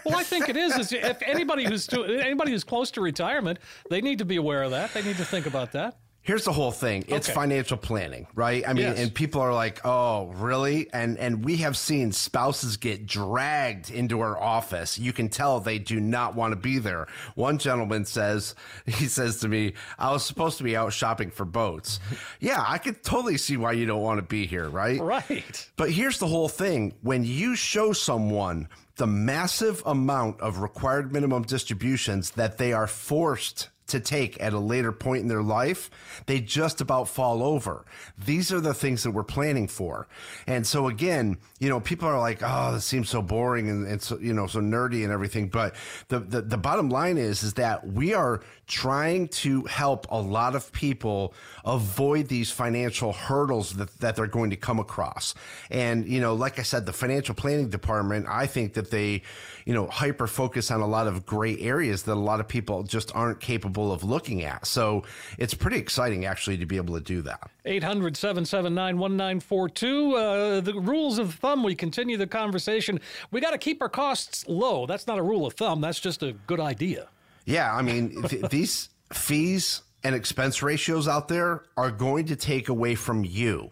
well, 0.06 0.18
I 0.18 0.24
think 0.24 0.50
it 0.50 0.58
is. 0.58 0.78
is 0.78 0.92
if 0.92 1.22
anybody 1.24 1.66
who's 1.66 1.88
to, 1.88 2.04
anybody 2.04 2.52
who's 2.52 2.64
close 2.64 2.92
to 2.92 3.02
retirement, 3.02 3.60
they 3.90 4.02
need 4.02 4.20
to 4.20 4.26
be 4.26 4.36
aware 4.36 4.64
of 4.64 4.72
that. 4.72 4.94
They 4.94 5.02
need 5.02 5.18
to 5.18 5.26
think 5.26 5.46
about 5.46 5.72
that. 5.74 5.98
Here's 6.22 6.44
the 6.44 6.52
whole 6.52 6.72
thing. 6.72 7.06
It's 7.08 7.28
okay. 7.28 7.34
financial 7.34 7.78
planning, 7.78 8.28
right? 8.36 8.68
I 8.68 8.74
mean, 8.74 8.84
yes. 8.84 9.00
and 9.00 9.14
people 9.14 9.42
are 9.42 9.54
like, 9.54 9.84
"Oh, 9.86 10.28
really?" 10.36 10.92
And 10.94 11.18
and 11.18 11.44
we 11.46 11.58
have 11.58 11.78
seen 11.78 12.12
spouses 12.12 12.78
get 12.78 13.06
dragged 13.06 13.90
into 13.90 14.20
our 14.20 14.38
office. 14.38 15.00
You 15.00 15.14
can 15.14 15.30
tell 15.30 15.60
they 15.60 15.80
do 15.80 16.00
not 16.00 16.36
want 16.36 16.52
to 16.52 16.56
be 16.56 16.78
there. 16.78 17.08
One 17.36 17.58
gentleman 17.58 18.06
says, 18.06 18.54
he 18.86 19.08
says 19.08 19.38
to 19.38 19.48
me, 19.48 19.74
"I 19.98 20.12
was 20.12 20.26
supposed 20.26 20.58
to 20.60 20.64
be 20.64 20.76
out 20.76 20.94
shopping 20.94 21.32
for 21.32 21.46
boats." 21.46 22.00
yeah, 22.40 22.64
I 22.68 22.78
could 22.78 23.02
totally 23.02 23.38
see 23.38 23.58
why 23.58 23.72
you 23.72 23.86
don't 23.86 24.04
want 24.04 24.20
to 24.20 24.26
be 24.26 24.46
here, 24.46 24.70
right? 24.70 25.02
Right. 25.02 25.70
But 25.78 25.90
here's 25.90 26.20
the 26.20 26.28
whole 26.28 26.50
thing. 26.50 26.94
When 27.02 27.24
you 27.24 27.56
show 27.56 27.94
someone 27.94 28.68
the 28.98 29.08
massive 29.08 29.82
amount 29.86 30.42
of 30.42 30.60
required 30.60 31.14
minimum 31.14 31.44
distributions 31.44 32.32
that 32.32 32.58
they 32.58 32.74
are 32.74 32.86
forced 32.86 33.70
to 33.90 34.00
take 34.00 34.42
at 34.42 34.54
a 34.54 34.60
later 34.60 34.92
point 34.92 35.22
in 35.22 35.28
their 35.28 35.44
life, 35.44 35.90
they 36.26 36.40
just 36.40 36.82
about 36.82 37.08
fall 37.08 37.44
over. 37.44 37.86
These 38.18 38.52
are 38.52 38.62
the 38.62 38.74
things 38.74 39.04
that 39.04 39.12
we're 39.12 39.24
planning 39.24 39.68
for. 39.68 40.08
And 40.48 40.66
so 40.66 40.88
again, 40.88 41.38
you 41.60 41.70
know, 41.70 41.80
people 41.80 42.08
are 42.08 42.20
like, 42.20 42.40
oh, 42.44 42.74
this 42.74 42.86
seems 42.86 43.10
so 43.10 43.22
boring 43.22 43.70
and, 43.70 43.88
and 43.88 44.02
so, 44.02 44.18
you 44.20 44.34
know, 44.34 44.48
so 44.48 44.60
nerdy 44.60 45.04
and 45.04 45.12
everything. 45.12 45.50
But 45.50 45.76
the, 46.08 46.20
the, 46.20 46.42
the 46.42 46.58
bottom 46.58 46.90
line 46.90 47.18
is, 47.18 47.44
is 47.44 47.54
that 47.56 47.86
we 47.88 48.14
are 48.14 48.42
trying 48.68 49.28
to 49.28 49.64
help 49.64 50.06
a 50.12 50.22
lot 50.22 50.56
of 50.56 50.72
people 50.72 51.34
avoid 51.66 52.28
these 52.28 52.52
financial 52.52 53.12
hurdles 53.12 53.74
that, 53.74 53.98
that 54.00 54.16
they're 54.16 54.28
going 54.28 54.52
to 54.52 54.56
come 54.56 54.80
across. 54.80 55.34
And, 55.72 56.08
you 56.08 56.22
know, 56.22 56.36
like 56.36 56.60
I 56.60 56.62
said, 56.64 56.86
the 56.86 56.94
financial 56.94 57.36
planning 57.36 57.70
department, 57.70 58.28
I 58.30 58.46
think 58.46 58.74
that 58.74 58.92
they, 58.92 59.24
you 59.66 59.74
know, 59.74 59.88
hyper 59.88 60.28
focus 60.28 60.72
on 60.72 60.82
a 60.82 60.88
lot 60.88 61.08
of 61.08 61.26
gray 61.26 61.60
areas 61.60 62.04
that 62.04 62.14
a 62.14 62.16
lot 62.16 62.40
of 62.40 62.48
people 62.48 62.84
just 62.84 63.14
aren't 63.16 63.40
capable 63.40 63.79
capable 63.80 63.92
of 63.92 64.04
looking 64.04 64.44
at. 64.44 64.66
So 64.66 65.04
it's 65.38 65.54
pretty 65.54 65.78
exciting 65.78 66.26
actually 66.26 66.58
to 66.58 66.66
be 66.66 66.78
able 66.78 66.96
to 66.96 67.02
do 67.02 67.22
that. 67.24 67.50
800 67.66 68.16
779 68.18 68.98
1942. 68.98 70.16
Uh, 70.16 70.62
the 70.62 70.74
rules 70.74 71.20
of 71.20 71.36
thumb, 71.36 71.64
we 71.64 71.76
continue 71.76 72.18
the 72.18 72.28
conversation. 72.28 73.00
We 73.32 73.42
got 73.42 73.52
to 73.52 73.58
keep 73.58 73.82
our 73.82 73.90
costs 73.90 74.46
low. 74.48 74.86
That's 74.86 75.08
not 75.08 75.18
a 75.18 75.24
rule 75.24 75.46
of 75.46 75.54
thumb, 75.54 75.82
that's 75.82 76.00
just 76.00 76.24
a 76.24 76.34
good 76.48 76.60
idea. 76.60 77.08
Yeah, 77.46 77.74
I 77.74 77.82
mean, 77.82 78.22
th- 78.28 78.50
these 78.50 78.90
fees 79.14 79.82
and 80.04 80.16
expense 80.16 80.62
ratios 80.62 81.08
out 81.08 81.28
there 81.28 81.64
are 81.76 81.92
going 81.92 82.26
to 82.28 82.36
take 82.36 82.70
away 82.70 82.96
from 82.96 83.26
you. 83.26 83.70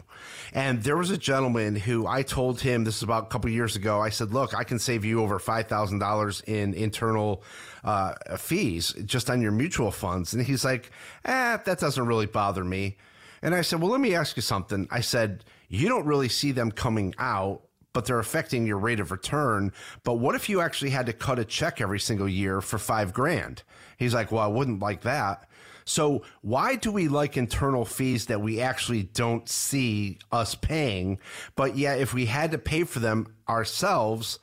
And 0.53 0.83
there 0.83 0.97
was 0.97 1.11
a 1.11 1.17
gentleman 1.17 1.75
who 1.75 2.07
I 2.07 2.21
told 2.23 2.61
him 2.61 2.83
this 2.83 2.97
is 2.97 3.03
about 3.03 3.23
a 3.23 3.27
couple 3.27 3.49
years 3.49 3.75
ago. 3.75 4.01
I 4.01 4.09
said, 4.09 4.33
"Look, 4.33 4.53
I 4.55 4.63
can 4.63 4.79
save 4.79 5.05
you 5.05 5.21
over 5.21 5.39
five 5.39 5.67
thousand 5.67 5.99
dollars 5.99 6.41
in 6.47 6.73
internal 6.73 7.43
uh, 7.83 8.13
fees 8.37 8.93
just 9.05 9.29
on 9.29 9.41
your 9.41 9.51
mutual 9.51 9.91
funds." 9.91 10.33
And 10.33 10.43
he's 10.43 10.65
like, 10.65 10.91
"Eh, 11.25 11.57
that 11.57 11.79
doesn't 11.79 12.05
really 12.05 12.25
bother 12.25 12.63
me." 12.63 12.97
And 13.41 13.53
I 13.53 13.61
said, 13.61 13.81
"Well, 13.81 13.91
let 13.91 14.01
me 14.01 14.15
ask 14.15 14.35
you 14.35 14.41
something." 14.41 14.87
I 14.91 15.01
said, 15.01 15.43
"You 15.69 15.87
don't 15.87 16.05
really 16.05 16.29
see 16.29 16.51
them 16.51 16.71
coming 16.71 17.13
out." 17.17 17.61
But 17.93 18.05
they're 18.05 18.19
affecting 18.19 18.67
your 18.67 18.77
rate 18.77 18.99
of 18.99 19.09
return. 19.09 19.73
But 20.03 20.15
what 20.15 20.35
if 20.35 20.49
you 20.49 20.61
actually 20.61 20.91
had 20.91 21.07
to 21.07 21.13
cut 21.13 21.39
a 21.39 21.45
check 21.45 21.81
every 21.81 21.99
single 21.99 22.29
year 22.29 22.61
for 22.61 22.77
five 22.77 23.11
grand? 23.11 23.63
He's 23.97 24.13
like, 24.13 24.31
Well, 24.31 24.43
I 24.43 24.47
wouldn't 24.47 24.79
like 24.79 25.01
that. 25.01 25.46
So 25.87 26.23
why 26.41 26.75
do 26.75 26.91
we 26.91 27.07
like 27.07 27.37
internal 27.37 27.85
fees 27.85 28.25
that 28.25 28.41
we 28.41 28.59
actually 28.59 29.03
don't 29.03 29.47
see 29.47 30.19
us 30.33 30.53
paying? 30.53 31.19
But 31.55 31.77
yeah, 31.77 31.95
if 31.95 32.13
we 32.13 32.25
had 32.25 32.51
to 32.51 32.57
pay 32.57 32.83
for 32.83 32.99
them 32.99 33.33
ourselves, 33.47 34.39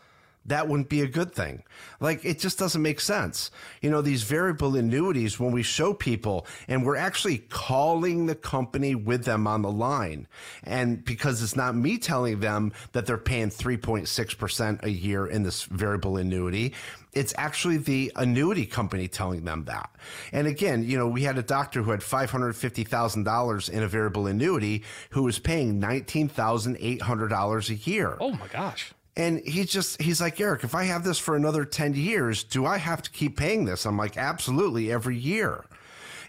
that 0.46 0.68
wouldn't 0.68 0.88
be 0.88 1.00
a 1.00 1.07
good 1.07 1.33
thing. 1.33 1.62
Like 2.00 2.24
it 2.24 2.38
just 2.38 2.59
doesn't 2.59 2.83
make 2.83 3.00
sense. 3.00 3.50
You 3.80 3.90
know, 3.90 4.02
these 4.02 4.22
variable 4.22 4.76
annuities, 4.76 5.40
when 5.40 5.52
we 5.52 5.62
show 5.62 5.94
people 5.94 6.46
and 6.68 6.85
we're 6.85 6.96
actually 6.96 7.38
calling 7.38 8.26
the 8.26 8.35
company 8.35 8.94
with 8.94 9.24
them 9.24 9.46
on 9.46 9.62
the 9.62 9.70
line. 9.70 10.26
And 10.62 11.04
because 11.04 11.42
it's 11.42 11.57
not 11.57 11.74
me 11.74 11.98
telling 11.98 12.40
them 12.40 12.72
that 12.92 13.07
they're 13.07 13.16
paying 13.18 13.48
3.6% 13.50 14.83
a 14.83 14.90
year 14.90 15.26
in 15.26 15.42
this 15.42 15.64
variable 15.64 16.16
annuity, 16.16 16.74
it's 17.12 17.33
actually 17.38 17.76
the 17.76 18.12
annuity 18.16 18.66
company 18.66 19.09
telling 19.09 19.44
them 19.44 19.64
that. 19.64 19.88
And 20.33 20.46
again, 20.46 20.85
you 20.85 20.98
know, 20.98 21.09
we 21.09 21.22
had 21.22 21.38
a 21.38 21.42
doctor 21.42 21.83
who 21.83 21.92
had 21.92 22.00
$550,000 22.00 23.70
in 23.70 23.83
a 23.83 23.88
variable 23.88 24.26
annuity 24.26 24.83
who 25.11 25.22
was 25.22 25.38
paying 25.38 25.80
$19,800 25.80 27.70
a 27.70 27.74
year. 27.90 28.16
Oh 28.20 28.33
my 28.33 28.48
gosh. 28.48 28.92
And 29.16 29.40
he's 29.46 29.70
just, 29.70 30.03
he's 30.03 30.20
like, 30.20 30.40
Eric, 30.40 30.64
if 30.64 30.74
I 30.74 30.85
have 30.85 31.05
this 31.05 31.18
for 31.18 31.37
another 31.37 31.64
10 31.64 31.94
years, 31.94 32.42
do 32.42 32.66
I 32.66 32.79
have 32.79 33.00
to 33.03 33.11
keep 33.11 33.37
paying 33.37 33.64
this? 33.64 33.87
I'm 33.87 33.96
like, 33.96 34.16
absolutely, 34.16 34.90
every 34.90 35.16
year. 35.16 35.64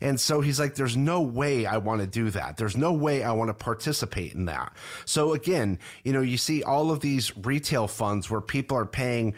And 0.01 0.19
so 0.19 0.41
he's 0.41 0.59
like, 0.59 0.75
there's 0.75 0.97
no 0.97 1.21
way 1.21 1.65
I 1.65 1.77
want 1.77 2.01
to 2.01 2.07
do 2.07 2.29
that. 2.31 2.57
There's 2.57 2.77
no 2.77 2.93
way 2.93 3.23
I 3.23 3.31
want 3.31 3.49
to 3.49 3.53
participate 3.53 4.33
in 4.33 4.45
that. 4.45 4.73
So 5.05 5.33
again, 5.33 5.79
you 6.03 6.13
know, 6.13 6.21
you 6.21 6.37
see 6.37 6.63
all 6.63 6.91
of 6.91 6.99
these 6.99 7.35
retail 7.37 7.87
funds 7.87 8.29
where 8.29 8.41
people 8.41 8.77
are 8.77 8.85
paying 8.85 9.35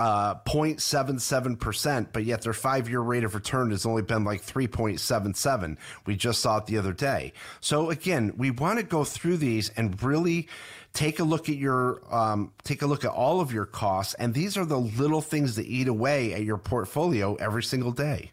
uh, 0.00 0.34
0.77%, 0.46 2.08
but 2.12 2.24
yet 2.24 2.42
their 2.42 2.54
five 2.54 2.88
year 2.88 3.00
rate 3.00 3.22
of 3.22 3.34
return 3.34 3.70
has 3.70 3.84
only 3.84 4.02
been 4.02 4.24
like 4.24 4.42
3.77. 4.42 5.76
We 6.06 6.16
just 6.16 6.40
saw 6.40 6.58
it 6.58 6.66
the 6.66 6.78
other 6.78 6.94
day. 6.94 7.34
So 7.60 7.90
again, 7.90 8.32
we 8.36 8.50
want 8.50 8.78
to 8.78 8.84
go 8.84 9.04
through 9.04 9.36
these 9.36 9.68
and 9.76 10.02
really 10.02 10.48
take 10.94 11.20
a 11.20 11.24
look 11.24 11.48
at 11.48 11.56
your 11.56 12.02
um, 12.12 12.52
take 12.64 12.82
a 12.82 12.86
look 12.86 13.04
at 13.04 13.10
all 13.10 13.40
of 13.40 13.52
your 13.52 13.66
costs 13.66 14.14
and 14.14 14.34
these 14.34 14.56
are 14.56 14.64
the 14.64 14.80
little 14.80 15.20
things 15.20 15.54
that 15.54 15.66
eat 15.66 15.86
away 15.86 16.32
at 16.32 16.42
your 16.42 16.58
portfolio 16.58 17.36
every 17.36 17.62
single 17.62 17.92
day 17.92 18.32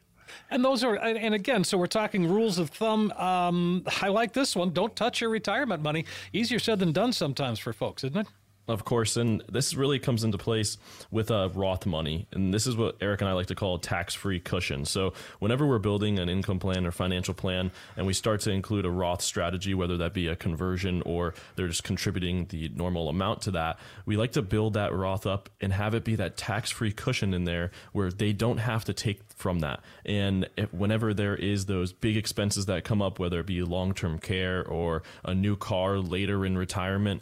and 0.49 0.63
those 0.63 0.83
are, 0.83 0.95
and 0.95 1.33
again, 1.33 1.63
so 1.63 1.77
we're 1.77 1.87
talking 1.87 2.27
rules 2.27 2.57
of 2.57 2.69
thumb. 2.69 3.11
Um, 3.11 3.83
I 4.01 4.07
like 4.07 4.31
this 4.31 4.55
one. 4.55 4.71
Don't 4.71 4.95
touch 4.95 5.19
your 5.19 5.29
retirement 5.29 5.83
money. 5.83 6.05
Easier 6.31 6.59
said 6.59 6.79
than 6.79 6.93
done 6.93 7.11
sometimes 7.11 7.59
for 7.59 7.73
folks, 7.73 8.03
isn't 8.05 8.17
it? 8.17 8.27
Of 8.67 8.83
course, 8.83 9.15
and 9.15 9.41
this 9.49 9.75
really 9.75 9.97
comes 9.97 10.25
into 10.25 10.37
place 10.37 10.77
with 11.09 11.31
uh, 11.31 11.47
Roth 11.53 11.85
money, 11.85 12.27
and 12.33 12.53
this 12.53 12.67
is 12.67 12.75
what 12.75 12.97
Eric 12.99 13.21
and 13.21 13.29
I 13.29 13.33
like 13.33 13.47
to 13.47 13.55
call 13.55 13.75
a 13.75 13.79
tax-free 13.79 14.41
cushion. 14.41 14.83
So, 14.83 15.13
whenever 15.39 15.65
we're 15.65 15.79
building 15.79 16.19
an 16.19 16.27
income 16.27 16.59
plan 16.59 16.85
or 16.85 16.91
financial 16.91 17.33
plan, 17.33 17.71
and 17.95 18.05
we 18.05 18.11
start 18.11 18.41
to 18.41 18.51
include 18.51 18.85
a 18.85 18.89
Roth 18.89 19.21
strategy, 19.21 19.73
whether 19.73 19.95
that 19.97 20.13
be 20.13 20.27
a 20.27 20.35
conversion 20.35 21.01
or 21.05 21.33
they're 21.55 21.69
just 21.69 21.85
contributing 21.85 22.45
the 22.49 22.67
normal 22.75 23.07
amount 23.07 23.43
to 23.43 23.51
that, 23.51 23.79
we 24.05 24.17
like 24.17 24.33
to 24.33 24.41
build 24.41 24.73
that 24.73 24.93
Roth 24.93 25.25
up 25.25 25.49
and 25.61 25.71
have 25.71 25.93
it 25.93 26.03
be 26.03 26.15
that 26.15 26.35
tax-free 26.35 26.91
cushion 26.91 27.33
in 27.33 27.45
there 27.45 27.71
where 27.93 28.11
they 28.11 28.33
don't 28.33 28.57
have 28.57 28.83
to 28.83 28.93
take 28.93 29.21
from 29.33 29.59
that. 29.59 29.79
And 30.05 30.49
if, 30.57 30.73
whenever 30.73 31.13
there 31.13 31.37
is 31.37 31.67
those 31.67 31.93
big 31.93 32.17
expenses 32.17 32.65
that 32.65 32.83
come 32.83 33.01
up, 33.01 33.17
whether 33.17 33.39
it 33.39 33.45
be 33.45 33.61
long-term 33.61 34.19
care 34.19 34.65
or 34.67 35.03
a 35.23 35.33
new 35.33 35.55
car 35.55 35.99
later 35.99 36.45
in 36.45 36.57
retirement 36.57 37.21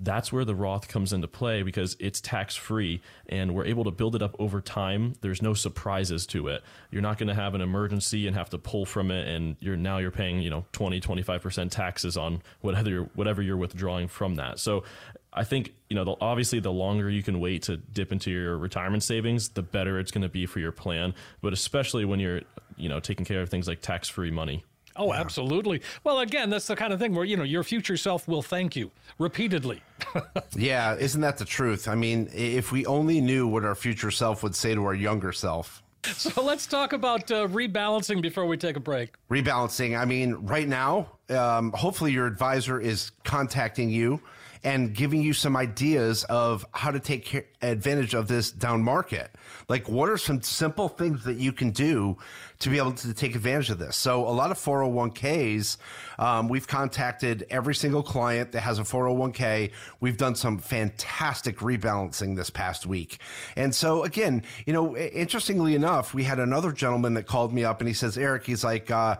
that's 0.00 0.32
where 0.32 0.44
the 0.44 0.54
Roth 0.54 0.88
comes 0.88 1.12
into 1.12 1.28
play 1.28 1.62
because 1.62 1.96
it's 2.00 2.20
tax 2.20 2.56
free 2.56 3.02
and 3.28 3.54
we're 3.54 3.66
able 3.66 3.84
to 3.84 3.90
build 3.90 4.16
it 4.16 4.22
up 4.22 4.34
over 4.38 4.60
time. 4.60 5.14
There's 5.20 5.42
no 5.42 5.52
surprises 5.52 6.26
to 6.28 6.48
it. 6.48 6.62
You're 6.90 7.02
not 7.02 7.18
going 7.18 7.28
to 7.28 7.34
have 7.34 7.54
an 7.54 7.60
emergency 7.60 8.26
and 8.26 8.34
have 8.34 8.48
to 8.50 8.58
pull 8.58 8.86
from 8.86 9.10
it 9.10 9.28
and 9.28 9.56
you're 9.60 9.76
now 9.76 9.98
you're 9.98 10.10
paying, 10.10 10.40
you 10.40 10.48
know, 10.48 10.64
20, 10.72 11.00
25% 11.00 11.70
taxes 11.70 12.16
on 12.16 12.42
whatever 12.62 12.88
you're, 12.88 13.10
whatever 13.14 13.42
you're 13.42 13.58
withdrawing 13.58 14.08
from 14.08 14.36
that. 14.36 14.58
So 14.58 14.84
I 15.32 15.44
think, 15.44 15.74
you 15.88 15.94
know, 15.94 16.04
the, 16.04 16.16
obviously 16.20 16.60
the 16.60 16.72
longer 16.72 17.10
you 17.10 17.22
can 17.22 17.38
wait 17.38 17.62
to 17.64 17.76
dip 17.76 18.10
into 18.10 18.30
your 18.30 18.56
retirement 18.56 19.02
savings, 19.02 19.50
the 19.50 19.62
better 19.62 19.98
it's 19.98 20.10
going 20.10 20.22
to 20.22 20.28
be 20.28 20.46
for 20.46 20.60
your 20.60 20.72
plan, 20.72 21.14
but 21.42 21.52
especially 21.52 22.06
when 22.06 22.20
you're, 22.20 22.40
you 22.76 22.88
know, 22.88 23.00
taking 23.00 23.26
care 23.26 23.42
of 23.42 23.50
things 23.50 23.68
like 23.68 23.82
tax-free 23.82 24.30
money. 24.30 24.64
Oh, 25.00 25.14
yeah. 25.14 25.20
absolutely. 25.20 25.80
Well, 26.04 26.20
again, 26.20 26.50
that's 26.50 26.66
the 26.66 26.76
kind 26.76 26.92
of 26.92 27.00
thing 27.00 27.14
where, 27.14 27.24
you 27.24 27.36
know, 27.36 27.42
your 27.42 27.64
future 27.64 27.96
self 27.96 28.28
will 28.28 28.42
thank 28.42 28.76
you 28.76 28.90
repeatedly. 29.18 29.82
yeah, 30.54 30.94
isn't 30.94 31.22
that 31.22 31.38
the 31.38 31.46
truth? 31.46 31.88
I 31.88 31.94
mean, 31.94 32.28
if 32.34 32.70
we 32.70 32.84
only 32.84 33.20
knew 33.20 33.48
what 33.48 33.64
our 33.64 33.74
future 33.74 34.10
self 34.10 34.42
would 34.42 34.54
say 34.54 34.74
to 34.74 34.84
our 34.84 34.94
younger 34.94 35.32
self. 35.32 35.82
So 36.04 36.42
let's 36.42 36.66
talk 36.66 36.92
about 36.92 37.30
uh, 37.30 37.46
rebalancing 37.48 38.22
before 38.22 38.46
we 38.46 38.56
take 38.56 38.76
a 38.76 38.80
break. 38.80 39.14
Rebalancing. 39.30 39.98
I 39.98 40.04
mean, 40.04 40.34
right 40.34 40.68
now, 40.68 41.08
um, 41.28 41.72
hopefully 41.72 42.12
your 42.12 42.26
advisor 42.26 42.80
is 42.80 43.12
contacting 43.24 43.90
you 43.90 44.20
and 44.62 44.94
giving 44.94 45.22
you 45.22 45.32
some 45.32 45.56
ideas 45.56 46.24
of 46.24 46.66
how 46.72 46.90
to 46.90 47.00
take 47.00 47.48
advantage 47.62 48.14
of 48.14 48.28
this 48.28 48.50
down 48.50 48.82
market. 48.82 49.30
Like, 49.68 49.88
what 49.88 50.08
are 50.08 50.18
some 50.18 50.42
simple 50.42 50.88
things 50.88 51.24
that 51.24 51.36
you 51.36 51.52
can 51.52 51.70
do 51.70 52.18
to 52.58 52.68
be 52.68 52.76
able 52.76 52.92
to 52.92 53.14
take 53.14 53.34
advantage 53.34 53.70
of 53.70 53.78
this? 53.78 53.96
So, 53.96 54.26
a 54.26 54.30
lot 54.30 54.50
of 54.50 54.58
401ks, 54.58 55.78
um, 56.18 56.48
we've 56.48 56.66
contacted 56.66 57.46
every 57.48 57.74
single 57.74 58.02
client 58.02 58.52
that 58.52 58.60
has 58.60 58.78
a 58.78 58.82
401k. 58.82 59.70
We've 60.00 60.16
done 60.16 60.34
some 60.34 60.58
fantastic 60.58 61.58
rebalancing 61.58 62.36
this 62.36 62.50
past 62.50 62.86
week. 62.86 63.18
And 63.56 63.74
so, 63.74 64.04
again, 64.04 64.42
you 64.66 64.72
know, 64.72 64.96
interestingly 64.96 65.74
enough, 65.74 66.12
we 66.12 66.24
had 66.24 66.38
another 66.38 66.72
gentleman 66.72 67.14
that 67.14 67.26
called 67.26 67.52
me 67.52 67.64
up 67.64 67.80
and 67.80 67.88
he 67.88 67.94
says, 67.94 68.18
Eric, 68.18 68.44
he's 68.44 68.64
like, 68.64 68.90
uh, 68.90 69.16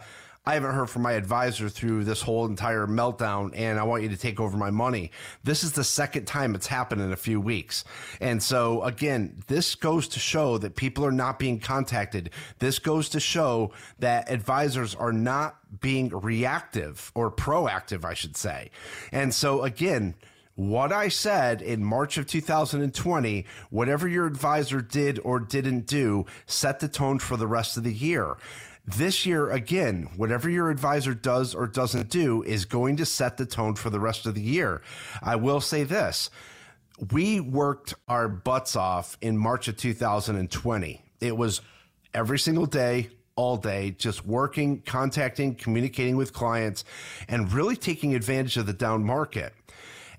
I 0.46 0.54
haven't 0.54 0.74
heard 0.74 0.88
from 0.88 1.02
my 1.02 1.12
advisor 1.12 1.68
through 1.68 2.04
this 2.04 2.22
whole 2.22 2.46
entire 2.46 2.86
meltdown, 2.86 3.52
and 3.54 3.78
I 3.78 3.82
want 3.82 4.02
you 4.02 4.08
to 4.08 4.16
take 4.16 4.40
over 4.40 4.56
my 4.56 4.70
money. 4.70 5.10
This 5.44 5.62
is 5.62 5.72
the 5.72 5.84
second 5.84 6.24
time 6.24 6.54
it's 6.54 6.66
happened 6.66 7.02
in 7.02 7.12
a 7.12 7.16
few 7.16 7.38
weeks. 7.42 7.84
And 8.22 8.42
so, 8.42 8.82
again, 8.82 9.42
this 9.48 9.74
goes 9.74 10.08
to 10.08 10.18
show 10.18 10.56
that 10.56 10.76
people 10.76 11.04
are 11.04 11.12
not 11.12 11.38
being 11.38 11.60
contacted. 11.60 12.30
This 12.58 12.78
goes 12.78 13.10
to 13.10 13.20
show 13.20 13.72
that 13.98 14.30
advisors 14.30 14.94
are 14.94 15.12
not 15.12 15.58
being 15.82 16.08
reactive 16.08 17.12
or 17.14 17.30
proactive, 17.30 18.06
I 18.06 18.14
should 18.14 18.36
say. 18.36 18.70
And 19.12 19.34
so, 19.34 19.62
again, 19.62 20.14
what 20.54 20.90
I 20.90 21.08
said 21.08 21.62
in 21.62 21.84
March 21.84 22.18
of 22.18 22.26
2020, 22.26 23.46
whatever 23.70 24.08
your 24.08 24.26
advisor 24.26 24.80
did 24.80 25.18
or 25.22 25.38
didn't 25.38 25.86
do, 25.86 26.24
set 26.46 26.80
the 26.80 26.88
tone 26.88 27.18
for 27.18 27.36
the 27.36 27.46
rest 27.46 27.76
of 27.76 27.84
the 27.84 27.92
year. 27.92 28.36
This 28.96 29.24
year, 29.24 29.50
again, 29.50 30.08
whatever 30.16 30.48
your 30.48 30.70
advisor 30.70 31.14
does 31.14 31.54
or 31.54 31.66
doesn't 31.66 32.08
do 32.08 32.42
is 32.42 32.64
going 32.64 32.96
to 32.96 33.06
set 33.06 33.36
the 33.36 33.46
tone 33.46 33.74
for 33.74 33.90
the 33.90 34.00
rest 34.00 34.26
of 34.26 34.34
the 34.34 34.40
year. 34.40 34.82
I 35.22 35.36
will 35.36 35.60
say 35.60 35.84
this 35.84 36.30
we 37.12 37.40
worked 37.40 37.94
our 38.08 38.28
butts 38.28 38.76
off 38.76 39.16
in 39.20 39.36
March 39.38 39.68
of 39.68 39.76
2020. 39.76 41.02
It 41.20 41.36
was 41.36 41.60
every 42.12 42.38
single 42.38 42.66
day, 42.66 43.10
all 43.36 43.56
day, 43.56 43.92
just 43.92 44.26
working, 44.26 44.82
contacting, 44.82 45.54
communicating 45.54 46.16
with 46.16 46.32
clients, 46.32 46.84
and 47.28 47.52
really 47.52 47.76
taking 47.76 48.14
advantage 48.14 48.56
of 48.56 48.66
the 48.66 48.72
down 48.72 49.04
market. 49.04 49.54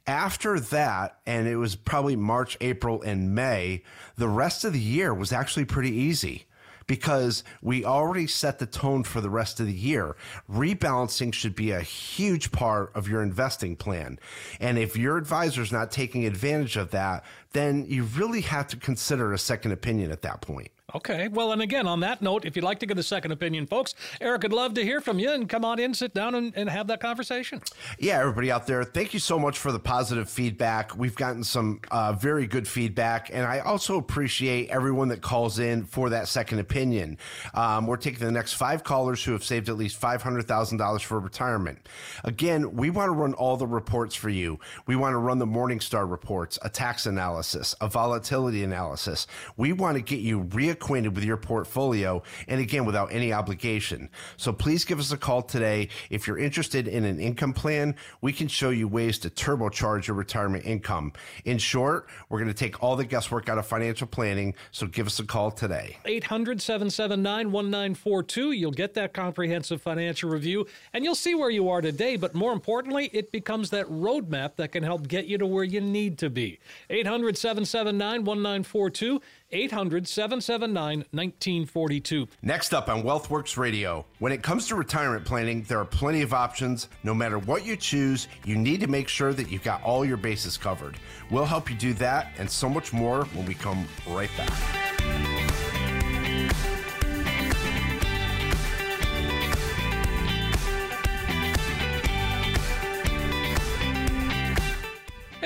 After 0.08 0.60
that, 0.60 1.20
and 1.28 1.48
it 1.48 1.58
was 1.58 1.76
probably 1.76 2.16
March, 2.16 2.58
April, 2.62 3.02
and 3.02 3.36
May, 3.36 3.84
the 4.18 4.28
rest 4.30 4.64
of 4.64 4.74
the 4.74 4.80
year 4.80 5.14
was 5.14 5.32
actually 5.32 5.66
pretty 5.66 5.92
easy 5.92 6.48
because 6.88 7.44
we 7.62 7.86
already 7.86 8.28
set 8.28 8.60
the 8.60 8.65
tone 8.65 9.04
for 9.04 9.22
the 9.22 9.30
rest 9.30 9.60
of 9.60 9.65
the 9.65 9.74
year. 9.74 10.15
Rebalancing 10.50 11.34
should 11.34 11.56
be 11.56 11.72
a 11.72 11.82
huge 11.82 12.52
part 12.52 12.91
of 12.96 13.08
your 13.08 13.22
investing 13.22 13.76
plan. 13.76 14.20
And 14.60 14.78
if 14.78 14.98
your 14.98 15.17
advisor 15.17 15.62
is 15.62 15.72
not 15.72 15.91
taking 15.91 16.26
advantage 16.26 16.78
of 16.78 16.91
that, 16.91 17.24
then 17.54 17.86
you 17.88 18.04
really 18.04 18.41
have 18.41 18.67
to 18.67 18.78
consider 18.78 19.34
a 19.34 19.38
second 19.38 19.72
opinion 19.72 20.12
at 20.12 20.22
that 20.22 20.41
point. 20.41 20.72
Okay. 20.94 21.30
Well, 21.30 21.54
and 21.54 21.62
again, 21.62 21.88
on 21.88 22.02
that 22.02 22.22
note, 22.22 22.46
if 22.46 22.56
you'd 22.56 22.66
like 22.66 22.80
to 22.80 22.86
get 22.86 22.98
a 22.98 23.04
second 23.04 23.32
opinion, 23.32 23.66
folks, 23.66 23.96
Eric 24.20 24.44
would 24.44 24.54
love 24.54 24.74
to 24.74 24.84
hear 24.84 25.00
from 25.00 25.20
you 25.20 25.32
and 25.32 25.48
come 25.48 25.64
on 25.64 25.80
in, 25.80 25.94
sit 25.94 26.14
down, 26.14 26.36
and, 26.36 26.54
and 26.56 26.70
have 26.70 26.88
that 26.88 27.00
conversation. 27.00 27.62
Yeah, 27.98 28.20
everybody 28.20 28.52
out 28.52 28.68
there, 28.68 28.84
thank 28.84 29.14
you 29.14 29.20
so 29.20 29.40
much 29.40 29.58
for 29.58 29.72
the 29.72 29.80
positive 29.80 30.30
feedback. 30.30 30.98
We've 30.98 31.16
gotten 31.16 31.44
some 31.44 31.80
uh, 31.92 32.14
very 32.14 32.46
good 32.46 32.68
feedback, 32.68 33.30
and 33.32 33.46
I 33.46 33.60
also 33.60 33.98
appreciate 33.98 34.70
everyone 34.70 35.08
that 35.10 35.22
calls 35.22 35.60
in 35.60 35.86
for 35.86 36.10
that 36.10 36.28
second 36.28 36.60
opinion. 36.60 37.18
Um, 37.54 37.88
we're 37.88 37.98
taking 37.98 38.26
the 38.26 38.32
next 38.32 38.54
five 38.54 38.84
callers 38.84 39.24
who 39.24 39.32
have 39.32 39.44
saved 39.44 39.70
at 39.70 39.78
least 39.78 40.00
$500,000 40.02 41.02
for 41.02 41.20
retirement. 41.20 41.88
Again, 42.24 42.76
we 42.76 42.90
want 42.90 43.08
to 43.08 43.14
run 43.14 43.34
all 43.34 43.56
the 43.56 43.68
reports 43.68 44.16
for 44.16 44.30
you. 44.30 44.60
We 44.88 44.96
want 44.96 45.14
to 45.14 45.18
run 45.18 45.40
the 45.40 45.48
Morningstar 45.48 46.10
reports, 46.10 46.60
a 46.62 46.70
tax 46.70 47.06
analysis, 47.06 47.76
a 47.80 47.88
volatility 47.88 48.64
analysis. 48.64 49.28
We 49.56 49.72
want 49.72 49.96
to 49.96 50.02
get 50.02 50.20
you 50.20 50.44
reacquainted 50.44 50.81
acquainted 50.82 51.13
with 51.13 51.24
your 51.24 51.38
portfolio 51.38 52.24
and 52.48 52.60
again 52.60 52.86
without 52.86 53.13
any 53.13 53.32
obligation. 53.32 54.10
So 54.38 54.52
please 54.52 54.84
give 54.84 55.00
us 55.00 55.12
a 55.12 55.17
call 55.17 55.44
today. 55.44 55.89
If 56.10 56.26
you're 56.26 56.39
interested 56.39 56.88
in 56.88 57.06
an 57.06 57.20
income 57.20 57.54
plan, 57.54 57.96
we 58.22 58.34
can 58.34 58.48
show 58.48 58.72
you 58.72 58.88
ways 58.88 59.20
to 59.20 59.30
turbocharge 59.30 60.08
your 60.08 60.15
retirement 60.15 60.65
income. 60.65 61.13
In 61.46 61.60
short, 61.60 62.08
we're 62.30 62.39
going 62.39 62.48
to 62.48 62.56
take 62.56 62.82
all 62.82 62.96
the 62.96 63.06
guesswork 63.06 63.48
out 63.48 63.60
of 63.60 63.67
financial 63.67 64.08
planning. 64.08 64.56
So 64.72 64.88
give 64.88 65.06
us 65.06 65.20
a 65.20 65.24
call 65.24 65.52
today. 65.52 65.98
800 66.06 66.60
779 66.60 67.52
1942. 67.52 68.54
You'll 68.54 68.72
get 68.72 68.96
that 68.96 69.13
comprehensive 69.13 69.84
financial 69.84 70.32
review 70.32 70.65
and 70.94 71.04
you'll 71.04 71.13
see 71.13 71.36
where 71.36 71.52
you 71.52 71.70
are 71.70 71.82
today. 71.82 72.15
But 72.15 72.34
more 72.34 72.54
importantly, 72.54 73.12
it 73.13 73.32
becomes 73.32 73.70
that 73.70 73.86
roadmap 73.86 74.56
that 74.56 74.72
can 74.72 74.82
help 74.82 75.08
get 75.08 75.28
you 75.28 75.38
to 75.38 75.46
where 75.46 75.63
you 75.63 75.80
need 75.80 76.17
to 76.17 76.32
be. 76.32 76.60
800 76.89 77.38
779 77.38 78.26
1942. 78.26 79.22
800 79.52 80.08
779 80.08 81.00
1942. 81.12 82.28
Next 82.42 82.74
up 82.74 82.90
on 82.90 83.04
WealthWorks 83.04 83.58
Radio, 83.58 84.06
when 84.20 84.32
it 84.32 84.44
comes 84.44 84.68
to 84.68 84.76
retirement 84.76 85.26
planning, 85.26 85.64
there 85.64 85.80
are 85.80 85.86
plenty 85.86 86.22
of 86.22 86.34
options. 86.34 86.88
No 87.04 87.14
matter 87.14 87.40
what 87.40 87.66
you 87.66 87.76
choose, 87.76 88.28
you 88.46 88.56
need 88.56 88.80
to 88.82 88.88
make 88.88 89.08
sure 89.08 89.34
that 89.34 89.52
you've 89.52 89.64
got 89.64 89.84
all 89.84 90.06
your 90.06 90.18
bases 90.18 90.58
covered. 90.58 90.98
We'll 91.30 91.46
help 91.46 91.70
you 91.70 91.76
do 91.76 91.94
that 91.96 92.32
and 92.38 92.50
so 92.50 92.70
much 92.70 92.94
more 92.94 93.26
when 93.26 93.46
we 93.46 93.54
come 93.54 93.88
right 94.08 94.30
back. 94.38 95.01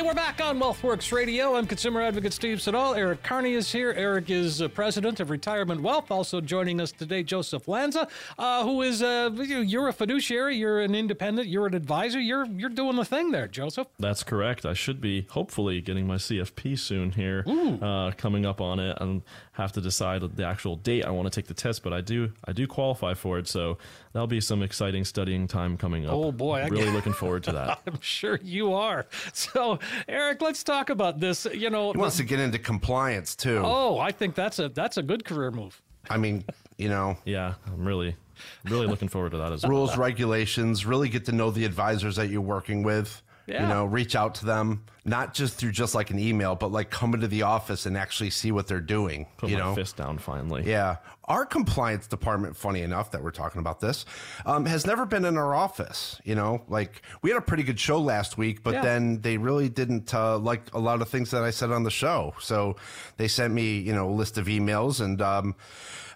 We're 0.05 0.13
back 0.13 0.39
on 0.39 0.59
WealthWorks 0.59 1.11
Radio. 1.11 1.55
I'm 1.55 1.65
consumer 1.65 1.99
advocate 1.99 2.31
Steve 2.31 2.61
Siddall. 2.61 2.93
Eric 2.93 3.23
Carney 3.23 3.53
is 3.53 3.71
here. 3.71 3.91
Eric 3.97 4.29
is 4.29 4.61
uh, 4.61 4.67
president 4.67 5.19
of 5.19 5.31
Retirement 5.31 5.81
Wealth. 5.81 6.11
Also 6.11 6.39
joining 6.39 6.79
us 6.79 6.91
today, 6.91 7.23
Joseph 7.23 7.67
Lanza, 7.67 8.07
uh, 8.37 8.63
who 8.63 8.83
is 8.83 9.01
uh, 9.01 9.31
you're 9.35 9.87
a 9.87 9.93
fiduciary, 9.93 10.57
you're 10.57 10.81
an 10.81 10.93
independent, 10.93 11.47
you're 11.47 11.65
an 11.65 11.73
advisor. 11.73 12.19
You're 12.19 12.45
you're 12.45 12.69
doing 12.69 12.97
the 12.97 13.05
thing 13.05 13.31
there, 13.31 13.47
Joseph. 13.47 13.87
That's 13.97 14.21
correct. 14.21 14.63
I 14.63 14.73
should 14.73 15.01
be 15.01 15.25
hopefully 15.31 15.81
getting 15.81 16.05
my 16.05 16.17
CFP 16.17 16.77
soon 16.77 17.11
here, 17.11 17.43
uh, 17.81 18.11
coming 18.15 18.45
up 18.45 18.61
on 18.61 18.79
it, 18.79 18.95
and 19.01 19.23
have 19.53 19.71
to 19.71 19.81
decide 19.81 20.21
the 20.35 20.45
actual 20.45 20.75
date 20.75 21.03
I 21.03 21.09
want 21.09 21.31
to 21.31 21.35
take 21.35 21.47
the 21.47 21.55
test. 21.55 21.81
But 21.81 21.93
I 21.93 22.01
do 22.01 22.31
I 22.45 22.51
do 22.51 22.67
qualify 22.67 23.15
for 23.15 23.39
it, 23.39 23.47
so 23.47 23.79
that'll 24.13 24.27
be 24.27 24.41
some 24.41 24.61
exciting 24.61 25.03
studying 25.03 25.47
time 25.47 25.77
coming 25.77 26.05
up. 26.05 26.13
Oh 26.13 26.31
boy, 26.31 26.61
I'm 26.61 26.69
really 26.69 26.91
looking 26.91 27.13
forward 27.13 27.43
to 27.45 27.53
that. 27.53 27.79
I'm 27.87 28.01
sure 28.01 28.39
you 28.43 28.73
are. 28.73 29.07
So 29.33 29.79
Eric, 30.07 30.41
let's 30.41 30.63
talk 30.63 30.89
about 30.89 31.19
this. 31.19 31.45
You 31.45 31.69
know, 31.69 31.91
he 31.91 31.97
wants 31.97 32.17
to 32.17 32.23
get 32.23 32.39
into 32.39 32.59
compliance 32.59 33.35
too. 33.35 33.61
Oh, 33.63 33.99
I 33.99 34.11
think 34.11 34.35
that's 34.35 34.59
a 34.59 34.69
that's 34.69 34.97
a 34.97 35.03
good 35.03 35.25
career 35.25 35.51
move. 35.51 35.81
I 36.09 36.17
mean, 36.17 36.43
you 36.77 36.89
know, 36.89 37.17
yeah, 37.25 37.55
I'm 37.67 37.85
really 37.85 38.15
really 38.65 38.87
looking 38.87 39.07
forward 39.07 39.31
to 39.31 39.37
that 39.37 39.51
as 39.51 39.63
well. 39.63 39.71
Rules, 39.71 39.97
regulations, 39.97 40.85
really 40.85 41.09
get 41.09 41.25
to 41.25 41.31
know 41.31 41.51
the 41.51 41.65
advisors 41.65 42.15
that 42.17 42.29
you're 42.29 42.41
working 42.41 42.83
with. 42.83 43.21
Yeah. 43.47 43.61
You 43.61 43.69
know, 43.69 43.85
reach 43.85 44.15
out 44.15 44.35
to 44.35 44.45
them, 44.45 44.85
not 45.03 45.35
just 45.35 45.55
through 45.55 45.71
just 45.71 45.93
like 45.93 46.09
an 46.09 46.17
email, 46.17 46.55
but 46.55 46.71
like 46.71 46.89
come 46.89 47.13
into 47.13 47.27
the 47.27 47.43
office 47.43 47.85
and 47.85 47.95
actually 47.95 48.31
see 48.31 48.51
what 48.51 48.65
they're 48.65 48.81
doing. 48.81 49.27
Put 49.37 49.51
you 49.51 49.57
my 49.57 49.65
know, 49.65 49.75
fist 49.75 49.97
down 49.97 50.17
finally. 50.17 50.63
Yeah, 50.65 50.97
our 51.25 51.45
compliance 51.45 52.07
department, 52.07 52.57
funny 52.57 52.81
enough 52.81 53.11
that 53.11 53.23
we're 53.23 53.31
talking 53.31 53.59
about 53.59 53.79
this, 53.79 54.05
um, 54.47 54.65
has 54.65 54.87
never 54.87 55.05
been 55.05 55.25
in 55.25 55.37
our 55.37 55.53
office. 55.53 56.19
You 56.23 56.33
know, 56.33 56.63
like 56.67 57.03
we 57.21 57.29
had 57.29 57.37
a 57.37 57.41
pretty 57.41 57.61
good 57.61 57.79
show 57.79 57.99
last 57.99 58.37
week, 58.37 58.63
but 58.63 58.73
yeah. 58.73 58.81
then 58.81 59.21
they 59.21 59.37
really 59.37 59.69
didn't 59.69 60.11
uh, 60.13 60.39
like 60.39 60.73
a 60.73 60.79
lot 60.79 61.01
of 61.03 61.09
things 61.09 61.29
that 61.31 61.43
I 61.43 61.51
said 61.51 61.71
on 61.71 61.83
the 61.83 61.91
show. 61.91 62.33
So 62.39 62.77
they 63.17 63.27
sent 63.27 63.53
me, 63.53 63.77
you 63.77 63.93
know, 63.93 64.09
a 64.09 64.15
list 64.15 64.37
of 64.37 64.47
emails 64.47 65.01
and. 65.01 65.21
Um, 65.21 65.55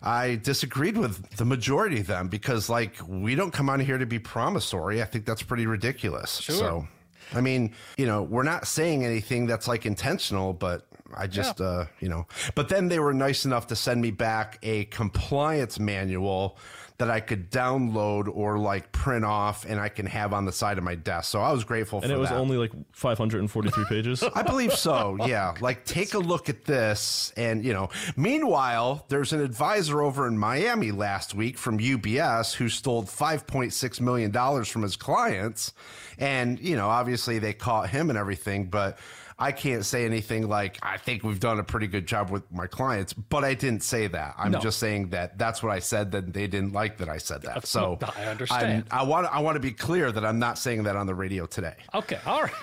I 0.02 0.38
disagreed 0.38 0.98
with 0.98 1.30
the 1.36 1.44
majority 1.44 2.00
of 2.00 2.08
them 2.08 2.30
because, 2.30 2.70
like, 2.70 2.96
we 3.06 3.36
don't 3.36 3.52
come 3.52 3.70
on 3.70 3.82
here 3.82 3.98
to 3.98 4.06
be 4.06 4.18
promissory. 4.18 5.02
I 5.02 5.06
think 5.06 5.26
that's 5.26 5.44
pretty 5.44 5.66
ridiculous. 5.66 6.38
Sure. 6.40 6.56
So 6.56 6.88
I 7.34 7.42
mean, 7.42 7.74
you 7.98 8.06
know, 8.06 8.24
we're 8.24 8.44
not 8.44 8.68
saying 8.68 9.06
anything 9.06 9.48
that's 9.48 9.68
like 9.68 9.86
intentional, 9.86 10.54
but 10.54 10.86
I 11.16 11.28
just, 11.28 11.60
yeah. 11.60 11.66
uh, 11.66 11.86
you 12.00 12.10
know, 12.10 12.28
but 12.56 12.70
then 12.70 12.88
they 12.88 13.00
were 13.00 13.14
nice 13.14 13.46
enough 13.46 13.68
to 13.68 13.76
send 13.76 14.02
me 14.02 14.12
back 14.12 14.60
a 14.64 14.86
compliance 14.86 15.80
manual 15.80 16.58
that 17.00 17.10
I 17.10 17.22
could 17.22 17.50
download 17.50 18.28
or 18.32 18.60
like 18.60 18.92
print 18.92 19.24
off 19.24 19.66
and 19.66 19.80
I 19.80 19.88
can 19.88 20.06
have 20.06 20.34
on 20.34 20.44
the 20.44 20.52
side 20.52 20.78
of 20.78 20.84
my 20.84 20.96
desk. 20.96 21.32
So 21.32 21.40
I 21.40 21.54
was 21.54 21.64
grateful 21.64 22.00
and 22.00 22.10
for 22.10 22.14
it 22.16 22.20
was 22.20 22.30
that. 22.30 22.38
only 22.38 22.58
like 22.58 22.74
543 22.92 23.86
pages. 23.90 24.22
I 24.22 24.44
believe 24.44 24.74
so. 24.74 25.18
Yeah. 25.26 25.54
Like 25.62 25.84
take 25.86 26.14
a 26.14 26.20
look 26.20 26.50
at 26.50 26.66
this. 26.66 27.34
And, 27.36 27.64
you 27.66 27.74
know, 27.74 27.90
meanwhile, 28.16 29.06
there's 29.10 29.34
an 29.34 29.42
advisor 29.42 30.02
over 30.02 30.28
in 30.28 30.38
Miami 30.38 30.92
last 30.92 31.34
week 31.34 31.58
from 31.58 31.80
UBS 31.80 32.54
who 32.54 32.70
stole 32.70 33.04
$5.6 33.04 34.02
million 34.02 34.64
from 34.66 34.82
his 34.82 34.96
clients. 34.96 35.74
And, 36.18 36.60
you 36.60 36.76
know, 36.76 36.88
obviously 36.88 37.40
they 37.40 37.54
caught 37.54 37.90
him 37.90 38.10
and 38.10 38.18
everything, 38.18 38.66
but 38.70 39.00
I 39.40 39.54
can't 39.54 39.86
say 39.86 40.06
anything 40.06 40.50
like, 40.50 40.78
I 40.82 40.98
think 40.98 41.24
we've 41.24 41.40
done 41.40 41.60
a 41.60 41.64
pretty 41.64 41.88
good 41.88 42.06
job 42.06 42.30
with 42.30 42.52
my 42.52 42.68
clients, 42.68 43.14
but 43.14 43.46
I 43.46 43.54
didn't 43.54 43.84
say 43.84 44.08
that. 44.08 44.36
I'm 44.38 44.52
no. 44.52 44.60
just 44.60 44.80
saying 44.80 45.10
that 45.10 45.38
that's 45.38 45.64
what 45.64 45.72
I 45.72 45.80
said, 45.80 46.12
that 46.12 46.34
they 46.34 46.48
didn't 46.48 46.74
like 46.74 46.98
that 46.98 47.08
I 47.08 47.18
said 47.18 47.44
that. 47.44 47.66
So 47.66 47.98
I 48.02 48.26
understand. 48.26 48.86
I'm, 48.92 49.00
I 49.00 49.04
want, 49.04 49.28
I 49.34 49.40
want 49.40 49.56
to 49.56 49.62
be 49.62 49.72
clear 49.72 50.12
that 50.12 50.26
I'm 50.26 50.40
not 50.40 50.58
saying 50.58 50.84
that 50.84 50.98
on 50.98 51.08
the 51.08 51.16
radio 51.16 51.46
today. 51.46 51.76
Okay. 51.94 52.20
All 52.26 52.44
right. 52.44 52.54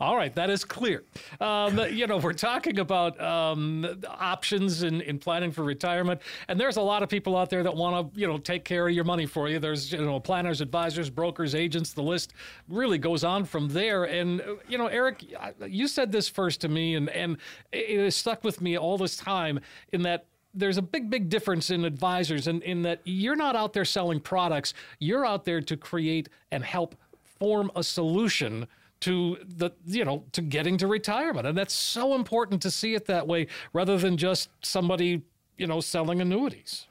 All 0.00 0.16
right, 0.16 0.34
that 0.34 0.50
is 0.50 0.64
clear. 0.64 1.04
Um, 1.40 1.78
you 1.90 2.06
know, 2.06 2.18
we're 2.18 2.32
talking 2.32 2.78
about 2.78 3.20
um, 3.20 4.00
options 4.06 4.82
in, 4.82 5.00
in 5.02 5.18
planning 5.18 5.50
for 5.50 5.62
retirement, 5.62 6.20
and 6.48 6.60
there's 6.60 6.76
a 6.76 6.82
lot 6.82 7.02
of 7.02 7.08
people 7.08 7.36
out 7.36 7.50
there 7.50 7.62
that 7.62 7.74
want 7.74 8.14
to, 8.14 8.20
you 8.20 8.26
know, 8.26 8.38
take 8.38 8.64
care 8.64 8.88
of 8.88 8.94
your 8.94 9.04
money 9.04 9.26
for 9.26 9.48
you. 9.48 9.58
There's, 9.58 9.92
you 9.92 10.04
know, 10.04 10.20
planners, 10.20 10.60
advisors, 10.60 11.10
brokers, 11.10 11.54
agents. 11.54 11.92
The 11.92 12.02
list 12.02 12.32
really 12.68 12.98
goes 12.98 13.24
on 13.24 13.44
from 13.44 13.68
there. 13.68 14.04
And 14.04 14.42
you 14.68 14.78
know, 14.78 14.86
Eric, 14.86 15.24
you 15.66 15.88
said 15.88 16.12
this 16.12 16.28
first 16.28 16.60
to 16.62 16.68
me, 16.68 16.94
and 16.94 17.08
and 17.10 17.38
it 17.72 17.98
has 17.98 18.16
stuck 18.16 18.44
with 18.44 18.60
me 18.60 18.76
all 18.76 18.98
this 18.98 19.16
time. 19.16 19.60
In 19.92 20.02
that 20.02 20.26
there's 20.54 20.78
a 20.78 20.82
big, 20.82 21.10
big 21.10 21.28
difference 21.28 21.70
in 21.70 21.84
advisors, 21.84 22.46
and 22.46 22.62
in, 22.62 22.78
in 22.78 22.82
that 22.82 23.00
you're 23.04 23.36
not 23.36 23.56
out 23.56 23.72
there 23.72 23.84
selling 23.84 24.20
products. 24.20 24.74
You're 24.98 25.26
out 25.26 25.44
there 25.44 25.60
to 25.60 25.76
create 25.76 26.28
and 26.50 26.64
help 26.64 26.96
form 27.38 27.70
a 27.76 27.84
solution 27.84 28.66
to 29.00 29.38
the 29.44 29.70
you 29.86 30.04
know 30.04 30.24
to 30.32 30.42
getting 30.42 30.76
to 30.78 30.86
retirement. 30.86 31.46
And 31.46 31.56
that's 31.56 31.74
so 31.74 32.14
important 32.14 32.62
to 32.62 32.70
see 32.70 32.94
it 32.94 33.06
that 33.06 33.26
way 33.26 33.46
rather 33.72 33.98
than 33.98 34.16
just 34.16 34.50
somebody 34.62 35.22
you 35.56 35.66
know 35.66 35.80
selling 35.80 36.20
annuities. 36.20 36.86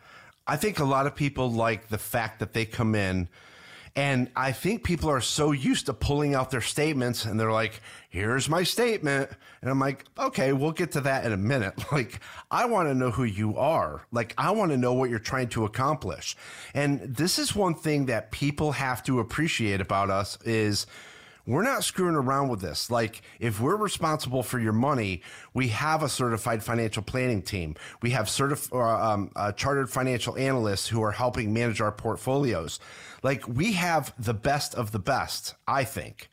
I 0.45 0.55
think 0.55 0.79
a 0.79 0.85
lot 0.85 1.07
of 1.07 1.15
people 1.15 1.51
like 1.51 1.89
the 1.89 1.97
fact 1.97 2.39
that 2.39 2.53
they 2.53 2.65
come 2.65 2.95
in 2.95 3.27
and 3.97 4.29
i 4.35 4.51
think 4.51 4.83
people 4.83 5.09
are 5.09 5.19
so 5.19 5.51
used 5.51 5.87
to 5.87 5.93
pulling 5.93 6.35
out 6.35 6.51
their 6.51 6.61
statements 6.61 7.25
and 7.25 7.37
they're 7.37 7.51
like 7.51 7.81
here's 8.09 8.47
my 8.47 8.63
statement. 8.63 9.29
And 9.61 9.69
i'm 9.69 9.79
like 9.79 10.05
okay 10.17 10.53
we'll 10.53 10.71
get 10.71 10.91
to 10.93 11.01
that 11.01 11.25
in 11.25 11.33
a 11.33 11.37
minute. 11.37 11.73
Like 11.91 12.19
i 12.51 12.65
want 12.65 12.87
to 12.87 12.93
know 12.93 13.11
who 13.11 13.23
you 13.23 13.57
are. 13.57 14.05
Like 14.11 14.33
i 14.37 14.51
want 14.51 14.71
to 14.71 14.77
know 14.77 14.93
what 14.93 15.09
you're 15.09 15.19
trying 15.19 15.49
to 15.49 15.65
accomplish. 15.65 16.37
And 16.73 17.01
this 17.01 17.39
is 17.39 17.55
one 17.55 17.73
thing 17.73 18.05
that 18.05 18.31
people 18.31 18.71
have 18.73 19.03
to 19.03 19.19
appreciate 19.19 19.81
about 19.81 20.09
us 20.09 20.37
is 20.45 20.85
we're 21.47 21.63
not 21.63 21.83
screwing 21.83 22.15
around 22.15 22.49
with 22.49 22.59
this. 22.59 22.91
Like, 22.91 23.21
if 23.39 23.59
we're 23.59 23.77
responsible 23.77 24.43
for 24.43 24.59
your 24.59 24.73
money, 24.73 25.21
we 25.53 25.69
have 25.69 26.03
a 26.03 26.09
certified 26.09 26.61
financial 26.61 27.01
planning 27.01 27.41
team. 27.41 27.75
We 28.01 28.11
have 28.11 28.25
certif- 28.25 28.71
uh, 28.73 29.13
um, 29.13 29.31
uh, 29.35 29.53
chartered 29.53 29.89
financial 29.89 30.37
analysts 30.37 30.87
who 30.87 31.01
are 31.01 31.11
helping 31.11 31.53
manage 31.53 31.79
our 31.79 31.91
portfolios. 31.91 32.79
Like, 33.23 33.47
we 33.47 33.73
have 33.73 34.13
the 34.19 34.33
best 34.33 34.75
of 34.75 34.91
the 34.91 34.99
best, 34.99 35.55
I 35.67 35.85
think. 35.85 36.29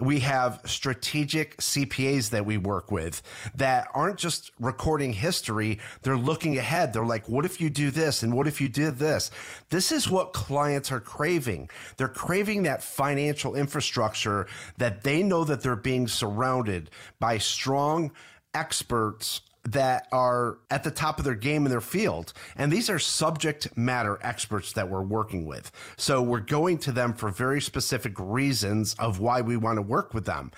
We 0.00 0.20
have 0.20 0.60
strategic 0.64 1.56
CPAs 1.58 2.30
that 2.30 2.46
we 2.46 2.56
work 2.56 2.90
with 2.90 3.22
that 3.54 3.88
aren't 3.94 4.18
just 4.18 4.52
recording 4.60 5.12
history. 5.12 5.78
They're 6.02 6.16
looking 6.16 6.58
ahead. 6.58 6.92
They're 6.92 7.04
like, 7.04 7.28
what 7.28 7.44
if 7.44 7.60
you 7.60 7.70
do 7.70 7.90
this? 7.90 8.22
And 8.22 8.34
what 8.34 8.46
if 8.46 8.60
you 8.60 8.68
did 8.68 8.98
this? 8.98 9.30
This 9.70 9.92
is 9.92 10.08
what 10.08 10.32
clients 10.32 10.92
are 10.92 11.00
craving. 11.00 11.70
They're 11.96 12.08
craving 12.08 12.62
that 12.64 12.82
financial 12.82 13.54
infrastructure 13.54 14.46
that 14.76 15.02
they 15.02 15.22
know 15.22 15.44
that 15.44 15.62
they're 15.62 15.76
being 15.76 16.08
surrounded 16.08 16.90
by 17.18 17.38
strong 17.38 18.12
experts 18.54 19.40
that 19.72 20.08
are 20.12 20.58
at 20.70 20.82
the 20.82 20.90
top 20.90 21.18
of 21.18 21.24
their 21.24 21.34
game 21.34 21.66
in 21.66 21.70
their 21.70 21.80
field. 21.80 22.32
And 22.56 22.72
these 22.72 22.88
are 22.88 22.98
subject 22.98 23.76
matter 23.76 24.18
experts 24.22 24.72
that 24.72 24.88
we're 24.88 25.02
working 25.02 25.44
with. 25.44 25.70
So 25.96 26.22
we're 26.22 26.40
going 26.40 26.78
to 26.78 26.92
them 26.92 27.12
for 27.12 27.30
very 27.30 27.60
specific 27.60 28.14
reasons 28.16 28.94
of 28.94 29.20
why 29.20 29.42
we 29.42 29.56
want 29.56 29.76
to 29.76 29.82
work 29.82 30.14
with 30.14 30.24
them. 30.24 30.52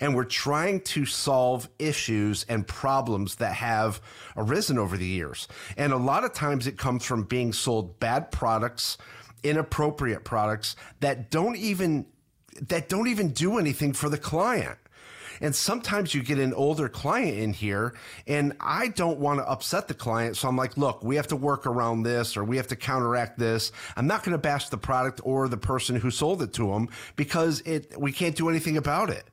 And 0.00 0.16
we're 0.16 0.24
trying 0.24 0.80
to 0.80 1.06
solve 1.06 1.68
issues 1.78 2.44
and 2.48 2.66
problems 2.66 3.36
that 3.36 3.54
have 3.54 4.00
arisen 4.36 4.78
over 4.78 4.96
the 4.96 5.06
years. 5.06 5.46
And 5.76 5.92
a 5.92 5.96
lot 5.96 6.24
of 6.24 6.32
times 6.32 6.66
it 6.66 6.76
comes 6.76 7.04
from 7.04 7.22
being 7.22 7.52
sold 7.52 8.00
bad 8.00 8.32
products, 8.32 8.98
inappropriate 9.44 10.24
products 10.24 10.74
that 11.00 11.30
don't 11.30 11.56
even 11.56 12.06
that 12.68 12.88
don't 12.88 13.06
even 13.06 13.32
do 13.32 13.58
anything 13.58 13.92
for 13.92 14.08
the 14.08 14.16
client. 14.16 14.78
And 15.40 15.54
sometimes 15.54 16.14
you 16.14 16.22
get 16.22 16.38
an 16.38 16.54
older 16.54 16.88
client 16.88 17.38
in 17.38 17.52
here, 17.52 17.94
and 18.26 18.54
I 18.60 18.88
don't 18.88 19.18
want 19.18 19.40
to 19.40 19.48
upset 19.48 19.88
the 19.88 19.94
client. 19.94 20.36
So 20.36 20.48
I'm 20.48 20.56
like, 20.56 20.76
look, 20.76 21.02
we 21.02 21.16
have 21.16 21.28
to 21.28 21.36
work 21.36 21.66
around 21.66 22.02
this 22.02 22.36
or 22.36 22.44
we 22.44 22.56
have 22.56 22.68
to 22.68 22.76
counteract 22.76 23.38
this. 23.38 23.72
I'm 23.96 24.06
not 24.06 24.24
going 24.24 24.32
to 24.32 24.38
bash 24.38 24.68
the 24.68 24.78
product 24.78 25.20
or 25.24 25.48
the 25.48 25.56
person 25.56 25.96
who 25.96 26.10
sold 26.10 26.42
it 26.42 26.52
to 26.54 26.70
them 26.72 26.88
because 27.16 27.60
it 27.60 27.98
we 27.98 28.12
can't 28.12 28.36
do 28.36 28.48
anything 28.48 28.76
about 28.76 29.10
it. 29.10 29.24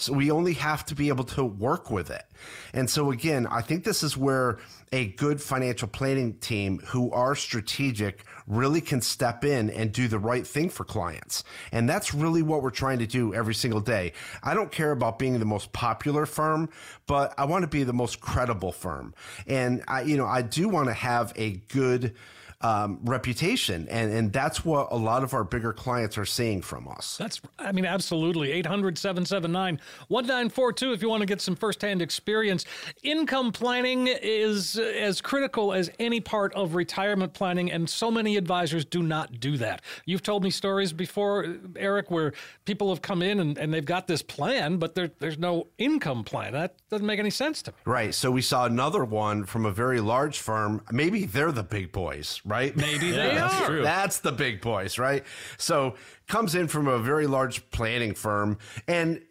So 0.00 0.14
we 0.14 0.30
only 0.30 0.54
have 0.54 0.86
to 0.86 0.94
be 0.94 1.08
able 1.08 1.24
to 1.24 1.44
work 1.44 1.90
with 1.90 2.10
it. 2.10 2.24
And 2.72 2.88
so 2.88 3.10
again, 3.10 3.46
I 3.46 3.60
think 3.60 3.84
this 3.84 4.02
is 4.02 4.16
where 4.16 4.58
a 4.92 5.08
good 5.08 5.42
financial 5.42 5.88
planning 5.88 6.34
team 6.38 6.78
who 6.86 7.12
are 7.12 7.34
strategic 7.34 8.24
really 8.46 8.80
can 8.80 9.02
step 9.02 9.44
in 9.44 9.68
and 9.70 9.92
do 9.92 10.08
the 10.08 10.18
right 10.18 10.46
thing 10.46 10.70
for 10.70 10.84
clients. 10.84 11.44
And 11.70 11.88
that's 11.88 12.14
really 12.14 12.42
what 12.42 12.62
we're 12.62 12.70
trying 12.70 12.98
to 13.00 13.06
do 13.06 13.34
every 13.34 13.54
single 13.54 13.80
day. 13.80 14.14
I 14.42 14.54
don't 14.54 14.72
care 14.72 14.90
about 14.90 15.18
being 15.18 15.38
the 15.38 15.44
most 15.44 15.72
popular 15.72 16.24
firm, 16.24 16.70
but 17.06 17.34
I 17.38 17.44
want 17.44 17.62
to 17.62 17.68
be 17.68 17.84
the 17.84 17.92
most 17.92 18.20
credible 18.20 18.72
firm. 18.72 19.14
And 19.46 19.84
I, 19.86 20.02
you 20.02 20.16
know, 20.16 20.26
I 20.26 20.42
do 20.42 20.68
want 20.68 20.88
to 20.88 20.94
have 20.94 21.32
a 21.36 21.52
good, 21.68 22.14
um, 22.62 22.98
reputation. 23.04 23.88
And, 23.88 24.12
and 24.12 24.32
that's 24.32 24.64
what 24.64 24.88
a 24.90 24.96
lot 24.96 25.22
of 25.22 25.32
our 25.32 25.44
bigger 25.44 25.72
clients 25.72 26.18
are 26.18 26.26
seeing 26.26 26.60
from 26.60 26.88
us. 26.88 27.16
That's, 27.16 27.40
I 27.58 27.72
mean, 27.72 27.86
absolutely. 27.86 28.52
800 28.52 28.98
779 28.98 29.80
1942 30.08 30.92
if 30.92 31.02
you 31.02 31.08
want 31.08 31.22
to 31.22 31.26
get 31.26 31.40
some 31.40 31.56
firsthand 31.56 32.02
experience. 32.02 32.64
Income 33.02 33.52
planning 33.52 34.08
is 34.08 34.76
as 34.78 35.20
critical 35.20 35.72
as 35.72 35.90
any 35.98 36.20
part 36.20 36.52
of 36.54 36.74
retirement 36.74 37.32
planning, 37.32 37.70
and 37.72 37.88
so 37.88 38.10
many 38.10 38.36
advisors 38.36 38.84
do 38.84 39.02
not 39.02 39.40
do 39.40 39.56
that. 39.56 39.82
You've 40.04 40.22
told 40.22 40.44
me 40.44 40.50
stories 40.50 40.92
before, 40.92 41.56
Eric, 41.76 42.10
where 42.10 42.32
people 42.64 42.90
have 42.90 43.00
come 43.02 43.22
in 43.22 43.40
and, 43.40 43.56
and 43.56 43.72
they've 43.72 43.84
got 43.84 44.06
this 44.06 44.22
plan, 44.22 44.76
but 44.76 44.94
there, 44.94 45.10
there's 45.18 45.38
no 45.38 45.68
income 45.78 46.24
plan. 46.24 46.52
That 46.52 46.74
doesn't 46.90 47.06
make 47.06 47.18
any 47.18 47.30
sense 47.30 47.62
to 47.62 47.72
me. 47.72 47.76
Right. 47.84 48.14
So 48.14 48.30
we 48.30 48.42
saw 48.42 48.66
another 48.66 49.04
one 49.04 49.44
from 49.44 49.64
a 49.64 49.70
very 49.70 50.00
large 50.00 50.38
firm. 50.38 50.82
Maybe 50.90 51.24
they're 51.24 51.52
the 51.52 51.62
big 51.62 51.92
boys, 51.92 52.40
right? 52.50 52.76
Maybe 52.76 53.10
they 53.10 53.34
that's 53.34 53.60
are. 53.60 53.66
true. 53.66 53.82
That's 53.82 54.18
the 54.18 54.32
big 54.32 54.60
boys, 54.60 54.98
right? 54.98 55.24
So 55.56 55.94
comes 56.26 56.54
in 56.54 56.68
from 56.68 56.88
a 56.88 56.98
very 56.98 57.26
large 57.26 57.70
planning 57.70 58.14
firm 58.14 58.58
and 58.86 59.22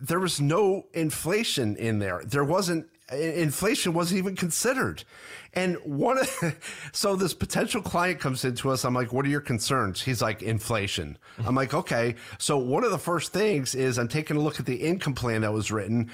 there 0.00 0.20
was 0.20 0.40
no 0.40 0.86
inflation 0.92 1.76
in 1.76 1.98
there. 1.98 2.22
There 2.24 2.44
wasn't 2.44 2.86
inflation 3.12 3.92
wasn't 3.92 4.18
even 4.18 4.34
considered. 4.34 5.04
And 5.54 5.76
one 5.84 6.18
of, 6.18 6.58
so 6.92 7.14
this 7.16 7.34
potential 7.34 7.80
client 7.80 8.18
comes 8.18 8.44
into 8.44 8.70
us. 8.70 8.84
I'm 8.84 8.94
like, 8.94 9.12
what 9.12 9.24
are 9.24 9.28
your 9.28 9.40
concerns? 9.40 10.02
He's 10.02 10.20
like, 10.20 10.42
inflation. 10.42 11.16
I'm 11.46 11.54
like, 11.54 11.72
okay. 11.72 12.16
So 12.38 12.58
one 12.58 12.84
of 12.84 12.90
the 12.90 12.98
first 12.98 13.32
things 13.32 13.74
is 13.74 13.98
I'm 13.98 14.08
taking 14.08 14.36
a 14.36 14.40
look 14.40 14.58
at 14.58 14.66
the 14.66 14.76
income 14.76 15.14
plan 15.14 15.42
that 15.42 15.52
was 15.52 15.70
written 15.70 16.10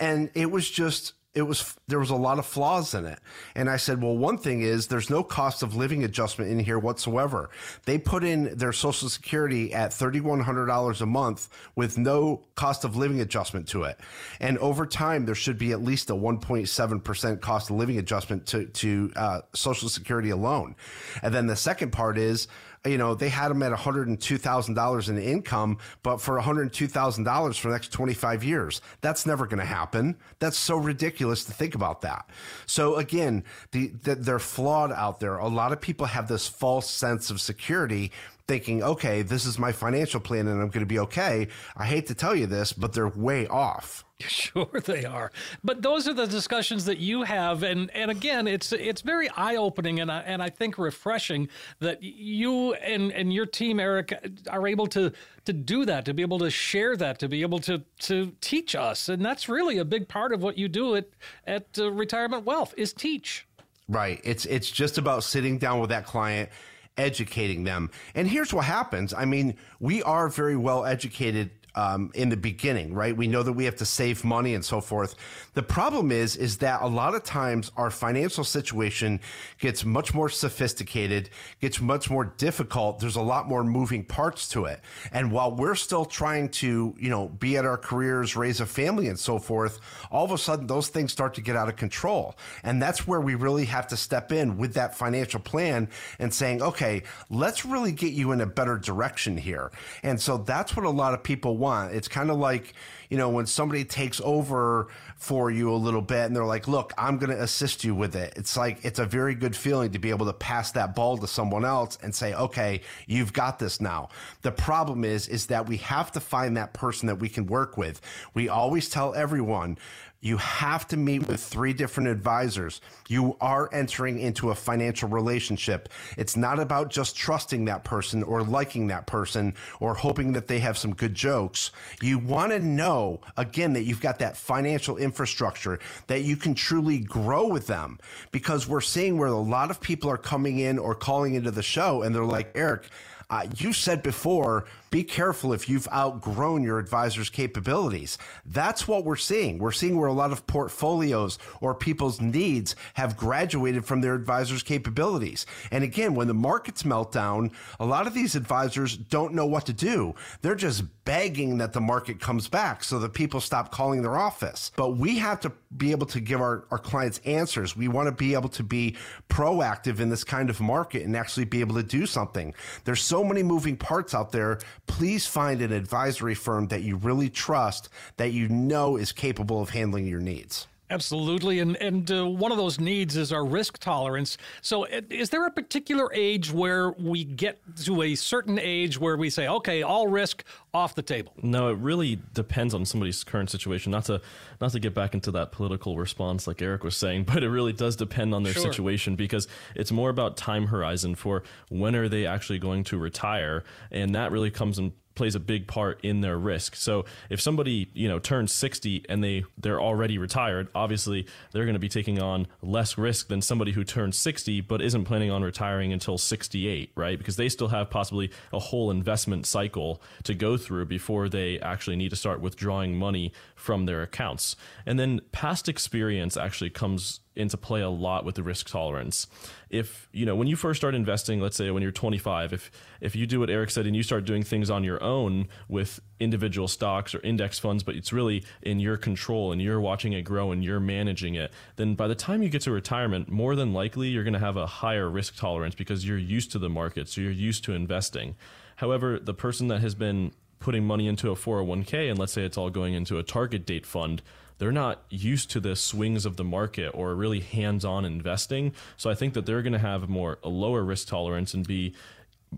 and 0.00 0.30
it 0.34 0.50
was 0.50 0.68
just 0.68 1.14
it 1.34 1.42
was 1.42 1.74
there 1.88 1.98
was 1.98 2.10
a 2.10 2.16
lot 2.16 2.38
of 2.38 2.46
flaws 2.46 2.94
in 2.94 3.04
it. 3.04 3.18
And 3.54 3.68
i 3.68 3.76
said 3.76 4.02
well 4.02 4.16
one 4.16 4.38
thing 4.38 4.62
is 4.62 4.86
there's 4.86 5.10
no 5.10 5.22
cost 5.22 5.62
of 5.62 5.74
living 5.74 6.04
adjustment 6.04 6.50
in 6.50 6.58
here 6.58 6.78
whatsoever. 6.78 7.50
They 7.84 7.98
put 7.98 8.24
in 8.24 8.56
their 8.56 8.72
social 8.72 9.08
security 9.08 9.74
at 9.74 9.90
$3100 9.90 11.00
a 11.00 11.06
month 11.06 11.48
with 11.74 11.98
no 11.98 12.42
cost 12.54 12.84
of 12.84 12.96
living 12.96 13.20
adjustment 13.20 13.68
to 13.68 13.84
it. 13.84 13.98
And 14.40 14.58
over 14.58 14.86
time 14.86 15.26
there 15.26 15.34
should 15.34 15.58
be 15.58 15.72
at 15.72 15.82
least 15.82 16.10
a 16.10 16.14
1.7% 16.14 17.40
cost 17.40 17.70
of 17.70 17.76
living 17.76 17.98
adjustment 17.98 18.46
to 18.46 18.66
to 18.66 19.12
uh, 19.16 19.40
social 19.54 19.88
security 19.88 20.30
alone. 20.30 20.76
And 21.22 21.34
then 21.34 21.46
the 21.46 21.56
second 21.56 21.92
part 21.92 22.18
is 22.18 22.48
you 22.86 22.98
know, 22.98 23.14
they 23.14 23.30
had 23.30 23.48
them 23.48 23.62
at 23.62 23.72
$102,000 23.72 25.08
in 25.08 25.18
income, 25.18 25.78
but 26.02 26.18
for 26.18 26.38
$102,000 26.38 27.58
for 27.58 27.68
the 27.68 27.74
next 27.74 27.92
25 27.92 28.44
years. 28.44 28.82
That's 29.00 29.26
never 29.26 29.46
going 29.46 29.60
to 29.60 29.64
happen. 29.64 30.16
That's 30.38 30.58
so 30.58 30.76
ridiculous 30.76 31.44
to 31.46 31.52
think 31.52 31.74
about 31.74 32.02
that. 32.02 32.28
So 32.66 32.96
again, 32.96 33.44
the, 33.72 33.88
the, 34.02 34.16
they're 34.16 34.38
flawed 34.38 34.92
out 34.92 35.18
there. 35.20 35.38
A 35.38 35.48
lot 35.48 35.72
of 35.72 35.80
people 35.80 36.06
have 36.06 36.28
this 36.28 36.46
false 36.46 36.90
sense 36.90 37.30
of 37.30 37.40
security 37.40 38.12
thinking, 38.46 38.82
okay, 38.82 39.22
this 39.22 39.46
is 39.46 39.58
my 39.58 39.72
financial 39.72 40.20
plan 40.20 40.46
and 40.46 40.60
I'm 40.60 40.68
going 40.68 40.80
to 40.80 40.86
be 40.86 40.98
okay. 41.00 41.48
I 41.76 41.86
hate 41.86 42.06
to 42.08 42.14
tell 42.14 42.34
you 42.34 42.46
this, 42.46 42.72
but 42.72 42.92
they're 42.92 43.08
way 43.08 43.46
off. 43.46 44.04
Sure, 44.26 44.80
they 44.84 45.04
are. 45.04 45.32
But 45.64 45.82
those 45.82 46.08
are 46.08 46.14
the 46.14 46.26
discussions 46.26 46.84
that 46.86 46.98
you 46.98 47.24
have, 47.24 47.62
and 47.62 47.90
and 47.90 48.10
again, 48.10 48.46
it's 48.46 48.72
it's 48.72 49.02
very 49.02 49.28
eye 49.30 49.56
opening 49.56 50.00
and 50.00 50.10
I, 50.10 50.20
and 50.20 50.40
I 50.42 50.50
think 50.50 50.78
refreshing 50.78 51.48
that 51.80 52.02
you 52.02 52.74
and 52.74 53.12
and 53.12 53.32
your 53.32 53.44
team, 53.44 53.80
Eric, 53.80 54.14
are 54.48 54.66
able 54.66 54.86
to 54.86 55.12
to 55.44 55.52
do 55.52 55.84
that, 55.84 56.04
to 56.06 56.14
be 56.14 56.22
able 56.22 56.38
to 56.38 56.48
share 56.48 56.96
that, 56.96 57.18
to 57.18 57.28
be 57.28 57.42
able 57.42 57.58
to 57.60 57.82
to 58.02 58.32
teach 58.40 58.74
us, 58.74 59.08
and 59.08 59.22
that's 59.22 59.48
really 59.48 59.78
a 59.78 59.84
big 59.84 60.08
part 60.08 60.32
of 60.32 60.42
what 60.42 60.56
you 60.56 60.68
do 60.68 60.94
at 60.94 61.08
at 61.46 61.66
uh, 61.78 61.90
Retirement 61.90 62.44
Wealth 62.44 62.72
is 62.76 62.92
teach. 62.92 63.46
Right. 63.88 64.20
It's 64.24 64.46
it's 64.46 64.70
just 64.70 64.96
about 64.96 65.24
sitting 65.24 65.58
down 65.58 65.80
with 65.80 65.90
that 65.90 66.06
client 66.06 66.50
educating 66.96 67.64
them. 67.64 67.90
And 68.14 68.28
here's 68.28 68.52
what 68.52 68.64
happens. 68.64 69.12
I 69.12 69.24
mean, 69.24 69.56
we 69.80 70.02
are 70.02 70.28
very 70.28 70.56
well 70.56 70.84
educated 70.84 71.50
um, 71.74 72.10
in 72.14 72.28
the 72.28 72.36
beginning, 72.36 72.94
right? 72.94 73.16
We 73.16 73.26
know 73.26 73.42
that 73.42 73.52
we 73.52 73.64
have 73.64 73.76
to 73.76 73.86
save 73.86 74.24
money 74.24 74.54
and 74.54 74.64
so 74.64 74.80
forth. 74.80 75.14
The 75.54 75.62
problem 75.62 76.12
is, 76.12 76.36
is 76.36 76.58
that 76.58 76.82
a 76.82 76.86
lot 76.86 77.14
of 77.14 77.24
times 77.24 77.70
our 77.76 77.90
financial 77.90 78.44
situation 78.44 79.20
gets 79.58 79.84
much 79.84 80.14
more 80.14 80.28
sophisticated, 80.28 81.30
gets 81.60 81.80
much 81.80 82.10
more 82.10 82.24
difficult. 82.24 82.98
There's 82.98 83.16
a 83.16 83.22
lot 83.22 83.48
more 83.48 83.64
moving 83.64 84.04
parts 84.04 84.48
to 84.50 84.66
it. 84.66 84.80
And 85.12 85.30
while 85.30 85.54
we're 85.54 85.74
still 85.74 86.04
trying 86.04 86.48
to, 86.50 86.94
you 86.98 87.10
know, 87.10 87.28
be 87.28 87.56
at 87.56 87.64
our 87.64 87.78
careers, 87.78 88.36
raise 88.36 88.60
a 88.60 88.66
family 88.66 89.08
and 89.08 89.18
so 89.18 89.38
forth, 89.38 89.80
all 90.10 90.24
of 90.24 90.32
a 90.32 90.38
sudden 90.38 90.66
those 90.66 90.88
things 90.88 91.12
start 91.12 91.34
to 91.34 91.40
get 91.40 91.56
out 91.56 91.68
of 91.68 91.76
control. 91.76 92.36
And 92.62 92.80
that's 92.82 93.06
where 93.06 93.20
we 93.20 93.34
really 93.34 93.64
have 93.66 93.86
to 93.88 93.96
step 93.96 94.32
in 94.32 94.56
with 94.56 94.74
that 94.74 94.96
financial 94.96 95.40
plan 95.40 95.88
and 96.18 96.32
saying, 96.32 96.62
okay, 96.62 97.02
let's 97.30 97.64
really 97.64 97.92
get 97.92 98.12
you 98.12 98.32
in 98.32 98.40
a 98.40 98.46
better 98.46 98.76
direction 98.76 99.36
here. 99.36 99.70
And 100.02 100.20
so 100.20 100.38
that's 100.38 100.76
what 100.76 100.84
a 100.84 100.90
lot 100.90 101.14
of 101.14 101.22
people 101.22 101.56
want. 101.64 101.94
It's 101.94 102.08
kind 102.08 102.30
of 102.30 102.36
like, 102.36 102.74
you 103.08 103.18
know, 103.18 103.30
when 103.30 103.46
somebody 103.46 103.84
takes 103.84 104.20
over 104.22 104.88
for 105.16 105.50
you 105.50 105.72
a 105.72 105.76
little 105.76 106.02
bit 106.02 106.26
and 106.26 106.36
they're 106.36 106.44
like, 106.44 106.68
look, 106.68 106.92
I'm 106.98 107.18
going 107.18 107.30
to 107.30 107.42
assist 107.42 107.84
you 107.84 107.94
with 107.94 108.14
it. 108.16 108.34
It's 108.36 108.56
like, 108.56 108.84
it's 108.84 108.98
a 108.98 109.06
very 109.06 109.34
good 109.34 109.56
feeling 109.56 109.92
to 109.92 109.98
be 109.98 110.10
able 110.10 110.26
to 110.26 110.32
pass 110.32 110.72
that 110.72 110.94
ball 110.94 111.16
to 111.18 111.26
someone 111.26 111.64
else 111.64 111.98
and 112.02 112.14
say, 112.14 112.34
okay, 112.34 112.80
you've 113.06 113.32
got 113.32 113.58
this 113.58 113.80
now. 113.80 114.08
The 114.42 114.52
problem 114.52 115.04
is, 115.04 115.28
is 115.28 115.46
that 115.46 115.68
we 115.68 115.78
have 115.78 116.12
to 116.12 116.20
find 116.20 116.56
that 116.56 116.72
person 116.72 117.06
that 117.06 117.16
we 117.16 117.28
can 117.28 117.46
work 117.46 117.76
with. 117.76 118.00
We 118.34 118.48
always 118.48 118.88
tell 118.88 119.14
everyone, 119.14 119.78
you 120.24 120.38
have 120.38 120.88
to 120.88 120.96
meet 120.96 121.28
with 121.28 121.38
three 121.38 121.74
different 121.74 122.08
advisors. 122.08 122.80
You 123.08 123.36
are 123.42 123.68
entering 123.74 124.18
into 124.18 124.50
a 124.50 124.54
financial 124.54 125.06
relationship. 125.06 125.90
It's 126.16 126.34
not 126.34 126.58
about 126.58 126.88
just 126.88 127.14
trusting 127.14 127.66
that 127.66 127.84
person 127.84 128.22
or 128.22 128.42
liking 128.42 128.86
that 128.86 129.06
person 129.06 129.52
or 129.80 129.94
hoping 129.94 130.32
that 130.32 130.48
they 130.48 130.60
have 130.60 130.78
some 130.78 130.94
good 130.94 131.14
jokes. 131.14 131.72
You 132.00 132.18
want 132.18 132.52
to 132.52 132.58
know, 132.58 133.20
again, 133.36 133.74
that 133.74 133.82
you've 133.82 134.00
got 134.00 134.18
that 134.20 134.34
financial 134.34 134.96
infrastructure, 134.96 135.78
that 136.06 136.22
you 136.22 136.38
can 136.38 136.54
truly 136.54 137.00
grow 137.00 137.46
with 137.46 137.66
them. 137.66 137.98
Because 138.32 138.66
we're 138.66 138.80
seeing 138.80 139.18
where 139.18 139.28
a 139.28 139.38
lot 139.38 139.70
of 139.70 139.78
people 139.78 140.08
are 140.08 140.16
coming 140.16 140.58
in 140.58 140.78
or 140.78 140.94
calling 140.94 141.34
into 141.34 141.50
the 141.50 141.62
show 141.62 142.00
and 142.00 142.14
they're 142.14 142.24
like, 142.24 142.50
Eric, 142.54 142.88
uh, 143.30 143.46
you 143.56 143.72
said 143.72 144.02
before, 144.02 144.64
be 144.94 145.02
careful 145.02 145.52
if 145.52 145.68
you've 145.68 145.88
outgrown 145.92 146.62
your 146.62 146.78
advisor's 146.78 147.28
capabilities. 147.28 148.16
That's 148.46 148.86
what 148.86 149.04
we're 149.04 149.16
seeing. 149.16 149.58
We're 149.58 149.72
seeing 149.72 149.98
where 149.98 150.06
a 150.06 150.12
lot 150.12 150.30
of 150.30 150.46
portfolios 150.46 151.36
or 151.60 151.74
people's 151.74 152.20
needs 152.20 152.76
have 152.94 153.16
graduated 153.16 153.84
from 153.84 154.02
their 154.02 154.14
advisor's 154.14 154.62
capabilities. 154.62 155.46
And 155.72 155.82
again, 155.82 156.14
when 156.14 156.28
the 156.28 156.34
markets 156.34 156.84
melt 156.84 157.10
down, 157.10 157.50
a 157.80 157.84
lot 157.84 158.06
of 158.06 158.14
these 158.14 158.36
advisors 158.36 158.96
don't 158.96 159.34
know 159.34 159.46
what 159.46 159.66
to 159.66 159.72
do. 159.72 160.14
They're 160.42 160.54
just 160.54 160.84
begging 161.04 161.58
that 161.58 161.72
the 161.72 161.80
market 161.80 162.20
comes 162.20 162.48
back 162.48 162.84
so 162.84 163.00
that 163.00 163.12
people 163.12 163.40
stop 163.40 163.72
calling 163.72 164.00
their 164.00 164.16
office. 164.16 164.70
But 164.76 164.96
we 164.96 165.18
have 165.18 165.40
to 165.40 165.52
be 165.76 165.90
able 165.90 166.06
to 166.06 166.20
give 166.20 166.40
our, 166.40 166.66
our 166.70 166.78
clients 166.78 167.20
answers. 167.24 167.76
We 167.76 167.88
want 167.88 168.06
to 168.06 168.12
be 168.12 168.34
able 168.34 168.48
to 168.50 168.62
be 168.62 168.96
proactive 169.28 170.00
in 170.00 170.08
this 170.08 170.24
kind 170.24 170.50
of 170.50 170.60
market 170.60 171.02
and 171.02 171.16
actually 171.16 171.46
be 171.46 171.60
able 171.60 171.74
to 171.74 171.82
do 171.82 172.06
something. 172.06 172.54
There's 172.84 173.02
so 173.02 173.24
many 173.24 173.42
moving 173.42 173.76
parts 173.76 174.14
out 174.14 174.32
there 174.32 174.60
please 174.86 175.26
find 175.26 175.62
an 175.62 175.72
advisory 175.72 176.34
firm 176.34 176.68
that 176.68 176.82
you 176.82 176.96
really 176.96 177.30
trust, 177.30 177.88
that 178.16 178.32
you 178.32 178.48
know 178.48 178.96
is 178.96 179.12
capable 179.12 179.60
of 179.60 179.70
handling 179.70 180.06
your 180.06 180.20
needs. 180.20 180.66
Absolutely, 180.90 181.60
and 181.60 181.76
and 181.76 182.10
uh, 182.10 182.26
one 182.26 182.52
of 182.52 182.58
those 182.58 182.78
needs 182.78 183.16
is 183.16 183.32
our 183.32 183.44
risk 183.44 183.78
tolerance. 183.78 184.36
So, 184.60 184.84
is 184.84 185.30
there 185.30 185.46
a 185.46 185.50
particular 185.50 186.12
age 186.12 186.52
where 186.52 186.90
we 186.92 187.24
get 187.24 187.58
to 187.84 188.02
a 188.02 188.14
certain 188.14 188.58
age 188.58 189.00
where 189.00 189.16
we 189.16 189.30
say, 189.30 189.48
okay, 189.48 189.82
all 189.82 190.08
risk 190.08 190.44
off 190.74 190.94
the 190.94 191.02
table? 191.02 191.32
No, 191.42 191.68
it 191.68 191.78
really 191.78 192.20
depends 192.34 192.74
on 192.74 192.84
somebody's 192.84 193.24
current 193.24 193.48
situation. 193.48 193.92
Not 193.92 194.04
to 194.04 194.20
not 194.60 194.72
to 194.72 194.78
get 194.78 194.92
back 194.92 195.14
into 195.14 195.30
that 195.30 195.52
political 195.52 195.96
response 195.96 196.46
like 196.46 196.60
Eric 196.60 196.84
was 196.84 196.98
saying, 196.98 197.24
but 197.32 197.42
it 197.42 197.48
really 197.48 197.72
does 197.72 197.96
depend 197.96 198.34
on 198.34 198.42
their 198.42 198.52
sure. 198.52 198.62
situation 198.62 199.16
because 199.16 199.48
it's 199.74 199.90
more 199.90 200.10
about 200.10 200.36
time 200.36 200.66
horizon 200.66 201.14
for 201.14 201.44
when 201.70 201.96
are 201.96 202.10
they 202.10 202.26
actually 202.26 202.58
going 202.58 202.84
to 202.84 202.98
retire, 202.98 203.64
and 203.90 204.14
that 204.14 204.30
really 204.30 204.50
comes 204.50 204.78
in 204.78 204.92
plays 205.14 205.34
a 205.34 205.40
big 205.40 205.66
part 205.66 206.00
in 206.02 206.20
their 206.20 206.38
risk. 206.38 206.76
So 206.76 207.04
if 207.30 207.40
somebody, 207.40 207.88
you 207.94 208.08
know, 208.08 208.18
turns 208.18 208.52
60 208.52 209.06
and 209.08 209.22
they 209.22 209.44
they're 209.58 209.80
already 209.80 210.18
retired, 210.18 210.68
obviously 210.74 211.26
they're 211.52 211.64
going 211.64 211.74
to 211.74 211.80
be 211.80 211.88
taking 211.88 212.20
on 212.20 212.46
less 212.62 212.98
risk 212.98 213.28
than 213.28 213.42
somebody 213.42 213.72
who 213.72 213.84
turns 213.84 214.18
60 214.18 214.60
but 214.62 214.82
isn't 214.82 215.04
planning 215.04 215.30
on 215.30 215.42
retiring 215.42 215.92
until 215.92 216.18
68, 216.18 216.90
right? 216.94 217.18
Because 217.18 217.36
they 217.36 217.48
still 217.48 217.68
have 217.68 217.90
possibly 217.90 218.30
a 218.52 218.58
whole 218.58 218.90
investment 218.90 219.46
cycle 219.46 220.00
to 220.24 220.34
go 220.34 220.56
through 220.56 220.86
before 220.86 221.28
they 221.28 221.58
actually 221.60 221.96
need 221.96 222.10
to 222.10 222.16
start 222.16 222.40
withdrawing 222.40 222.96
money 222.96 223.32
from 223.64 223.86
their 223.86 224.02
accounts. 224.02 224.56
And 224.84 224.98
then 224.98 225.22
past 225.32 225.70
experience 225.70 226.36
actually 226.36 226.68
comes 226.68 227.20
into 227.34 227.56
play 227.56 227.80
a 227.80 227.88
lot 227.88 228.22
with 228.22 228.34
the 228.34 228.42
risk 228.42 228.68
tolerance. 228.68 229.26
If, 229.70 230.06
you 230.12 230.26
know, 230.26 230.36
when 230.36 230.48
you 230.48 230.54
first 230.54 230.78
start 230.78 230.94
investing, 230.94 231.40
let's 231.40 231.56
say 231.56 231.70
when 231.70 231.82
you're 231.82 231.90
25, 231.90 232.52
if 232.52 232.70
if 233.00 233.16
you 233.16 233.26
do 233.26 233.40
what 233.40 233.48
Eric 233.48 233.70
said 233.70 233.86
and 233.86 233.96
you 233.96 234.02
start 234.02 234.26
doing 234.26 234.42
things 234.42 234.68
on 234.68 234.84
your 234.84 235.02
own 235.02 235.48
with 235.66 235.98
individual 236.20 236.68
stocks 236.68 237.14
or 237.14 237.20
index 237.20 237.58
funds, 237.58 237.82
but 237.82 237.96
it's 237.96 238.12
really 238.12 238.44
in 238.60 238.80
your 238.80 238.98
control 238.98 239.50
and 239.50 239.62
you're 239.62 239.80
watching 239.80 240.12
it 240.12 240.22
grow 240.22 240.52
and 240.52 240.62
you're 240.62 240.78
managing 240.78 241.34
it, 241.34 241.50
then 241.76 241.94
by 241.94 242.06
the 242.06 242.14
time 242.14 242.42
you 242.42 242.50
get 242.50 242.60
to 242.62 242.70
retirement, 242.70 243.30
more 243.30 243.56
than 243.56 243.72
likely 243.72 244.08
you're 244.08 244.24
going 244.24 244.34
to 244.34 244.38
have 244.38 244.58
a 244.58 244.66
higher 244.66 245.08
risk 245.08 245.36
tolerance 245.36 245.74
because 245.74 246.06
you're 246.06 246.18
used 246.18 246.52
to 246.52 246.58
the 246.58 246.68
market, 246.68 247.08
so 247.08 247.22
you're 247.22 247.30
used 247.30 247.64
to 247.64 247.72
investing. 247.72 248.36
However, 248.76 249.18
the 249.18 249.34
person 249.34 249.68
that 249.68 249.80
has 249.80 249.94
been 249.94 250.32
putting 250.64 250.82
money 250.82 251.06
into 251.06 251.30
a 251.30 251.34
401k 251.34 252.08
and 252.08 252.18
let's 252.18 252.32
say 252.32 252.42
it's 252.42 252.56
all 252.56 252.70
going 252.70 252.94
into 252.94 253.18
a 253.18 253.22
target 253.22 253.66
date 253.66 253.84
fund, 253.84 254.22
they're 254.56 254.72
not 254.72 255.02
used 255.10 255.50
to 255.50 255.60
the 255.60 255.76
swings 255.76 256.24
of 256.24 256.38
the 256.38 256.44
market 256.44 256.88
or 256.94 257.14
really 257.14 257.40
hands-on 257.40 258.06
investing. 258.06 258.72
So 258.96 259.10
I 259.10 259.14
think 259.14 259.34
that 259.34 259.44
they're 259.44 259.60
going 259.60 259.74
to 259.74 259.78
have 259.78 260.08
more 260.08 260.38
a 260.42 260.48
lower 260.48 260.82
risk 260.82 261.06
tolerance 261.08 261.52
and 261.52 261.66
be 261.66 261.94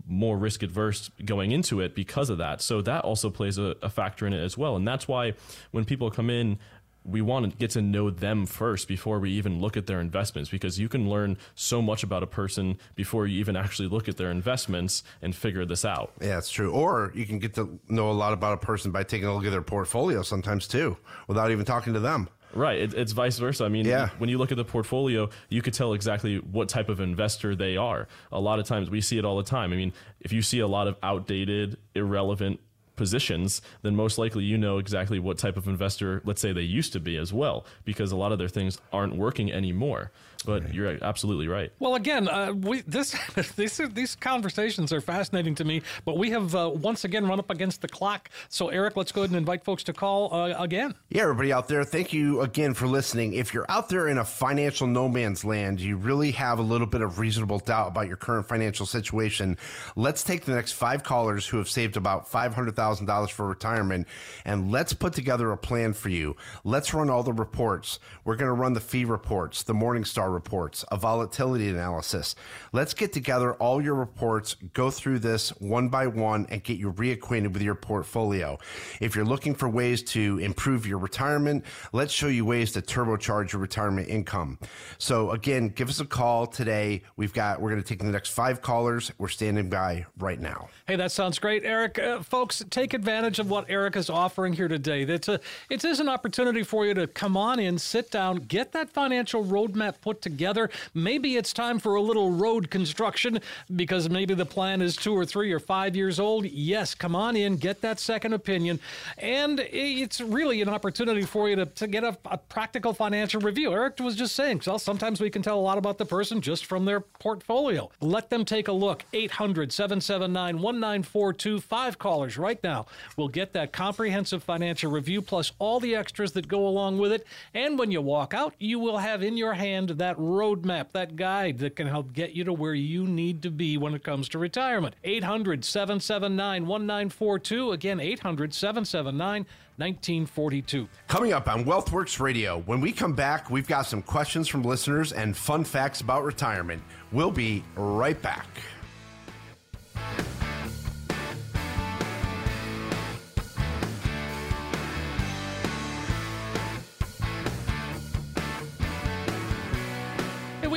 more 0.07 0.37
risk 0.37 0.63
adverse 0.63 1.09
going 1.25 1.51
into 1.51 1.81
it 1.81 1.95
because 1.95 2.29
of 2.29 2.37
that. 2.37 2.61
So 2.61 2.81
that 2.83 3.03
also 3.03 3.29
plays 3.29 3.57
a, 3.57 3.75
a, 3.81 3.89
factor 3.89 4.25
in 4.25 4.31
it 4.31 4.41
as 4.41 4.57
well. 4.57 4.77
And 4.77 4.87
that's 4.87 5.07
why 5.07 5.33
when 5.71 5.83
people 5.83 6.09
come 6.09 6.29
in 6.29 6.59
we 7.07 7.21
want 7.21 7.49
to 7.49 7.57
get 7.57 7.71
to 7.71 7.81
know 7.81 8.09
them 8.09 8.45
first 8.45 8.87
before 8.87 9.19
we 9.19 9.31
even 9.31 9.59
look 9.61 9.77
at 9.77 9.87
their 9.87 10.01
investments 10.01 10.49
because 10.49 10.79
you 10.79 10.89
can 10.89 11.09
learn 11.09 11.37
so 11.55 11.81
much 11.81 12.03
about 12.03 12.21
a 12.21 12.27
person 12.27 12.77
before 12.95 13.25
you 13.25 13.39
even 13.39 13.55
actually 13.55 13.87
look 13.87 14.09
at 14.09 14.17
their 14.17 14.29
investments 14.29 15.03
and 15.21 15.35
figure 15.35 15.65
this 15.65 15.85
out. 15.85 16.11
Yeah, 16.21 16.37
it's 16.37 16.49
true. 16.49 16.71
Or 16.71 17.11
you 17.15 17.25
can 17.25 17.39
get 17.39 17.55
to 17.55 17.79
know 17.87 18.11
a 18.11 18.13
lot 18.13 18.33
about 18.33 18.53
a 18.53 18.57
person 18.57 18.91
by 18.91 19.03
taking 19.03 19.27
a 19.27 19.33
look 19.33 19.45
at 19.45 19.51
their 19.51 19.61
portfolio 19.61 20.21
sometimes 20.21 20.67
too, 20.67 20.97
without 21.27 21.51
even 21.51 21.65
talking 21.65 21.93
to 21.93 21.99
them. 21.99 22.29
Right. 22.53 22.79
It, 22.79 22.93
it's 22.93 23.11
vice 23.11 23.37
versa. 23.37 23.65
I 23.65 23.69
mean, 23.69 23.85
yeah. 23.85 24.09
when 24.17 24.29
you 24.29 24.37
look 24.37 24.51
at 24.51 24.57
the 24.57 24.65
portfolio, 24.65 25.29
you 25.49 25.61
could 25.61 25.73
tell 25.73 25.93
exactly 25.93 26.37
what 26.37 26.69
type 26.69 26.89
of 26.89 26.99
investor 26.99 27.55
they 27.55 27.77
are. 27.77 28.07
A 28.31 28.39
lot 28.39 28.59
of 28.59 28.65
times 28.65 28.89
we 28.89 29.01
see 29.01 29.17
it 29.17 29.25
all 29.25 29.37
the 29.37 29.43
time. 29.43 29.73
I 29.73 29.75
mean, 29.75 29.93
if 30.21 30.31
you 30.31 30.41
see 30.41 30.59
a 30.59 30.67
lot 30.67 30.87
of 30.87 30.97
outdated, 31.03 31.77
irrelevant 31.93 32.59
positions, 32.97 33.61
then 33.81 33.95
most 33.95 34.17
likely 34.17 34.43
you 34.43 34.57
know 34.57 34.77
exactly 34.77 35.19
what 35.19 35.37
type 35.37 35.55
of 35.55 35.67
investor, 35.67 36.21
let's 36.25 36.41
say 36.41 36.51
they 36.51 36.61
used 36.61 36.91
to 36.93 36.99
be 36.99 37.15
as 37.15 37.31
well, 37.31 37.65
because 37.85 38.11
a 38.11 38.17
lot 38.17 38.33
of 38.33 38.39
their 38.39 38.49
things 38.49 38.77
aren't 38.91 39.15
working 39.15 39.51
anymore. 39.51 40.11
But 40.45 40.63
right. 40.63 40.73
you're 40.73 41.03
absolutely 41.03 41.47
right. 41.47 41.71
Well, 41.79 41.95
again, 41.95 42.27
uh, 42.27 42.53
we, 42.53 42.81
this 42.81 43.15
these 43.55 43.79
these 43.93 44.15
conversations 44.15 44.93
are 44.93 45.01
fascinating 45.01 45.55
to 45.55 45.65
me. 45.65 45.81
But 46.05 46.17
we 46.17 46.29
have 46.31 46.55
uh, 46.55 46.71
once 46.73 47.03
again 47.03 47.27
run 47.27 47.39
up 47.39 47.49
against 47.49 47.81
the 47.81 47.87
clock. 47.87 48.29
So, 48.49 48.69
Eric, 48.69 48.95
let's 48.95 49.11
go 49.11 49.21
ahead 49.21 49.31
and 49.31 49.37
invite 49.37 49.63
folks 49.63 49.83
to 49.85 49.93
call 49.93 50.33
uh, 50.33 50.53
again. 50.57 50.95
Yeah, 51.09 51.23
everybody 51.23 51.51
out 51.51 51.67
there, 51.67 51.83
thank 51.83 52.13
you 52.13 52.41
again 52.41 52.73
for 52.73 52.87
listening. 52.87 53.33
If 53.33 53.53
you're 53.53 53.65
out 53.69 53.89
there 53.89 54.07
in 54.07 54.17
a 54.17 54.25
financial 54.25 54.87
no 54.87 55.09
man's 55.09 55.43
land, 55.43 55.79
you 55.79 55.97
really 55.97 56.31
have 56.31 56.59
a 56.59 56.63
little 56.63 56.87
bit 56.87 57.01
of 57.01 57.19
reasonable 57.19 57.59
doubt 57.59 57.89
about 57.89 58.07
your 58.07 58.17
current 58.17 58.47
financial 58.47 58.85
situation. 58.85 59.57
Let's 59.95 60.23
take 60.23 60.45
the 60.45 60.55
next 60.55 60.73
five 60.73 61.03
callers 61.03 61.47
who 61.47 61.57
have 61.57 61.69
saved 61.69 61.97
about 61.97 62.27
five 62.27 62.53
hundred 62.53 62.75
thousand 62.75 63.05
dollars 63.05 63.29
for 63.29 63.47
retirement, 63.47 64.07
and 64.45 64.71
let's 64.71 64.93
put 64.93 65.13
together 65.13 65.51
a 65.51 65.57
plan 65.57 65.93
for 65.93 66.09
you. 66.09 66.35
Let's 66.63 66.93
run 66.93 67.09
all 67.09 67.23
the 67.23 67.33
reports. 67.33 67.99
We're 68.23 68.35
going 68.35 68.49
to 68.49 68.53
run 68.53 68.73
the 68.73 68.79
fee 68.79 69.05
reports, 69.05 69.63
the 69.63 69.73
Morningstar 69.73 70.26
reports, 70.29 70.85
a 70.91 70.97
volatility 70.97 71.69
analysis. 71.69 72.35
Let's 72.73 72.93
get 72.93 73.13
together 73.13 73.53
all 73.55 73.81
your 73.81 73.95
reports, 73.95 74.55
go 74.73 74.89
through 74.89 75.19
this 75.19 75.49
one 75.59 75.89
by 75.89 76.07
one, 76.07 76.47
and 76.49 76.63
get 76.63 76.77
you 76.77 76.91
reacquainted 76.93 77.53
with 77.53 77.61
your 77.61 77.75
portfolio. 77.75 78.57
If 78.99 79.15
you're 79.15 79.25
looking 79.25 79.55
for 79.55 79.69
ways 79.69 80.03
to 80.03 80.39
improve 80.39 80.85
your 80.85 80.99
retirement, 80.99 81.65
let's 81.93 82.13
show 82.13 82.27
you 82.27 82.45
ways 82.45 82.71
to 82.73 82.81
turbocharge 82.81 83.51
your 83.51 83.61
retirement 83.61 84.09
income. 84.09 84.59
So 84.97 85.31
again, 85.31 85.69
give 85.69 85.89
us 85.89 85.99
a 85.99 86.05
call 86.05 86.47
today. 86.47 87.03
We've 87.15 87.33
got 87.33 87.61
we're 87.61 87.69
going 87.69 87.81
to 87.81 87.87
take 87.87 87.99
the 87.99 88.05
next 88.05 88.29
five 88.29 88.61
callers. 88.61 89.11
We're 89.17 89.27
standing 89.27 89.69
by 89.69 90.05
right 90.17 90.39
now. 90.39 90.69
Hey, 90.87 90.95
that 90.95 91.11
sounds 91.11 91.39
great, 91.39 91.63
Eric. 91.63 91.99
Uh, 91.99 92.21
folks, 92.21 92.63
take 92.69 92.93
advantage 92.93 93.39
of 93.39 93.49
what 93.49 93.65
Eric 93.69 93.95
is 93.95 94.09
offering 94.09 94.53
here 94.53 94.67
today. 94.67 95.03
It's 95.03 95.27
a 95.27 95.39
it 95.69 95.83
is 95.83 95.99
an 95.99 96.09
opportunity 96.09 96.63
for 96.63 96.85
you 96.85 96.93
to 96.93 97.07
come 97.07 97.37
on 97.37 97.59
in, 97.59 97.77
sit 97.77 98.11
down, 98.11 98.37
get 98.37 98.71
that 98.73 98.89
financial 98.89 99.43
roadmap 99.43 100.01
put 100.01 100.16
together. 100.21 100.69
Maybe 100.93 101.37
it's 101.37 101.53
time 101.53 101.79
for 101.79 101.95
a 101.95 102.01
little 102.01 102.31
road 102.31 102.69
construction 102.69 103.39
because 103.75 104.09
maybe 104.09 104.33
the 104.33 104.45
plan 104.45 104.81
is 104.81 104.95
two 104.95 105.13
or 105.13 105.25
three 105.25 105.51
or 105.51 105.59
five 105.59 105.95
years 105.95 106.19
old. 106.19 106.45
Yes, 106.45 106.95
come 106.95 107.15
on 107.15 107.35
in, 107.35 107.57
get 107.57 107.81
that 107.81 107.99
second 107.99 108.33
opinion. 108.33 108.79
And 109.17 109.59
it's 109.59 110.21
really 110.21 110.61
an 110.61 110.69
opportunity 110.69 111.23
for 111.23 111.49
you 111.49 111.55
to, 111.57 111.65
to 111.65 111.87
get 111.87 112.03
a, 112.03 112.17
a 112.25 112.37
practical 112.37 112.93
financial 112.93 113.41
review. 113.41 113.71
Eric 113.73 113.99
was 113.99 114.15
just 114.15 114.35
saying, 114.35 114.61
well, 114.65 114.79
sometimes 114.79 115.19
we 115.19 115.29
can 115.29 115.41
tell 115.41 115.59
a 115.59 115.61
lot 115.61 115.77
about 115.77 115.97
the 115.97 116.05
person 116.05 116.41
just 116.41 116.65
from 116.65 116.85
their 116.85 117.01
portfolio. 117.01 117.89
Let 117.99 118.29
them 118.29 118.45
take 118.45 118.67
a 118.67 118.71
look. 118.71 119.03
800 119.13 119.71
779 119.71 120.61
1942. 120.61 121.59
Five 121.59 121.99
callers 121.99 122.37
right 122.37 122.61
now 122.63 122.85
will 123.17 123.27
get 123.27 123.53
that 123.53 123.73
comprehensive 123.73 124.43
financial 124.43 124.91
review 124.91 125.21
plus 125.21 125.51
all 125.59 125.79
the 125.79 125.95
extras 125.95 126.31
that 126.33 126.47
go 126.47 126.67
along 126.67 126.97
with 126.97 127.11
it. 127.11 127.27
And 127.53 127.77
when 127.77 127.91
you 127.91 128.01
walk 128.01 128.33
out, 128.33 128.53
you 128.59 128.79
will 128.79 128.97
have 128.97 129.23
in 129.23 129.35
your 129.35 129.53
hand 129.53 129.89
that 129.89 130.06
roadmap, 130.15 130.93
that 130.93 131.17
guide 131.17 131.57
that 131.57 131.75
can 131.75 131.87
help 131.87 132.13
get 132.13 132.31
you 132.31 132.45
to 132.45 132.53
where 132.53 132.73
you 132.73 133.05
need 133.05 133.41
to 133.41 133.51
be 133.51 133.77
when 133.77 133.93
it 133.93 134.03
comes 134.03 134.29
to 134.29 134.39
retirement. 134.39 134.95
800 135.03 135.65
779 135.65 136.65
1942. 136.65 137.71
Again, 137.73 137.99
800 137.99 138.53
779 138.53 139.45
1942. 139.77 140.87
Coming 141.07 141.33
up 141.33 141.49
on 141.49 141.65
WealthWorks 141.65 142.19
Radio, 142.19 142.59
when 142.61 142.79
we 142.79 142.93
come 142.93 143.13
back, 143.13 143.51
we've 143.51 143.67
got 143.67 143.81
some 143.81 144.01
questions 144.01 144.47
from 144.47 144.63
listeners 144.63 145.11
and 145.11 145.35
fun 145.35 145.65
facts 145.65 145.99
about 145.99 146.23
retirement. 146.23 146.81
We'll 147.11 147.31
be 147.31 147.63
right 147.75 148.19
back. 148.21 148.47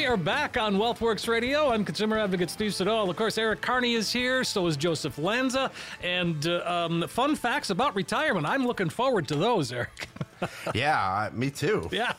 We 0.00 0.06
are 0.06 0.16
back 0.16 0.56
on 0.56 0.76
WealthWorks 0.76 1.28
Radio. 1.28 1.68
I'm 1.68 1.84
consumer 1.84 2.16
advocate 2.16 2.48
Steve 2.48 2.72
Siddall. 2.72 3.10
Of 3.10 3.16
course, 3.16 3.36
Eric 3.36 3.60
Carney 3.60 3.92
is 3.92 4.10
here. 4.10 4.44
So 4.44 4.66
is 4.66 4.78
Joseph 4.78 5.18
Lanza. 5.18 5.70
And 6.02 6.46
uh, 6.46 6.62
um, 6.64 7.06
fun 7.06 7.36
facts 7.36 7.68
about 7.68 7.94
retirement. 7.94 8.46
I'm 8.46 8.66
looking 8.66 8.88
forward 8.88 9.28
to 9.28 9.36
those, 9.36 9.70
Eric. 9.70 10.08
yeah, 10.74 11.28
me 11.34 11.50
too. 11.50 11.86
Yeah. 11.92 12.14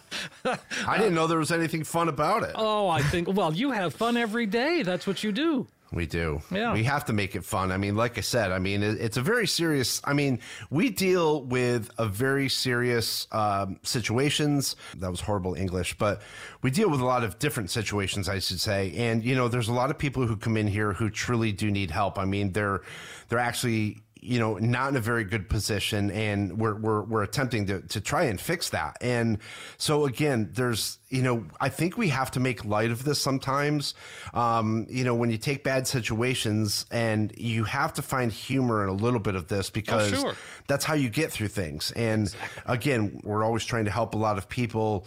I 0.46 0.98
didn't 1.00 1.16
know 1.16 1.26
there 1.26 1.40
was 1.40 1.52
anything 1.52 1.84
fun 1.84 2.08
about 2.08 2.44
it. 2.44 2.52
Oh, 2.54 2.88
I 2.88 3.02
think, 3.02 3.28
well, 3.34 3.52
you 3.52 3.72
have 3.72 3.96
fun 3.96 4.16
every 4.16 4.46
day. 4.46 4.84
That's 4.84 5.08
what 5.08 5.24
you 5.24 5.32
do. 5.32 5.66
We 5.92 6.06
do. 6.06 6.42
Yeah. 6.50 6.74
We 6.74 6.86
have 6.86 7.06
to 7.06 7.14
make 7.14 7.36
it 7.36 7.44
fun. 7.44 7.72
I 7.72 7.78
mean, 7.78 7.96
like 7.96 8.18
I 8.18 8.22
said, 8.22 8.52
I 8.52 8.60
mean, 8.60 8.82
it, 8.82 9.02
it's 9.02 9.18
a 9.18 9.22
very 9.22 9.46
serious. 9.46 10.02
I 10.06 10.14
mean, 10.14 10.40
we 10.70 10.90
deal 10.90 11.44
with 11.44 11.92
a 11.98 12.08
very 12.08 12.48
serious 12.48 13.28
um, 13.34 13.78
situations. 13.84 14.78
That 14.98 15.12
was 15.12 15.20
horrible 15.20 15.54
English, 15.54 15.98
but 15.98 16.22
we 16.62 16.72
deal 16.72 16.90
with 16.90 17.02
a 17.02 17.06
lot 17.06 17.26
of 17.26 17.40
different 17.40 17.72
situations, 17.72 18.30
I 18.30 18.40
should 18.40 18.62
say. 18.62 18.94
And 18.96 19.24
you 19.24 19.36
know, 19.36 19.50
there's 19.50 19.68
a 19.68 19.74
lot 19.74 19.92
of 19.92 19.98
people 19.98 20.26
who 20.26 20.38
come 20.38 20.56
in 20.56 20.68
here 20.68 20.94
who 20.94 21.10
truly 21.10 21.52
do 21.52 21.70
need 21.70 21.92
help. 21.92 22.18
I 22.18 22.26
mean, 22.26 22.54
they're 22.54 22.82
they're 23.28 23.40
actually 23.40 24.02
you 24.22 24.40
know, 24.40 24.58
not 24.58 24.90
in 24.90 24.96
a 24.96 25.02
very 25.02 25.24
good 25.24 25.50
position, 25.50 26.12
and 26.12 26.60
we're 26.60 26.76
we're, 26.76 27.02
we're 27.02 27.24
attempting 27.24 27.66
to 27.66 27.82
to 27.82 28.00
try 28.00 28.26
and 28.26 28.40
fix 28.40 28.70
that. 28.70 28.98
And 29.02 29.40
so 29.78 30.06
again, 30.06 30.52
there's 30.54 31.00
you 31.10 31.24
know, 31.24 31.46
I 31.60 31.70
think 31.70 31.98
we 31.98 32.10
have 32.10 32.32
to 32.32 32.40
make 32.40 32.64
light 32.64 32.92
of 32.92 33.04
this 33.04 33.20
sometimes. 33.20 33.96
Um, 34.34 34.86
you 34.90 35.04
know, 35.04 35.16
when 35.16 35.32
you 35.32 35.38
take 35.38 35.64
bad 35.64 35.88
situations 35.88 36.86
and 36.92 37.34
you 37.38 37.64
have 37.66 37.94
to 37.96 38.02
find 38.02 38.32
humor 38.32 38.84
in 38.84 38.90
a 38.90 38.94
little 38.94 39.20
bit 39.20 39.36
of 39.36 39.48
this 39.48 39.70
because 39.70 40.14
oh, 40.14 40.22
sure. 40.22 40.34
that's 40.68 40.86
how 40.86 40.94
you 40.94 41.10
get 41.10 41.32
through 41.32 41.50
things. 41.50 41.92
And 41.96 42.34
again, 42.66 43.22
we're 43.24 43.44
always 43.44 43.66
trying 43.66 43.86
to 43.86 43.92
help 43.92 44.14
a 44.14 44.18
lot 44.18 44.38
of 44.38 44.48
people 44.48 45.06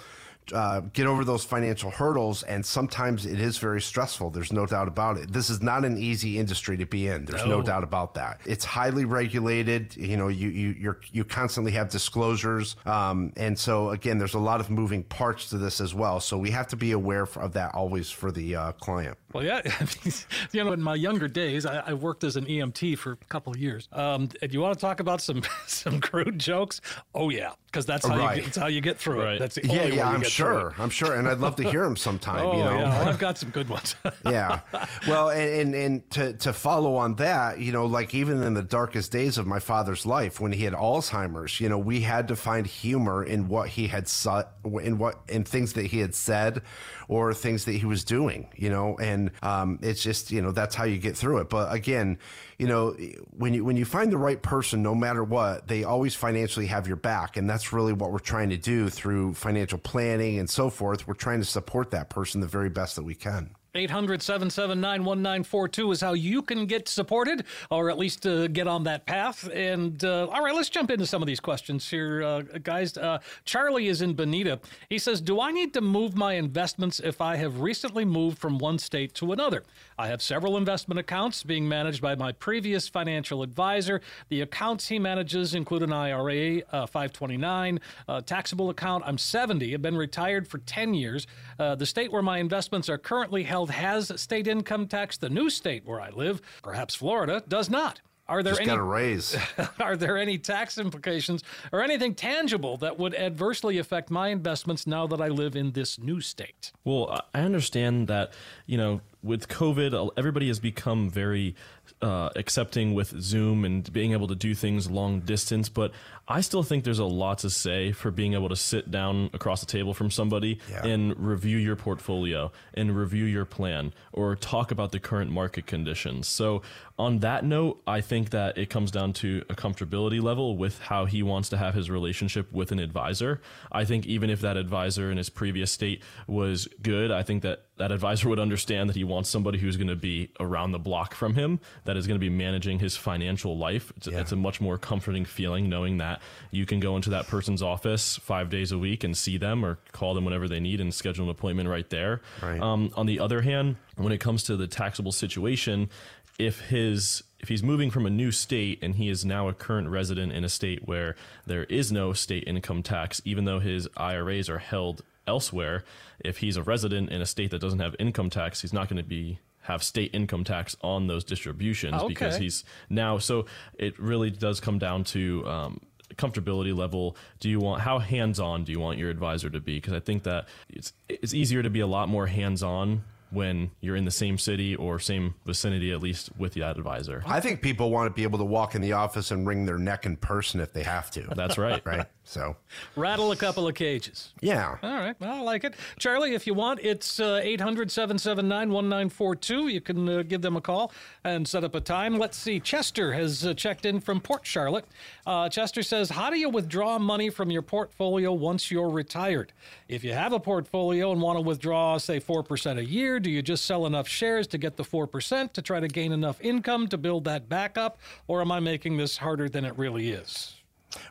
uh, 0.52 0.80
get 0.92 1.06
over 1.06 1.24
those 1.24 1.44
financial 1.44 1.90
hurdles, 1.90 2.42
and 2.42 2.64
sometimes 2.64 3.26
it 3.26 3.40
is 3.40 3.58
very 3.58 3.80
stressful. 3.80 4.30
There's 4.30 4.52
no 4.52 4.66
doubt 4.66 4.88
about 4.88 5.16
it. 5.16 5.32
This 5.32 5.50
is 5.50 5.62
not 5.62 5.84
an 5.84 5.98
easy 5.98 6.38
industry 6.38 6.76
to 6.76 6.86
be 6.86 7.08
in. 7.08 7.24
There's 7.24 7.44
no, 7.44 7.58
no 7.58 7.62
doubt 7.62 7.84
about 7.84 8.14
that. 8.14 8.40
It's 8.44 8.64
highly 8.64 9.04
regulated. 9.04 9.96
You 9.96 10.16
know, 10.16 10.28
you 10.28 10.48
you 10.48 10.74
you 10.78 10.96
you 11.12 11.24
constantly 11.24 11.72
have 11.72 11.88
disclosures, 11.88 12.76
um, 12.86 13.32
and 13.36 13.58
so 13.58 13.90
again, 13.90 14.18
there's 14.18 14.34
a 14.34 14.38
lot 14.38 14.60
of 14.60 14.70
moving 14.70 15.04
parts 15.04 15.48
to 15.50 15.58
this 15.58 15.80
as 15.80 15.94
well. 15.94 16.20
So 16.20 16.36
we 16.36 16.50
have 16.50 16.66
to 16.68 16.76
be 16.76 16.92
aware 16.92 17.22
of 17.36 17.52
that 17.52 17.74
always 17.74 18.10
for 18.10 18.30
the 18.30 18.56
uh, 18.56 18.72
client. 18.72 19.16
Well, 19.32 19.44
yeah, 19.44 19.62
you 20.52 20.62
know, 20.62 20.72
in 20.72 20.80
my 20.80 20.94
younger 20.94 21.26
days, 21.26 21.66
I, 21.66 21.78
I, 21.86 21.92
worked 21.92 22.22
as 22.22 22.36
an 22.36 22.44
EMT 22.44 22.98
for 22.98 23.12
a 23.12 23.16
couple 23.16 23.52
of 23.52 23.58
years. 23.58 23.88
Um, 23.92 24.28
and 24.40 24.54
you 24.54 24.60
want 24.60 24.74
to 24.74 24.80
talk 24.80 25.00
about 25.00 25.20
some 25.20 25.42
some 25.66 26.00
crude 26.00 26.38
jokes? 26.38 26.80
Oh 27.14 27.30
yeah, 27.30 27.50
because 27.66 27.84
that's 27.84 28.06
how 28.06 28.16
right. 28.16 28.36
you 28.36 28.42
get, 28.44 28.54
how 28.54 28.66
you 28.68 28.80
get 28.80 28.96
through 28.96 29.22
right. 29.24 29.34
it. 29.34 29.38
That's 29.40 29.56
the 29.56 29.66
yeah, 29.66 29.86
yeah. 29.86 30.08
I'm 30.08 30.22
sure. 30.34 30.74
I'm 30.78 30.90
sure, 30.90 31.14
and 31.14 31.28
I'd 31.28 31.38
love 31.38 31.56
to 31.56 31.70
hear 31.70 31.84
them 31.84 31.96
sometime. 31.96 32.40
oh 32.44 32.56
you 32.56 32.64
know, 32.64 32.78
yeah, 32.78 33.08
I've 33.08 33.18
got 33.18 33.38
some 33.38 33.50
good 33.50 33.68
ones. 33.68 33.94
yeah, 34.24 34.60
well, 35.06 35.30
and, 35.30 35.50
and 35.50 35.74
and 35.74 36.10
to 36.10 36.32
to 36.34 36.52
follow 36.52 36.96
on 36.96 37.14
that, 37.16 37.58
you 37.58 37.72
know, 37.72 37.86
like 37.86 38.14
even 38.14 38.42
in 38.42 38.54
the 38.54 38.62
darkest 38.62 39.12
days 39.12 39.38
of 39.38 39.46
my 39.46 39.58
father's 39.58 40.04
life, 40.04 40.40
when 40.40 40.52
he 40.52 40.64
had 40.64 40.74
Alzheimer's, 40.74 41.60
you 41.60 41.68
know, 41.68 41.78
we 41.78 42.00
had 42.00 42.28
to 42.28 42.36
find 42.36 42.66
humor 42.66 43.24
in 43.24 43.48
what 43.48 43.68
he 43.68 43.88
had 43.88 44.08
said, 44.08 44.46
in 44.82 44.98
what 44.98 45.20
in 45.28 45.44
things 45.44 45.74
that 45.74 45.86
he 45.86 45.98
had 46.00 46.14
said, 46.14 46.62
or 47.08 47.34
things 47.34 47.64
that 47.64 47.72
he 47.72 47.86
was 47.86 48.04
doing. 48.04 48.48
You 48.56 48.70
know, 48.70 48.96
and 48.98 49.30
um, 49.42 49.78
it's 49.82 50.02
just 50.02 50.30
you 50.30 50.42
know 50.42 50.52
that's 50.52 50.74
how 50.74 50.84
you 50.84 50.98
get 50.98 51.16
through 51.16 51.38
it. 51.38 51.48
But 51.48 51.72
again, 51.72 52.18
you 52.58 52.66
know, 52.66 52.96
when 53.30 53.54
you 53.54 53.64
when 53.64 53.76
you 53.76 53.84
find 53.84 54.12
the 54.12 54.18
right 54.18 54.40
person, 54.40 54.82
no 54.82 54.94
matter 54.94 55.24
what, 55.24 55.68
they 55.68 55.84
always 55.84 56.14
financially 56.14 56.66
have 56.66 56.86
your 56.86 56.96
back, 56.96 57.36
and 57.36 57.48
that's 57.48 57.72
really 57.72 57.92
what 57.92 58.12
we're 58.12 58.18
trying 58.18 58.50
to 58.50 58.56
do 58.56 58.88
through 58.88 59.34
financial 59.34 59.78
planning 59.78 60.38
and 60.38 60.48
so 60.48 60.70
forth. 60.70 61.06
We're 61.06 61.14
trying 61.14 61.40
to 61.40 61.46
support 61.46 61.90
that 61.90 62.10
person 62.10 62.40
the 62.40 62.46
very 62.46 62.70
best 62.70 62.96
that 62.96 63.02
we 63.02 63.14
can. 63.14 63.54
800 63.76 64.22
779 64.22 65.04
1942 65.04 65.90
is 65.90 66.00
how 66.00 66.12
you 66.12 66.42
can 66.42 66.64
get 66.66 66.88
supported 66.88 67.44
or 67.72 67.90
at 67.90 67.98
least 67.98 68.24
uh, 68.24 68.46
get 68.46 68.68
on 68.68 68.84
that 68.84 69.04
path. 69.04 69.50
And 69.52 70.02
uh, 70.04 70.28
all 70.28 70.44
right, 70.44 70.54
let's 70.54 70.68
jump 70.68 70.92
into 70.92 71.06
some 71.06 71.20
of 71.22 71.26
these 71.26 71.40
questions 71.40 71.88
here, 71.90 72.22
uh, 72.22 72.42
guys. 72.62 72.96
Uh, 72.96 73.18
Charlie 73.44 73.88
is 73.88 74.00
in 74.00 74.14
Bonita. 74.14 74.60
He 74.88 74.98
says, 75.00 75.20
Do 75.20 75.40
I 75.40 75.50
need 75.50 75.74
to 75.74 75.80
move 75.80 76.16
my 76.16 76.34
investments 76.34 77.00
if 77.00 77.20
I 77.20 77.34
have 77.34 77.60
recently 77.60 78.04
moved 78.04 78.38
from 78.38 78.58
one 78.58 78.78
state 78.78 79.12
to 79.14 79.32
another? 79.32 79.64
I 79.98 80.06
have 80.06 80.22
several 80.22 80.56
investment 80.56 81.00
accounts 81.00 81.42
being 81.42 81.68
managed 81.68 82.00
by 82.00 82.14
my 82.14 82.30
previous 82.30 82.88
financial 82.88 83.42
advisor. 83.42 84.00
The 84.28 84.40
accounts 84.42 84.86
he 84.86 85.00
manages 85.00 85.52
include 85.52 85.82
an 85.82 85.92
IRA, 85.92 86.62
uh, 86.70 86.86
529, 86.86 87.80
taxable 88.24 88.70
account. 88.70 89.02
I'm 89.04 89.18
70, 89.18 89.72
have 89.72 89.82
been 89.82 89.96
retired 89.96 90.46
for 90.46 90.58
10 90.58 90.94
years. 90.94 91.26
Uh, 91.58 91.74
the 91.74 91.86
state 91.86 92.12
where 92.12 92.22
my 92.22 92.38
investments 92.38 92.88
are 92.88 92.98
currently 92.98 93.42
held 93.42 93.70
has 93.70 94.12
state 94.20 94.46
income 94.46 94.86
tax. 94.86 95.16
The 95.16 95.30
new 95.30 95.50
state 95.50 95.84
where 95.84 96.00
I 96.00 96.10
live, 96.10 96.40
perhaps 96.62 96.94
Florida, 96.94 97.42
does 97.48 97.70
not. 97.70 98.00
Are 98.26 98.42
there 98.42 98.52
Just 98.52 98.62
any, 98.62 98.70
got 98.70 98.78
a 98.78 98.82
raise? 98.82 99.36
are 99.80 99.96
there 99.96 100.16
any 100.16 100.38
tax 100.38 100.78
implications 100.78 101.44
or 101.72 101.82
anything 101.82 102.14
tangible 102.14 102.78
that 102.78 102.98
would 102.98 103.14
adversely 103.14 103.76
affect 103.78 104.10
my 104.10 104.28
investments 104.28 104.86
now 104.86 105.06
that 105.08 105.20
I 105.20 105.28
live 105.28 105.56
in 105.56 105.72
this 105.72 105.98
new 105.98 106.22
state? 106.22 106.72
Well, 106.84 107.20
I 107.34 107.40
understand 107.40 108.08
that 108.08 108.32
you 108.64 108.78
know 108.78 109.02
with 109.24 109.48
COVID, 109.48 110.10
everybody 110.16 110.48
has 110.48 110.60
become 110.60 111.08
very 111.08 111.56
uh, 112.02 112.28
accepting 112.36 112.92
with 112.94 113.20
Zoom 113.20 113.64
and 113.64 113.90
being 113.92 114.12
able 114.12 114.28
to 114.28 114.34
do 114.34 114.54
things 114.54 114.90
long 114.90 115.20
distance, 115.20 115.68
but 115.68 115.92
I 116.26 116.40
still 116.40 116.62
think 116.62 116.84
there's 116.84 116.98
a 116.98 117.04
lot 117.04 117.38
to 117.38 117.50
say 117.50 117.92
for 117.92 118.10
being 118.10 118.34
able 118.34 118.48
to 118.48 118.56
sit 118.56 118.90
down 118.90 119.30
across 119.32 119.60
the 119.60 119.66
table 119.66 119.92
from 119.92 120.10
somebody 120.10 120.58
yeah. 120.70 120.84
and 120.84 121.18
review 121.18 121.58
your 121.58 121.76
portfolio 121.76 122.50
and 122.72 122.96
review 122.96 123.24
your 123.24 123.44
plan 123.44 123.92
or 124.12 124.34
talk 124.36 124.70
about 124.70 124.92
the 124.92 125.00
current 125.00 125.30
market 125.30 125.66
conditions. 125.66 126.26
So, 126.28 126.62
on 126.96 127.18
that 127.18 127.44
note, 127.44 127.82
I 127.86 128.00
think 128.00 128.30
that 128.30 128.56
it 128.56 128.70
comes 128.70 128.92
down 128.92 129.14
to 129.14 129.44
a 129.50 129.54
comfortability 129.54 130.22
level 130.22 130.56
with 130.56 130.78
how 130.78 131.06
he 131.06 131.24
wants 131.24 131.48
to 131.48 131.56
have 131.56 131.74
his 131.74 131.90
relationship 131.90 132.52
with 132.52 132.70
an 132.70 132.78
advisor. 132.78 133.40
I 133.72 133.84
think 133.84 134.06
even 134.06 134.30
if 134.30 134.40
that 134.42 134.56
advisor 134.56 135.10
in 135.10 135.16
his 135.16 135.28
previous 135.28 135.72
state 135.72 136.02
was 136.28 136.68
good, 136.82 137.10
I 137.10 137.24
think 137.24 137.42
that 137.42 137.64
that 137.76 137.90
advisor 137.90 138.28
would 138.28 138.38
understand 138.38 138.88
that 138.88 138.96
he 138.96 139.04
wants 139.04 139.28
somebody 139.28 139.58
who's 139.58 139.76
going 139.76 139.88
to 139.88 139.96
be 139.96 140.30
around 140.38 140.72
the 140.72 140.78
block 140.78 141.14
from 141.14 141.34
him, 141.34 141.58
that 141.84 141.96
is 141.96 142.06
going 142.06 142.14
to 142.14 142.20
be 142.20 142.30
managing 142.30 142.78
his 142.78 142.96
financial 142.96 143.58
life. 143.58 143.92
It's, 143.96 144.06
yeah. 144.06 144.20
it's 144.20 144.32
a 144.32 144.36
much 144.36 144.60
more 144.60 144.78
comforting 144.78 145.24
feeling 145.24 145.68
knowing 145.68 145.98
that 145.98 146.22
you 146.50 146.66
can 146.66 146.78
go 146.78 146.94
into 146.96 147.10
that 147.10 147.26
person's 147.26 147.62
office 147.62 148.16
five 148.18 148.48
days 148.48 148.70
a 148.70 148.78
week 148.78 149.02
and 149.02 149.16
see 149.16 149.38
them 149.38 149.64
or 149.64 149.78
call 149.92 150.14
them 150.14 150.24
whenever 150.24 150.46
they 150.46 150.60
need 150.60 150.80
and 150.80 150.94
schedule 150.94 151.24
an 151.24 151.30
appointment 151.30 151.68
right 151.68 151.90
there. 151.90 152.20
Right. 152.40 152.60
Um, 152.60 152.92
on 152.96 153.06
the 153.06 153.18
other 153.18 153.42
hand, 153.42 153.76
when 153.96 154.12
it 154.12 154.18
comes 154.18 154.44
to 154.44 154.56
the 154.56 154.66
taxable 154.66 155.12
situation, 155.12 155.90
if 156.38 156.60
his 156.60 157.22
if 157.40 157.48
he's 157.48 157.62
moving 157.62 157.90
from 157.90 158.06
a 158.06 158.10
new 158.10 158.32
state 158.32 158.78
and 158.82 158.94
he 158.94 159.10
is 159.10 159.24
now 159.24 159.48
a 159.48 159.52
current 159.52 159.88
resident 159.88 160.32
in 160.32 160.44
a 160.44 160.48
state 160.48 160.88
where 160.88 161.14
there 161.46 161.64
is 161.64 161.92
no 161.92 162.14
state 162.14 162.44
income 162.46 162.82
tax, 162.82 163.20
even 163.24 163.44
though 163.44 163.58
his 163.58 163.86
IRAs 163.98 164.48
are 164.48 164.58
held 164.58 165.02
elsewhere, 165.26 165.84
if 166.20 166.38
he's 166.38 166.56
a 166.56 166.62
resident 166.62 167.10
in 167.10 167.20
a 167.20 167.26
state 167.26 167.50
that 167.50 167.60
doesn't 167.60 167.80
have 167.80 167.94
income 167.98 168.30
tax, 168.30 168.60
he's 168.60 168.72
not 168.72 168.88
going 168.88 168.96
to 168.96 169.08
be 169.08 169.38
have 169.62 169.82
state 169.82 170.10
income 170.14 170.44
tax 170.44 170.76
on 170.82 171.06
those 171.06 171.24
distributions 171.24 171.94
okay. 171.94 172.08
because 172.08 172.36
he's 172.36 172.64
now. 172.90 173.18
So 173.18 173.46
it 173.78 173.98
really 173.98 174.30
does 174.30 174.60
come 174.60 174.78
down 174.78 175.04
to. 175.04 175.46
Um, 175.46 175.80
comfortability 176.16 176.76
level 176.76 177.16
do 177.40 177.48
you 177.48 177.58
want 177.58 177.80
how 177.80 177.98
hands 177.98 178.38
on 178.38 178.62
do 178.62 178.70
you 178.70 178.78
want 178.78 178.98
your 178.98 179.10
advisor 179.10 179.50
to 179.50 179.58
be 179.58 179.78
because 179.78 179.94
i 179.94 179.98
think 179.98 180.22
that 180.22 180.46
it's 180.68 180.92
it's 181.08 181.34
easier 181.34 181.60
to 181.60 181.70
be 181.70 181.80
a 181.80 181.86
lot 181.88 182.08
more 182.08 182.26
hands 182.26 182.62
on 182.62 183.02
when 183.34 183.70
you're 183.80 183.96
in 183.96 184.04
the 184.04 184.10
same 184.10 184.38
city 184.38 184.74
or 184.76 184.98
same 184.98 185.34
vicinity, 185.44 185.92
at 185.92 186.00
least 186.00 186.30
with 186.38 186.54
that 186.54 186.78
advisor. 186.78 187.22
I 187.26 187.40
think 187.40 187.60
people 187.60 187.90
want 187.90 188.10
to 188.10 188.14
be 188.14 188.22
able 188.22 188.38
to 188.38 188.44
walk 188.44 188.74
in 188.74 188.80
the 188.80 188.92
office 188.92 189.30
and 189.30 189.46
wring 189.46 189.66
their 189.66 189.78
neck 189.78 190.06
in 190.06 190.16
person 190.16 190.60
if 190.60 190.72
they 190.72 190.84
have 190.84 191.10
to. 191.12 191.22
That's 191.34 191.58
right. 191.58 191.84
right. 191.84 192.06
So 192.24 192.56
rattle 192.96 193.32
a 193.32 193.36
couple 193.36 193.68
of 193.68 193.74
cages. 193.74 194.32
Yeah. 194.40 194.78
All 194.82 194.94
right. 194.94 195.14
Well, 195.20 195.34
I 195.34 195.40
like 195.40 195.62
it. 195.62 195.74
Charlie, 195.98 196.34
if 196.34 196.46
you 196.46 196.54
want, 196.54 196.80
it's 196.82 197.20
uh, 197.20 197.40
800 197.42 197.90
779 197.90 198.70
1942. 198.70 199.68
You 199.68 199.80
can 199.82 200.08
uh, 200.08 200.22
give 200.22 200.40
them 200.40 200.56
a 200.56 200.60
call 200.60 200.90
and 201.22 201.46
set 201.46 201.64
up 201.64 201.74
a 201.74 201.80
time. 201.80 202.18
Let's 202.18 202.38
see. 202.38 202.60
Chester 202.60 203.12
has 203.12 203.46
uh, 203.46 203.52
checked 203.52 203.84
in 203.84 204.00
from 204.00 204.20
Port 204.20 204.46
Charlotte. 204.46 204.86
Uh, 205.26 205.50
Chester 205.50 205.82
says, 205.82 206.08
How 206.08 206.30
do 206.30 206.38
you 206.38 206.48
withdraw 206.48 206.98
money 206.98 207.28
from 207.28 207.50
your 207.50 207.62
portfolio 207.62 208.32
once 208.32 208.70
you're 208.70 208.88
retired? 208.90 209.52
If 209.88 210.02
you 210.02 210.14
have 210.14 210.32
a 210.32 210.40
portfolio 210.40 211.12
and 211.12 211.20
want 211.20 211.36
to 211.36 211.42
withdraw, 211.42 211.98
say, 211.98 212.20
4% 212.20 212.78
a 212.78 212.84
year, 212.84 213.20
do 213.20 213.30
you 213.30 213.42
just 213.42 213.66
sell 213.66 213.84
enough 213.84 214.08
shares 214.08 214.46
to 214.48 214.58
get 214.58 214.76
the 214.76 214.84
4% 214.84 215.52
to 215.52 215.62
try 215.62 215.78
to 215.78 215.88
gain 215.88 216.10
enough 216.10 216.40
income 216.40 216.88
to 216.88 216.96
build 216.96 217.24
that 217.24 217.50
back 217.50 217.76
up? 217.76 217.98
Or 218.26 218.40
am 218.40 218.50
I 218.50 218.60
making 218.60 218.96
this 218.96 219.18
harder 219.18 219.50
than 219.50 219.66
it 219.66 219.76
really 219.76 220.08
is? 220.10 220.54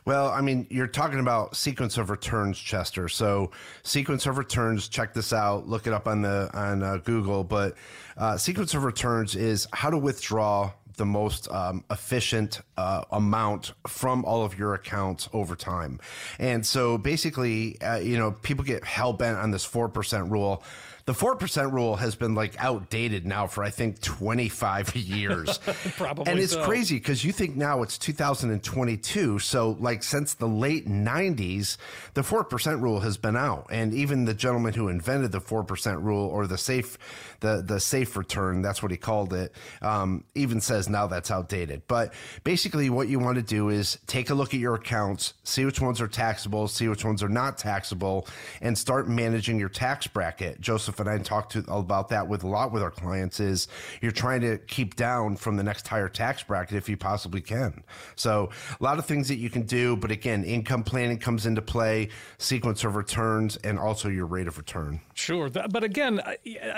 Well, 0.04 0.28
I 0.28 0.40
mean, 0.40 0.66
you're 0.70 0.86
talking 0.86 1.20
about 1.20 1.56
sequence 1.56 1.98
of 1.98 2.10
returns, 2.10 2.58
Chester. 2.58 3.08
So, 3.08 3.50
sequence 3.82 4.26
of 4.26 4.38
returns. 4.38 4.88
Check 4.88 5.14
this 5.14 5.32
out. 5.32 5.68
Look 5.68 5.86
it 5.86 5.92
up 5.92 6.06
on 6.06 6.22
the 6.22 6.50
on 6.54 6.82
uh, 6.82 6.96
Google. 6.98 7.44
But 7.44 7.74
uh, 8.16 8.36
sequence 8.36 8.74
of 8.74 8.84
returns 8.84 9.34
is 9.34 9.66
how 9.72 9.90
to 9.90 9.98
withdraw 9.98 10.72
the 10.96 11.04
most 11.04 11.50
um, 11.50 11.84
efficient 11.90 12.60
uh, 12.76 13.04
amount 13.10 13.72
from 13.86 14.24
all 14.24 14.44
of 14.44 14.58
your 14.58 14.74
accounts 14.74 15.28
over 15.32 15.56
time. 15.56 16.00
And 16.38 16.64
so 16.64 16.98
basically, 16.98 17.80
uh, 17.80 17.96
you 17.96 18.16
know, 18.16 18.30
people 18.30 18.64
get 18.64 18.84
hell 18.84 19.12
bent 19.12 19.36
on 19.38 19.50
this 19.50 19.66
4% 19.66 20.30
rule 20.30 20.62
the 21.06 21.12
4% 21.12 21.72
rule 21.72 21.96
has 21.96 22.14
been 22.14 22.34
like 22.34 22.54
outdated 22.58 23.26
now 23.26 23.46
for 23.46 23.62
I 23.62 23.70
think 23.70 24.00
25 24.00 24.96
years. 24.96 25.58
Probably. 25.96 26.30
And 26.30 26.40
it's 26.40 26.52
so. 26.52 26.64
crazy 26.64 26.96
because 26.96 27.24
you 27.24 27.32
think 27.32 27.56
now 27.56 27.82
it's 27.82 27.98
2022. 27.98 29.38
So 29.38 29.76
like 29.80 30.02
since 30.02 30.34
the 30.34 30.48
late 30.48 30.88
90s, 30.88 31.76
the 32.14 32.22
4% 32.22 32.80
rule 32.80 33.00
has 33.00 33.18
been 33.18 33.36
out. 33.36 33.66
And 33.70 33.92
even 33.92 34.24
the 34.24 34.34
gentleman 34.34 34.72
who 34.72 34.88
invented 34.88 35.32
the 35.32 35.40
4% 35.40 36.02
rule 36.02 36.26
or 36.28 36.46
the 36.46 36.58
safe 36.58 36.96
the 37.40 37.62
the 37.62 37.78
safe 37.78 38.16
return, 38.16 38.62
that's 38.62 38.82
what 38.82 38.90
he 38.90 38.96
called 38.96 39.34
it, 39.34 39.52
um, 39.82 40.24
even 40.34 40.60
says 40.60 40.88
now 40.88 41.06
that's 41.06 41.30
outdated. 41.30 41.82
But 41.86 42.14
basically 42.42 42.88
what 42.88 43.08
you 43.08 43.18
want 43.18 43.36
to 43.36 43.42
do 43.42 43.68
is 43.68 43.98
take 44.06 44.30
a 44.30 44.34
look 44.34 44.54
at 44.54 44.60
your 44.60 44.76
accounts, 44.76 45.34
see 45.44 45.66
which 45.66 45.80
ones 45.80 46.00
are 46.00 46.08
taxable, 46.08 46.66
see 46.68 46.88
which 46.88 47.04
ones 47.04 47.22
are 47.22 47.28
not 47.28 47.58
taxable, 47.58 48.26
and 48.62 48.78
start 48.78 49.08
managing 49.08 49.58
your 49.58 49.68
tax 49.68 50.06
bracket. 50.06 50.60
Joseph 50.60 50.93
And 51.00 51.08
I 51.08 51.18
talk 51.18 51.50
to 51.50 51.64
about 51.68 52.08
that 52.08 52.26
with 52.26 52.44
a 52.44 52.48
lot 52.48 52.72
with 52.72 52.82
our 52.82 52.90
clients 52.90 53.40
is 53.40 53.68
you're 54.00 54.12
trying 54.12 54.40
to 54.42 54.58
keep 54.58 54.96
down 54.96 55.36
from 55.36 55.56
the 55.56 55.62
next 55.62 55.86
higher 55.88 56.08
tax 56.08 56.42
bracket 56.42 56.76
if 56.76 56.88
you 56.88 56.96
possibly 56.96 57.40
can. 57.40 57.82
So 58.16 58.50
a 58.78 58.82
lot 58.82 58.98
of 58.98 59.06
things 59.06 59.28
that 59.28 59.36
you 59.36 59.50
can 59.50 59.62
do, 59.62 59.96
but 59.96 60.10
again, 60.10 60.44
income 60.44 60.82
planning 60.82 61.18
comes 61.18 61.46
into 61.46 61.62
play, 61.62 62.08
sequence 62.38 62.84
of 62.84 62.96
returns, 62.96 63.56
and 63.58 63.78
also 63.78 64.08
your 64.08 64.26
rate 64.26 64.48
of 64.48 64.58
return. 64.58 65.00
Sure, 65.14 65.48
but 65.48 65.84
again, 65.84 66.20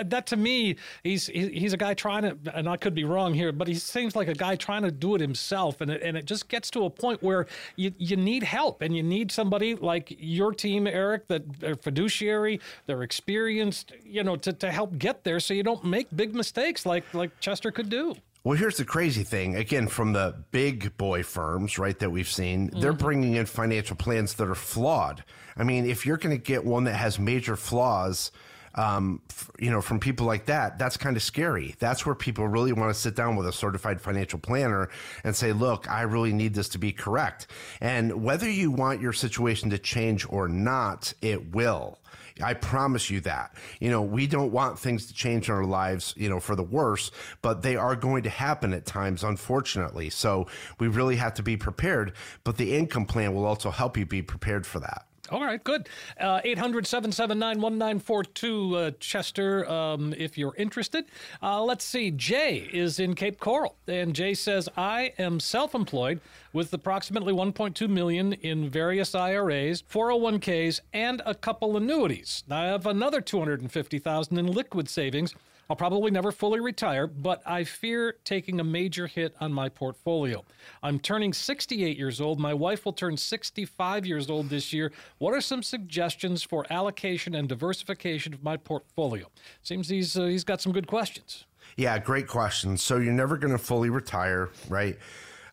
that 0.05 0.27
to 0.27 0.37
me, 0.37 0.77
he's 1.03 1.27
he's 1.27 1.73
a 1.73 1.77
guy 1.77 1.95
trying 1.95 2.23
to, 2.23 2.37
and 2.55 2.69
I 2.69 2.77
could 2.77 2.95
be 2.95 3.05
wrong 3.05 3.35
here, 3.35 3.53
but 3.53 3.69
he 3.69 3.75
seems 3.75 4.15
like 4.15 4.29
a 4.29 4.35
guy 4.35 4.57
trying 4.57 4.83
to 4.83 4.91
do 4.91 5.15
it 5.15 5.21
himself, 5.21 5.81
and 5.81 5.91
it, 5.91 6.03
and 6.03 6.17
it 6.17 6.27
just 6.27 6.49
gets 6.49 6.71
to 6.73 6.85
a 6.85 6.91
point 6.91 7.23
where 7.23 7.47
you 7.77 7.93
you 7.99 8.17
need 8.17 8.43
help, 8.43 8.83
and 8.83 8.95
you 8.97 9.03
need 9.03 9.33
somebody 9.33 9.75
like 9.75 10.15
your 10.19 10.53
team, 10.53 10.87
Eric, 10.87 11.29
that 11.29 11.61
they're 11.61 11.77
fiduciary, 11.77 12.61
they're 12.87 13.03
experienced, 13.03 13.93
you 14.09 14.25
know, 14.25 14.37
to, 14.37 14.53
to 14.53 14.71
help 14.71 14.99
get 14.99 15.25
there, 15.25 15.41
so 15.41 15.55
you 15.55 15.63
don't 15.63 15.85
make 15.85 16.09
big 16.15 16.35
mistakes 16.35 16.87
like 16.87 17.13
like 17.15 17.39
Chester 17.41 17.71
could 17.71 17.89
do. 17.89 18.15
Well, 18.45 18.57
here's 18.57 18.77
the 18.77 18.85
crazy 18.85 19.25
thing. 19.25 19.57
Again, 19.57 19.89
from 19.89 20.13
the 20.13 20.37
big 20.53 20.97
boy 20.97 21.25
firms, 21.25 21.81
right, 21.81 21.99
that 21.99 22.11
we've 22.11 22.29
seen, 22.29 22.69
mm-hmm. 22.69 22.81
they're 22.81 22.93
bringing 22.93 23.35
in 23.35 23.45
financial 23.45 23.97
plans 23.97 24.35
that 24.35 24.49
are 24.49 24.55
flawed. 24.55 25.25
I 25.57 25.65
mean, 25.65 25.85
if 25.85 26.07
you're 26.07 26.17
going 26.17 26.37
to 26.37 26.41
get 26.41 26.65
one 26.65 26.85
that 26.85 26.95
has 26.95 27.19
major 27.19 27.57
flaws, 27.57 28.31
um, 28.77 29.21
f- 29.31 29.51
you 29.59 29.71
know, 29.71 29.81
from 29.81 29.99
people 29.99 30.27
like 30.27 30.47
that, 30.47 30.79
that's 30.79 30.97
kind 30.97 31.17
of 31.17 31.25
scary. 31.25 31.75
That's 31.81 32.07
where 32.07 32.15
people 32.15 32.47
really 32.47 32.73
want 32.73 32.95
to 32.95 33.01
sit 33.01 33.17
down 33.17 33.35
with 33.35 33.49
a 33.49 33.53
certified 33.53 34.01
financial 34.01 34.39
planner 34.39 34.91
and 35.25 35.35
say, 35.35 35.53
look, 35.53 35.91
I 35.91 36.03
really 36.03 36.33
need 36.33 36.55
this 36.55 36.69
to 36.69 36.79
be 36.79 36.93
correct. 36.93 37.49
And 37.81 38.23
whether 38.23 38.49
you 38.49 38.71
want 38.71 39.01
your 39.01 39.13
situation 39.13 39.71
to 39.71 39.79
change 39.79 40.25
or 40.29 40.47
not, 40.47 41.13
it 41.21 41.53
will. 41.53 41.99
I 42.43 42.55
promise 42.55 43.11
you 43.11 43.21
that. 43.23 43.55
You 43.81 43.91
know, 43.91 44.03
we 44.03 44.27
don't 44.27 44.53
want 44.53 44.79
things 44.79 45.07
to 45.07 45.15
change 45.15 45.49
in 45.49 45.55
our 45.55 45.65
lives, 45.65 46.15
you 46.17 46.29
know, 46.29 46.41
for 46.41 46.55
the 46.55 46.63
worse, 46.63 47.11
but 47.43 47.63
they 47.63 47.77
are 47.77 47.97
going 47.97 48.23
to 48.25 48.31
happen 48.31 48.73
at 48.73 48.85
times, 48.85 49.25
unfortunately. 49.25 50.11
So 50.11 50.47
we 50.79 50.89
really 50.89 51.17
have 51.17 51.35
to 51.35 51.43
be 51.43 51.57
prepared. 51.57 52.13
But 52.45 52.57
the 52.57 52.77
income 52.77 53.07
plan 53.07 53.35
will 53.35 53.47
also 53.47 53.71
help 53.71 53.97
you 53.97 54.05
be 54.05 54.23
prepared 54.23 54.67
for 54.67 54.81
that. 54.81 55.07
All 55.31 55.43
right, 55.43 55.63
good. 55.63 55.89
Uh, 56.21 56.41
800 56.45 56.87
779 56.87 57.61
1942, 57.61 58.77
uh, 58.77 58.91
Chester, 59.01 59.69
um, 59.69 60.15
if 60.17 60.39
you're 60.39 60.55
interested. 60.57 61.07
Uh, 61.43 61.63
let's 61.65 61.85
see. 61.85 62.13
Jay 62.13 62.69
is 62.73 63.01
in 63.01 63.15
Cape 63.15 63.41
Coral, 63.41 63.77
and 63.89 64.15
Jay 64.15 64.35
says, 64.35 64.69
I 64.77 65.13
am 65.19 65.41
self 65.41 65.75
employed 65.75 66.21
with 66.53 66.73
approximately 66.73 67.33
1.2 67.33 67.89
million 67.89 68.35
in 68.35 68.71
various 68.71 69.15
IRAs, 69.15 69.83
401ks, 69.83 70.81
and 70.93 71.21
a 71.27 71.35
couple 71.35 71.77
annuities. 71.77 72.45
I 72.49 72.67
have 72.67 72.87
another 72.87 73.21
250,000 73.21 74.39
in 74.39 74.47
liquid 74.47 74.89
savings 74.89 75.35
I'll 75.69 75.77
probably 75.77 76.11
never 76.11 76.31
fully 76.31 76.61
retire, 76.61 77.07
but 77.07 77.43
I 77.45 77.65
fear 77.65 78.17
taking 78.25 78.61
a 78.61 78.65
major 78.65 79.07
hit 79.07 79.35
on 79.41 79.53
my 79.53 79.69
portfolio. 79.69 80.45
I'm 80.83 80.99
turning 80.99 81.33
68 81.33 81.97
years 81.97 82.21
old. 82.21 82.39
My 82.39 82.55
wife 82.55 82.85
will 82.85 82.93
turn 82.93 83.17
65 83.17 84.07
years 84.07 84.31
old 84.31 84.49
this 84.49 84.73
year. 84.73 84.93
What 85.19 85.35
are 85.35 85.41
some 85.41 85.63
suggestions 85.63 86.43
for 86.43 86.67
allocation 86.71 87.35
and 87.35 87.49
diversification 87.49 88.33
of 88.33 88.45
my 88.45 88.57
portfolio? 88.57 89.27
Seems 89.63 89.89
he's 89.89 90.17
uh, 90.17 90.27
he's 90.27 90.45
got 90.45 90.61
some 90.61 90.73
good 90.73 90.87
questions. 90.87 91.45
Yeah, 91.77 91.99
great 91.99 92.29
question. 92.29 92.77
So 92.77 92.99
you're 92.99 93.13
never 93.13 93.37
going 93.37 93.53
to 93.53 93.59
fully 93.59 93.91
retire, 93.91 94.51
right? 94.69 94.97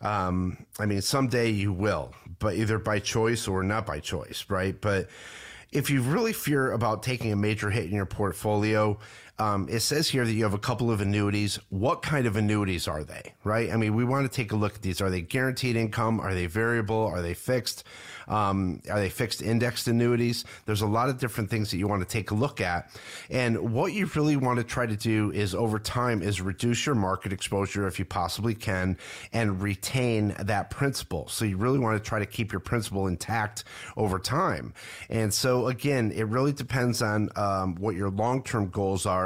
Um, 0.02 0.66
I 0.80 0.86
mean, 0.86 1.02
someday 1.02 1.50
you 1.50 1.74
will, 1.74 2.14
but 2.40 2.56
either 2.56 2.78
by 2.78 3.00
choice 3.00 3.48
or 3.48 3.64
not 3.64 3.86
by 3.86 4.00
choice, 4.00 4.46
right? 4.50 4.80
But 4.80 5.10
if 5.72 5.90
you 5.90 6.02
really 6.02 6.34
fear 6.34 6.72
about 6.72 7.04
taking 7.04 7.32
a 7.32 7.36
major 7.36 7.70
hit 7.70 7.86
in 7.86 7.94
your 7.96 8.06
portfolio, 8.06 9.00
um, 9.40 9.68
it 9.70 9.80
says 9.80 10.10
here 10.10 10.26
that 10.26 10.34
you 10.34 10.44
have 10.44 10.54
a 10.54 10.60
couple 10.60 10.92
of 10.92 11.02
annuities. 11.02 11.60
What 11.70 12.04
kind 12.04 12.28
of 12.28 12.36
annuities 12.36 12.88
are 12.88 13.04
they, 13.04 13.34
right? 13.44 13.72
I 13.72 13.78
mean, 13.78 13.96
we 13.96 14.06
want 14.06 14.30
to 14.30 14.36
take 14.36 14.52
a 14.52 14.56
look 14.56 14.76
at 14.76 14.82
these. 14.84 15.02
Are 15.02 15.10
they 15.10 15.22
guaranteed 15.22 15.76
income? 15.76 16.20
Are 16.20 16.34
they 16.36 16.46
variable? 16.46 17.08
Are 17.08 17.22
they 17.22 17.34
fixed? 17.34 17.84
Um, 18.28 18.82
are 18.90 19.00
they 19.00 19.10
fixed 19.10 19.42
indexed 19.42 19.88
annuities? 19.88 20.46
There's 20.66 20.82
a 20.82 20.88
lot 20.88 21.10
of 21.10 21.18
different 21.18 21.50
things 21.50 21.72
that 21.72 21.78
you 21.78 21.88
want 21.88 22.02
to 22.02 22.08
take 22.08 22.32
a 22.32 22.36
look 22.36 22.62
at. 22.62 22.92
And 23.30 23.74
what 23.74 23.94
you 23.94 24.10
really 24.16 24.38
want 24.38 24.60
to 24.60 24.64
try 24.64 24.86
to 24.86 24.96
do 24.96 25.32
is 25.32 25.56
over 25.56 25.80
time 25.80 26.22
is 26.22 26.40
reduce 26.40 26.86
your 26.86 26.96
market 26.96 27.34
exposure 27.34 27.88
if 27.88 28.00
you 28.00 28.06
possibly 28.06 28.54
can 28.54 28.98
and 29.34 29.62
retain 29.62 30.36
that 30.40 30.70
principal. 30.70 31.28
So 31.28 31.44
you 31.44 31.58
really 31.58 31.80
want 31.80 32.02
to 32.02 32.08
try 32.08 32.20
to 32.20 32.26
keep 32.26 32.52
your 32.52 32.62
principal 32.62 33.08
intact 33.08 33.64
over 33.98 34.20
time. 34.20 34.74
And 35.10 35.34
so 35.34 35.68
again, 35.68 36.12
it 36.12 36.28
really 36.28 36.54
depends 36.54 37.02
on 37.02 37.30
um, 37.36 37.76
what 37.76 37.96
your 37.96 38.10
long-term 38.10 38.70
goals 38.70 39.06
are 39.06 39.23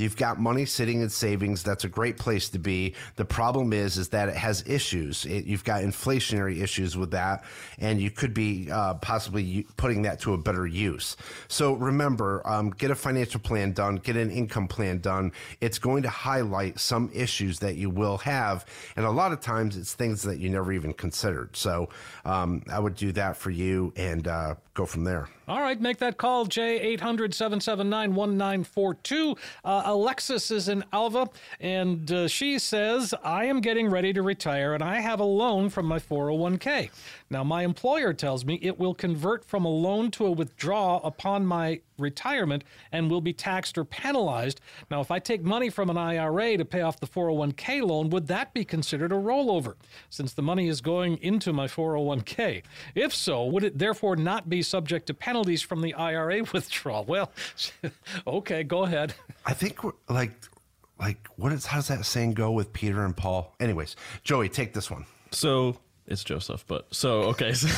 You've 0.00 0.16
got 0.16 0.40
money 0.40 0.64
sitting 0.64 1.02
in 1.02 1.10
savings. 1.10 1.62
That's 1.62 1.84
a 1.84 1.88
great 1.88 2.16
place 2.16 2.48
to 2.50 2.58
be. 2.58 2.94
The 3.16 3.24
problem 3.24 3.74
is, 3.74 3.98
is 3.98 4.08
that 4.10 4.30
it 4.30 4.36
has 4.36 4.64
issues. 4.66 5.26
It, 5.26 5.44
you've 5.44 5.64
got 5.64 5.82
inflationary 5.82 6.62
issues 6.62 6.96
with 6.96 7.10
that, 7.10 7.44
and 7.78 8.00
you 8.00 8.10
could 8.10 8.32
be 8.32 8.70
uh, 8.70 8.94
possibly 8.94 9.66
putting 9.76 10.02
that 10.02 10.20
to 10.20 10.32
a 10.32 10.38
better 10.38 10.66
use. 10.66 11.16
So 11.48 11.74
remember, 11.74 12.40
um, 12.46 12.70
get 12.70 12.90
a 12.90 12.94
financial 12.94 13.40
plan 13.40 13.72
done, 13.72 13.96
get 13.96 14.16
an 14.16 14.30
income 14.30 14.68
plan 14.68 15.00
done. 15.00 15.32
It's 15.60 15.78
going 15.78 16.02
to 16.04 16.08
highlight 16.08 16.80
some 16.80 17.10
issues 17.12 17.58
that 17.58 17.76
you 17.76 17.90
will 17.90 18.18
have, 18.18 18.64
and 18.96 19.04
a 19.04 19.10
lot 19.10 19.32
of 19.32 19.40
times 19.40 19.76
it's 19.76 19.94
things 19.94 20.22
that 20.22 20.38
you 20.38 20.48
never 20.48 20.72
even 20.72 20.94
considered. 20.94 21.54
So 21.56 21.90
um, 22.24 22.62
I 22.72 22.78
would 22.78 22.94
do 22.94 23.12
that 23.12 23.36
for 23.36 23.50
you 23.50 23.92
and 23.96 24.26
uh, 24.26 24.54
go 24.74 24.86
from 24.86 25.04
there. 25.04 25.28
All 25.48 25.60
right, 25.60 25.80
make 25.80 25.98
that 25.98 26.16
call, 26.16 26.44
Jay, 26.46 26.80
800 26.80 27.34
779 27.34 28.14
1942. 28.14 29.36
Uh, 29.64 29.82
Alexis 29.84 30.50
is 30.50 30.68
in 30.68 30.84
Alva, 30.92 31.28
and 31.58 32.10
uh, 32.12 32.28
she 32.28 32.58
says, 32.58 33.12
I 33.24 33.46
am 33.46 33.60
getting 33.60 33.90
ready 33.90 34.12
to 34.12 34.22
retire, 34.22 34.74
and 34.74 34.82
I 34.82 35.00
have 35.00 35.20
a 35.20 35.24
loan 35.24 35.70
from 35.70 35.86
my 35.86 35.98
401k. 35.98 36.90
Now, 37.30 37.44
my 37.44 37.62
employer 37.62 38.12
tells 38.12 38.44
me 38.44 38.58
it 38.60 38.78
will 38.78 38.94
convert 38.94 39.44
from 39.44 39.64
a 39.64 39.68
loan 39.68 40.10
to 40.12 40.26
a 40.26 40.30
withdrawal 40.32 41.00
upon 41.04 41.46
my 41.46 41.80
retirement 41.96 42.64
and 42.90 43.08
will 43.08 43.20
be 43.20 43.32
taxed 43.32 43.78
or 43.78 43.84
penalized. 43.84 44.60
Now, 44.90 45.00
if 45.00 45.12
I 45.12 45.20
take 45.20 45.44
money 45.44 45.70
from 45.70 45.90
an 45.90 45.96
IRA 45.96 46.56
to 46.56 46.64
pay 46.64 46.80
off 46.80 46.98
the 46.98 47.06
401k 47.06 47.86
loan, 47.86 48.10
would 48.10 48.26
that 48.26 48.52
be 48.52 48.64
considered 48.64 49.12
a 49.12 49.16
rollover 49.16 49.74
since 50.08 50.32
the 50.32 50.42
money 50.42 50.66
is 50.66 50.80
going 50.80 51.18
into 51.18 51.52
my 51.52 51.68
401k? 51.68 52.64
If 52.96 53.14
so, 53.14 53.44
would 53.44 53.62
it 53.62 53.78
therefore 53.78 54.16
not 54.16 54.48
be 54.48 54.62
subject 54.62 55.06
to 55.06 55.14
penalties 55.14 55.62
from 55.62 55.82
the 55.82 55.94
IRA 55.94 56.42
withdrawal? 56.52 57.04
Well, 57.04 57.30
okay, 58.26 58.64
go 58.64 58.82
ahead. 58.82 59.14
I 59.46 59.54
think 59.54 59.78
like 60.08 60.32
like 60.98 61.28
what 61.36 61.52
is 61.52 61.64
how 61.64 61.78
does 61.78 61.88
that 61.88 62.04
saying 62.04 62.34
go 62.34 62.50
with 62.50 62.72
Peter 62.72 63.04
and 63.04 63.16
Paul? 63.16 63.54
Anyways, 63.60 63.96
Joey, 64.22 64.48
take 64.48 64.74
this 64.74 64.90
one. 64.90 65.06
So 65.30 65.76
it's 66.10 66.24
Joseph, 66.24 66.64
but 66.66 66.92
so 66.94 67.22
okay. 67.22 67.52
So, 67.54 67.68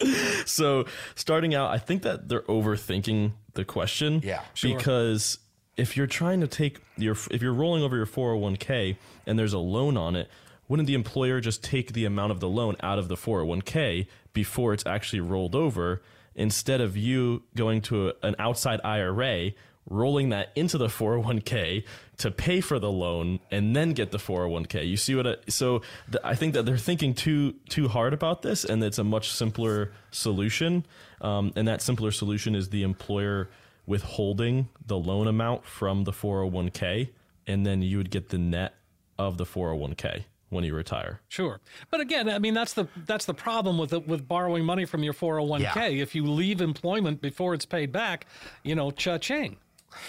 so 0.46 0.84
starting 1.14 1.54
out, 1.54 1.70
I 1.70 1.78
think 1.78 2.02
that 2.02 2.28
they're 2.28 2.42
overthinking 2.42 3.32
the 3.54 3.64
question. 3.64 4.22
Yeah, 4.24 4.40
sure. 4.54 4.76
Because 4.76 5.38
if 5.76 5.96
you're 5.96 6.06
trying 6.06 6.40
to 6.40 6.48
take 6.48 6.80
your 6.96 7.16
if 7.30 7.42
you're 7.42 7.54
rolling 7.54 7.82
over 7.82 7.96
your 7.96 8.06
401k 8.06 8.96
and 9.26 9.38
there's 9.38 9.52
a 9.52 9.58
loan 9.58 9.96
on 9.96 10.16
it, 10.16 10.28
wouldn't 10.68 10.86
the 10.86 10.94
employer 10.94 11.40
just 11.40 11.62
take 11.62 11.92
the 11.92 12.04
amount 12.04 12.32
of 12.32 12.40
the 12.40 12.48
loan 12.48 12.76
out 12.82 12.98
of 12.98 13.08
the 13.08 13.16
401k 13.16 14.06
before 14.32 14.72
it's 14.72 14.86
actually 14.86 15.20
rolled 15.20 15.54
over 15.54 16.02
instead 16.34 16.80
of 16.80 16.96
you 16.96 17.42
going 17.54 17.80
to 17.80 18.08
a, 18.08 18.12
an 18.22 18.34
outside 18.38 18.80
IRA 18.84 19.52
rolling 19.88 20.30
that 20.30 20.50
into 20.56 20.78
the 20.78 20.88
401k 20.88 21.84
to 22.18 22.30
pay 22.30 22.60
for 22.60 22.78
the 22.78 22.90
loan 22.90 23.38
and 23.50 23.76
then 23.76 23.92
get 23.92 24.10
the 24.10 24.18
401k. 24.18 24.86
You 24.88 24.96
see 24.96 25.14
what 25.14 25.26
I, 25.26 25.36
so 25.48 25.80
th- 26.10 26.22
I 26.24 26.34
think 26.34 26.54
that 26.54 26.66
they're 26.66 26.76
thinking 26.76 27.14
too 27.14 27.54
too 27.68 27.88
hard 27.88 28.12
about 28.12 28.42
this 28.42 28.64
and 28.64 28.82
it's 28.82 28.98
a 28.98 29.04
much 29.04 29.30
simpler 29.30 29.92
solution. 30.10 30.86
Um, 31.20 31.52
and 31.56 31.68
that 31.68 31.82
simpler 31.82 32.10
solution 32.10 32.54
is 32.54 32.70
the 32.70 32.82
employer 32.82 33.48
withholding 33.86 34.68
the 34.84 34.98
loan 34.98 35.28
amount 35.28 35.64
from 35.64 36.04
the 36.04 36.12
401k 36.12 37.10
and 37.46 37.64
then 37.64 37.82
you 37.82 37.98
would 37.98 38.10
get 38.10 38.30
the 38.30 38.38
net 38.38 38.74
of 39.18 39.38
the 39.38 39.44
401k 39.44 40.24
when 40.48 40.64
you 40.64 40.74
retire. 40.74 41.20
Sure. 41.28 41.60
But 41.90 42.00
again, 42.00 42.28
I 42.28 42.38
mean 42.38 42.54
that's 42.54 42.72
the 42.72 42.88
that's 43.06 43.24
the 43.24 43.34
problem 43.34 43.78
with 43.78 43.92
with 43.92 44.26
borrowing 44.26 44.64
money 44.64 44.84
from 44.84 45.02
your 45.02 45.14
401k. 45.14 45.60
Yeah. 45.60 46.02
If 46.02 46.14
you 46.14 46.24
leave 46.26 46.60
employment 46.60 47.20
before 47.20 47.54
it's 47.54 47.66
paid 47.66 47.92
back, 47.92 48.26
you 48.62 48.74
know, 48.74 48.90
cha-ching. 48.90 49.58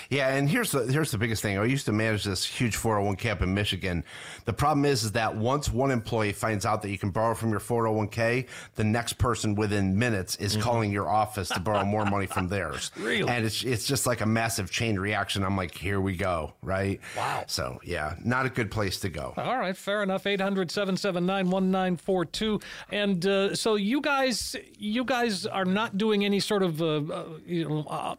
Yeah, 0.10 0.30
and 0.30 0.50
here's 0.50 0.72
the 0.72 0.92
here's 0.92 1.12
the 1.12 1.18
biggest 1.18 1.42
thing. 1.42 1.58
I 1.58 1.66
used 1.66 1.86
to 1.86 1.92
manage 1.92 2.24
this 2.24 2.46
huge 2.46 2.78
401k 2.78 3.32
up 3.32 3.42
in 3.42 3.54
Michigan. 3.54 4.06
The 4.46 4.54
problem 4.54 4.86
is 4.86 5.04
is 5.04 5.12
that 5.14 5.36
once 5.36 5.70
one 5.70 5.90
employee 5.92 6.34
finds 6.34 6.66
out 6.66 6.82
that 6.84 6.90
you 6.90 6.98
can 6.98 7.10
borrow 7.10 7.36
from 7.36 7.52
your 7.52 7.60
401k, 7.60 8.48
the 8.76 8.84
next 8.84 9.14
person 9.14 9.56
within 9.56 9.98
minutes 9.98 10.36
is 10.38 10.54
mm-hmm. 10.54 10.62
calling 10.62 10.92
your 10.92 11.10
office 11.10 11.50
to 11.50 11.60
borrow 11.60 11.86
more 11.86 12.06
money 12.06 12.26
from 12.26 12.48
theirs. 12.48 12.92
Really? 13.08 13.30
And 13.30 13.46
it's 13.46 13.64
it's 13.64 13.86
just 13.86 14.08
like 14.08 14.22
a 14.22 14.26
massive 14.26 14.72
chain 14.72 14.98
reaction. 15.00 15.44
I'm 15.44 15.56
like, 15.56 15.74
here 15.74 16.02
we 16.02 16.18
go, 16.18 16.54
right? 16.62 17.00
Wow. 17.16 17.46
So, 17.48 17.80
yeah, 17.84 18.16
not 18.24 18.46
a 18.46 18.50
good 18.50 18.70
place 18.72 19.00
to 19.02 19.10
go. 19.10 19.34
All 19.38 19.58
right, 19.58 19.78
fair 19.78 20.02
enough. 20.04 20.26
800-779-1942. 20.26 22.62
And 22.92 23.26
uh, 23.26 23.56
so 23.56 23.76
you 23.76 24.02
guys 24.02 24.58
you 24.78 25.06
guys 25.06 25.46
are 25.46 25.64
not 25.64 25.98
doing 25.98 26.26
any 26.26 26.40
sort 26.40 26.64
of 26.64 26.82
uh, 26.82 26.98
uh 26.98 27.26
you 27.46 27.70
know 27.70 27.86
uh, 27.90 28.16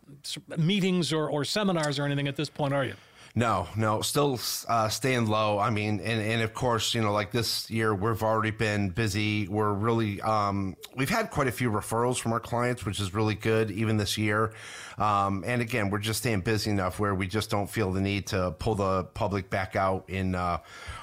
meetings 0.57 1.13
or 1.13 1.29
or 1.29 1.45
seminars 1.49 1.99
or 1.99 2.05
anything 2.05 2.29
at 2.29 2.37
this 2.37 2.51
point, 2.51 2.75
are 2.75 2.85
you? 2.85 2.95
No, 3.35 3.69
no, 3.77 4.01
still 4.03 4.41
uh, 4.69 4.89
staying 4.89 5.27
low. 5.27 5.59
I 5.59 5.71
mean, 5.71 6.01
and, 6.01 6.21
and 6.21 6.43
of 6.43 6.55
course, 6.55 6.95
you 6.95 7.03
know, 7.03 7.13
like 7.13 7.31
this 7.31 7.71
year, 7.71 7.95
we've 7.95 8.23
already 8.23 8.51
been 8.51 8.89
busy. 8.89 9.47
We're 9.47 9.73
really, 9.73 10.21
um, 10.23 10.77
we've 10.97 11.11
had 11.11 11.31
quite 11.31 11.47
a 11.47 11.53
few 11.53 11.71
referrals 11.71 12.19
from 12.19 12.33
our 12.33 12.41
clients, 12.41 12.85
which 12.85 12.99
is 12.99 13.15
really 13.15 13.37
good, 13.37 13.71
even 13.71 13.97
this 13.97 14.19
year. 14.19 14.53
Um, 14.99 15.45
and 15.47 15.63
again, 15.63 15.91
we're 15.91 15.99
just 15.99 16.21
staying 16.21 16.41
busy 16.41 16.71
enough 16.71 16.99
where 16.99 17.15
we 17.15 17.27
just 17.27 17.51
don't 17.51 17.71
feel 17.71 17.93
the 17.93 18.01
need 18.01 18.27
to 18.29 18.53
pull 18.59 18.75
the 18.75 19.05
public 19.05 19.49
back 19.49 19.77
out 19.77 20.05
in 20.09 20.35
uh, 20.35 20.59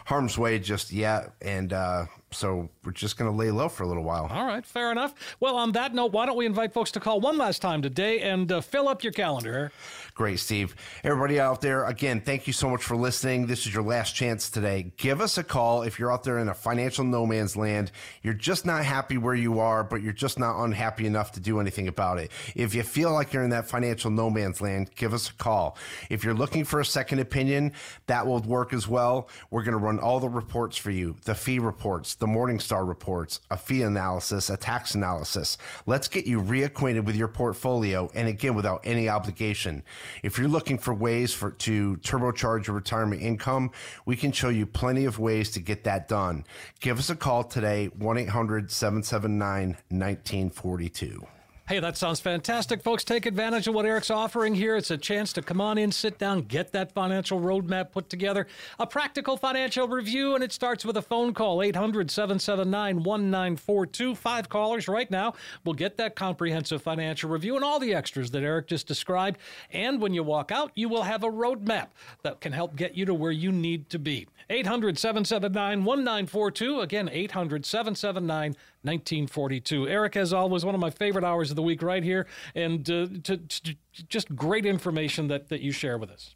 harm's 0.05 0.37
way 0.37 0.59
just 0.59 0.91
yet. 0.91 1.33
And 1.41 1.71
uh, 1.73 2.05
so 2.31 2.69
we're 2.83 2.91
just 2.91 3.17
going 3.17 3.31
to 3.31 3.35
lay 3.35 3.49
low 3.51 3.69
for 3.69 3.83
a 3.83 3.87
little 3.87 4.03
while. 4.03 4.27
All 4.29 4.45
right, 4.45 4.65
fair 4.65 4.91
enough. 4.91 5.13
Well, 5.39 5.55
on 5.55 5.71
that 5.73 5.93
note, 5.93 6.11
why 6.11 6.25
don't 6.25 6.37
we 6.37 6.45
invite 6.45 6.73
folks 6.73 6.91
to 6.91 6.99
call 6.99 7.21
one 7.21 7.37
last 7.37 7.61
time 7.61 7.81
today 7.81 8.19
and 8.19 8.51
uh, 8.51 8.61
fill 8.61 8.87
up 8.87 9.03
your 9.03 9.13
calendar? 9.13 9.71
Great, 10.13 10.39
Steve. 10.39 10.75
Everybody 11.03 11.39
out 11.39 11.61
there, 11.61 11.85
again, 11.85 12.21
thank 12.21 12.47
you 12.47 12.53
so 12.53 12.69
much 12.69 12.83
for 12.83 12.95
listening. 12.95 13.47
This 13.47 13.65
is 13.65 13.73
your 13.73 13.83
last 13.83 14.15
chance 14.15 14.49
today. 14.49 14.91
Give 14.97 15.21
us 15.21 15.37
a 15.37 15.43
call 15.43 15.83
if 15.83 15.99
you're 15.99 16.11
out 16.11 16.23
there 16.23 16.39
in 16.39 16.49
a 16.49 16.53
financial 16.53 17.03
no 17.03 17.25
man's 17.25 17.55
land. 17.55 17.91
You're 18.21 18.33
just 18.33 18.65
not 18.65 18.85
happy 18.85 19.17
where 19.17 19.35
you 19.35 19.59
are, 19.59 19.83
but 19.83 20.01
you're 20.01 20.13
just 20.13 20.39
not 20.39 20.63
unhappy 20.63 21.05
enough 21.05 21.33
to 21.33 21.39
do 21.39 21.59
anything 21.59 21.87
about 21.87 22.19
it. 22.19 22.31
If 22.55 22.75
you 22.75 22.83
feel 22.83 23.11
like 23.11 23.33
you're 23.33 23.43
in 23.43 23.49
that 23.49 23.67
financial 23.67 23.84
no 24.09 24.29
man's 24.29 24.61
land, 24.61 24.89
give 24.95 25.13
us 25.13 25.29
a 25.29 25.33
call. 25.33 25.77
If 26.09 26.23
you're 26.23 26.33
looking 26.33 26.65
for 26.65 26.79
a 26.79 26.85
second 26.85 27.19
opinion, 27.19 27.73
that 28.07 28.25
will 28.25 28.41
work 28.41 28.73
as 28.73 28.87
well. 28.87 29.29
We're 29.51 29.63
going 29.63 29.77
to 29.77 29.83
run 29.83 29.99
all 29.99 30.19
the 30.19 30.29
reports 30.29 30.77
for 30.77 30.91
you 30.91 31.15
the 31.25 31.35
fee 31.35 31.59
reports, 31.59 32.15
the 32.15 32.27
Morningstar 32.27 32.87
reports, 32.87 33.41
a 33.51 33.57
fee 33.57 33.81
analysis, 33.81 34.49
a 34.49 34.57
tax 34.57 34.95
analysis. 34.95 35.57
Let's 35.85 36.07
get 36.07 36.25
you 36.25 36.41
reacquainted 36.41 37.05
with 37.05 37.15
your 37.15 37.27
portfolio 37.27 38.09
and 38.13 38.27
again 38.27 38.55
without 38.55 38.81
any 38.83 39.09
obligation. 39.09 39.83
If 40.23 40.37
you're 40.37 40.47
looking 40.47 40.77
for 40.77 40.93
ways 40.93 41.33
for 41.33 41.51
to 41.51 41.97
turbocharge 41.97 42.67
your 42.67 42.75
retirement 42.75 43.21
income, 43.21 43.71
we 44.05 44.15
can 44.15 44.31
show 44.31 44.49
you 44.49 44.65
plenty 44.65 45.05
of 45.05 45.19
ways 45.19 45.51
to 45.51 45.59
get 45.59 45.83
that 45.83 46.07
done. 46.07 46.45
Give 46.79 46.99
us 46.99 47.09
a 47.09 47.15
call 47.15 47.43
today, 47.43 47.87
1 47.87 48.17
800 48.17 48.71
779 48.71 49.77
1942. 49.89 51.27
Hey, 51.67 51.79
that 51.79 51.97
sounds 51.97 52.19
fantastic, 52.19 52.83
folks. 52.83 53.03
Take 53.03 53.25
advantage 53.25 53.67
of 53.67 53.73
what 53.73 53.87
Eric's 53.87 54.11
offering 54.11 54.53
here. 54.53 54.75
It's 54.75 54.91
a 54.91 54.99
chance 54.99 55.33
to 55.33 55.41
come 55.41 55.59
on 55.59 55.79
in, 55.79 55.91
sit 55.91 56.19
down, 56.19 56.41
get 56.41 56.73
that 56.73 56.91
financial 56.91 57.39
roadmap 57.39 57.91
put 57.91 58.07
together, 58.07 58.45
a 58.77 58.85
practical 58.85 59.35
financial 59.35 59.87
review, 59.87 60.35
and 60.35 60.43
it 60.43 60.51
starts 60.51 60.85
with 60.85 60.95
a 60.95 61.01
phone 61.01 61.33
call 61.33 61.63
800 61.63 62.11
779 62.11 62.97
1942. 62.97 64.13
Five 64.13 64.47
callers 64.47 64.87
right 64.87 65.09
now 65.09 65.33
will 65.63 65.73
get 65.73 65.97
that 65.97 66.15
comprehensive 66.15 66.83
financial 66.83 67.31
review 67.31 67.55
and 67.55 67.65
all 67.65 67.79
the 67.79 67.95
extras 67.95 68.29
that 68.29 68.43
Eric 68.43 68.67
just 68.67 68.85
described. 68.85 69.39
And 69.71 69.99
when 69.99 70.13
you 70.13 70.21
walk 70.21 70.51
out, 70.51 70.71
you 70.75 70.87
will 70.87 71.01
have 71.01 71.23
a 71.23 71.31
roadmap 71.31 71.87
that 72.21 72.41
can 72.41 72.51
help 72.51 72.75
get 72.75 72.95
you 72.95 73.05
to 73.05 73.13
where 73.15 73.31
you 73.31 73.51
need 73.51 73.89
to 73.89 73.97
be. 73.97 74.27
800 74.51 74.99
779 74.99 75.83
1942. 75.83 76.81
Again, 76.81 77.09
800 77.11 77.65
779 77.65 78.55
1942. 78.85 79.87
Eric, 79.87 80.15
as 80.15 80.33
always, 80.33 80.63
one 80.63 80.75
of 80.75 80.81
my 80.81 80.89
favorite 80.89 81.23
hours 81.23 81.49
of 81.49 81.55
the 81.55 81.63
week 81.63 81.81
right 81.81 82.03
here, 82.03 82.27
and 82.53 82.89
uh, 82.89 83.07
to, 83.23 83.37
to, 83.37 83.75
just 84.09 84.35
great 84.35 84.65
information 84.65 85.27
that, 85.29 85.49
that 85.49 85.61
you 85.61 85.71
share 85.71 85.97
with 85.97 86.09
us. 86.09 86.35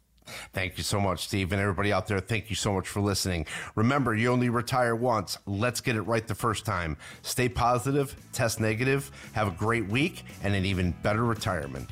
Thank 0.52 0.78
you 0.78 0.84
so 0.84 1.00
much, 1.00 1.26
Steve, 1.26 1.52
and 1.52 1.60
everybody 1.60 1.92
out 1.92 2.06
there. 2.06 2.20
Thank 2.20 2.50
you 2.50 2.56
so 2.56 2.72
much 2.72 2.88
for 2.88 3.00
listening. 3.00 3.46
Remember, 3.74 4.14
you 4.14 4.30
only 4.30 4.48
retire 4.48 4.94
once. 4.94 5.38
Let's 5.46 5.80
get 5.80 5.96
it 5.96 6.02
right 6.02 6.26
the 6.26 6.34
first 6.34 6.64
time. 6.64 6.96
Stay 7.22 7.48
positive, 7.48 8.14
test 8.32 8.60
negative, 8.60 9.10
have 9.32 9.48
a 9.48 9.52
great 9.52 9.86
week, 9.86 10.24
and 10.42 10.54
an 10.54 10.64
even 10.64 10.92
better 11.02 11.24
retirement. 11.24 11.90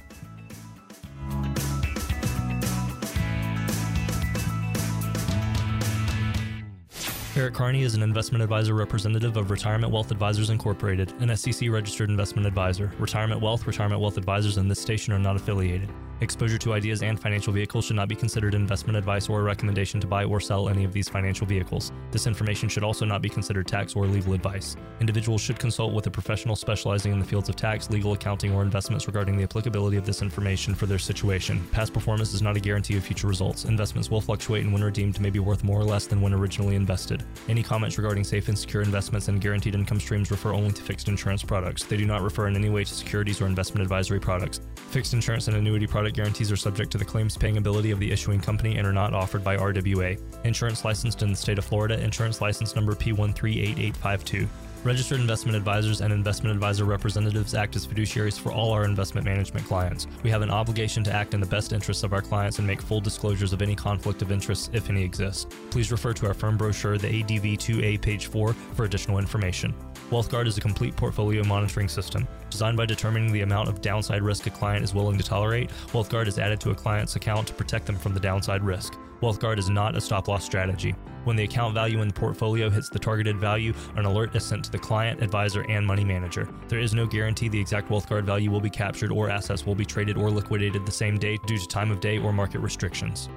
Eric 7.38 7.54
Carney 7.54 7.84
is 7.84 7.94
an 7.94 8.02
investment 8.02 8.42
advisor 8.42 8.74
representative 8.74 9.36
of 9.36 9.52
Retirement 9.52 9.92
Wealth 9.92 10.10
Advisors 10.10 10.50
Incorporated, 10.50 11.12
an 11.20 11.36
SEC 11.36 11.70
registered 11.70 12.10
investment 12.10 12.48
advisor. 12.48 12.92
Retirement 12.98 13.40
Wealth, 13.40 13.64
Retirement 13.64 14.00
Wealth 14.00 14.18
Advisors, 14.18 14.56
and 14.56 14.68
this 14.68 14.80
station 14.80 15.12
are 15.12 15.20
not 15.20 15.36
affiliated. 15.36 15.88
Exposure 16.20 16.58
to 16.58 16.72
ideas 16.72 17.04
and 17.04 17.20
financial 17.20 17.52
vehicles 17.52 17.84
should 17.84 17.94
not 17.94 18.08
be 18.08 18.16
considered 18.16 18.54
investment 18.54 18.96
advice 18.96 19.28
or 19.28 19.38
a 19.38 19.42
recommendation 19.44 20.00
to 20.00 20.06
buy 20.08 20.24
or 20.24 20.40
sell 20.40 20.68
any 20.68 20.82
of 20.82 20.92
these 20.92 21.08
financial 21.08 21.46
vehicles. 21.46 21.92
This 22.10 22.26
information 22.26 22.68
should 22.68 22.82
also 22.82 23.04
not 23.04 23.22
be 23.22 23.28
considered 23.28 23.68
tax 23.68 23.94
or 23.94 24.04
legal 24.04 24.32
advice. 24.32 24.74
Individuals 25.00 25.40
should 25.40 25.60
consult 25.60 25.92
with 25.92 26.08
a 26.08 26.10
professional 26.10 26.56
specializing 26.56 27.12
in 27.12 27.20
the 27.20 27.24
fields 27.24 27.48
of 27.48 27.54
tax, 27.54 27.88
legal 27.88 28.14
accounting, 28.14 28.52
or 28.52 28.62
investments 28.62 29.06
regarding 29.06 29.36
the 29.36 29.44
applicability 29.44 29.96
of 29.96 30.04
this 30.04 30.20
information 30.20 30.74
for 30.74 30.86
their 30.86 30.98
situation. 30.98 31.64
Past 31.70 31.92
performance 31.92 32.34
is 32.34 32.42
not 32.42 32.56
a 32.56 32.60
guarantee 32.60 32.96
of 32.96 33.04
future 33.04 33.28
results. 33.28 33.64
Investments 33.64 34.10
will 34.10 34.20
fluctuate 34.20 34.64
and 34.64 34.72
when 34.72 34.82
redeemed 34.82 35.20
may 35.20 35.30
be 35.30 35.38
worth 35.38 35.62
more 35.62 35.78
or 35.78 35.84
less 35.84 36.08
than 36.08 36.20
when 36.20 36.34
originally 36.34 36.74
invested. 36.74 37.22
Any 37.48 37.62
comments 37.62 37.96
regarding 37.96 38.24
safe 38.24 38.48
and 38.48 38.58
secure 38.58 38.82
investments 38.82 39.28
and 39.28 39.40
guaranteed 39.40 39.76
income 39.76 40.00
streams 40.00 40.32
refer 40.32 40.52
only 40.52 40.72
to 40.72 40.82
fixed 40.82 41.06
insurance 41.06 41.44
products. 41.44 41.84
They 41.84 41.96
do 41.96 42.06
not 42.06 42.22
refer 42.22 42.48
in 42.48 42.56
any 42.56 42.70
way 42.70 42.82
to 42.82 42.92
securities 42.92 43.40
or 43.40 43.46
investment 43.46 43.82
advisory 43.82 44.18
products. 44.18 44.60
Fixed 44.90 45.12
insurance 45.12 45.46
and 45.46 45.56
annuity 45.56 45.86
products 45.86 46.07
product 46.08 46.16
guarantees 46.16 46.50
are 46.50 46.56
subject 46.56 46.90
to 46.90 46.96
the 46.96 47.04
claims 47.04 47.36
paying 47.36 47.58
ability 47.58 47.90
of 47.90 48.00
the 48.00 48.10
issuing 48.10 48.40
company 48.40 48.78
and 48.78 48.86
are 48.86 48.94
not 48.94 49.12
offered 49.12 49.44
by 49.44 49.58
RWA. 49.58 50.18
Insurance 50.44 50.82
licensed 50.82 51.22
in 51.22 51.28
the 51.28 51.36
state 51.36 51.58
of 51.58 51.66
Florida, 51.66 52.02
insurance 52.02 52.40
license 52.40 52.74
number 52.74 52.94
P138852. 52.94 54.48
Registered 54.84 55.20
investment 55.20 55.54
advisors 55.54 56.00
and 56.00 56.10
investment 56.10 56.54
advisor 56.54 56.86
representatives 56.86 57.54
act 57.54 57.76
as 57.76 57.86
fiduciaries 57.86 58.40
for 58.40 58.52
all 58.52 58.72
our 58.72 58.86
investment 58.86 59.26
management 59.26 59.66
clients. 59.66 60.06
We 60.22 60.30
have 60.30 60.40
an 60.40 60.50
obligation 60.50 61.04
to 61.04 61.12
act 61.12 61.34
in 61.34 61.40
the 61.40 61.46
best 61.46 61.74
interests 61.74 62.04
of 62.04 62.14
our 62.14 62.22
clients 62.22 62.58
and 62.58 62.66
make 62.66 62.80
full 62.80 63.00
disclosures 63.00 63.52
of 63.52 63.60
any 63.60 63.74
conflict 63.74 64.22
of 64.22 64.32
interest, 64.32 64.70
if 64.72 64.88
any 64.88 65.02
exists. 65.02 65.46
Please 65.70 65.92
refer 65.92 66.14
to 66.14 66.26
our 66.26 66.34
firm 66.34 66.56
brochure, 66.56 66.96
the 66.96 67.08
ADV 67.08 67.58
2A, 67.58 68.00
page 68.00 68.28
4, 68.28 68.54
for 68.54 68.84
additional 68.86 69.18
information. 69.18 69.74
WealthGuard 70.10 70.46
is 70.46 70.56
a 70.56 70.62
complete 70.62 70.96
portfolio 70.96 71.44
monitoring 71.44 71.86
system. 71.86 72.26
Designed 72.48 72.78
by 72.78 72.86
determining 72.86 73.30
the 73.30 73.42
amount 73.42 73.68
of 73.68 73.82
downside 73.82 74.22
risk 74.22 74.46
a 74.46 74.50
client 74.50 74.82
is 74.82 74.94
willing 74.94 75.18
to 75.18 75.22
tolerate, 75.22 75.68
WealthGuard 75.88 76.26
is 76.26 76.38
added 76.38 76.58
to 76.60 76.70
a 76.70 76.74
client's 76.74 77.16
account 77.16 77.46
to 77.48 77.52
protect 77.52 77.84
them 77.84 77.98
from 77.98 78.14
the 78.14 78.20
downside 78.20 78.64
risk. 78.64 78.94
WealthGuard 79.20 79.58
is 79.58 79.68
not 79.68 79.98
a 79.98 80.00
stop 80.00 80.26
loss 80.26 80.46
strategy. 80.46 80.94
When 81.24 81.36
the 81.36 81.44
account 81.44 81.74
value 81.74 82.00
in 82.00 82.08
the 82.08 82.14
portfolio 82.14 82.70
hits 82.70 82.88
the 82.88 82.98
targeted 82.98 83.36
value, 83.36 83.74
an 83.96 84.06
alert 84.06 84.34
is 84.34 84.46
sent 84.46 84.64
to 84.64 84.70
the 84.70 84.78
client, 84.78 85.22
advisor, 85.22 85.66
and 85.68 85.86
money 85.86 86.04
manager. 86.04 86.48
There 86.68 86.80
is 86.80 86.94
no 86.94 87.06
guarantee 87.06 87.50
the 87.50 87.60
exact 87.60 87.90
WealthGuard 87.90 88.24
value 88.24 88.50
will 88.50 88.62
be 88.62 88.70
captured 88.70 89.12
or 89.12 89.28
assets 89.28 89.66
will 89.66 89.74
be 89.74 89.84
traded 89.84 90.16
or 90.16 90.30
liquidated 90.30 90.86
the 90.86 90.92
same 90.92 91.18
day 91.18 91.36
due 91.46 91.58
to 91.58 91.68
time 91.68 91.90
of 91.90 92.00
day 92.00 92.16
or 92.16 92.32
market 92.32 92.60
restrictions. 92.60 93.28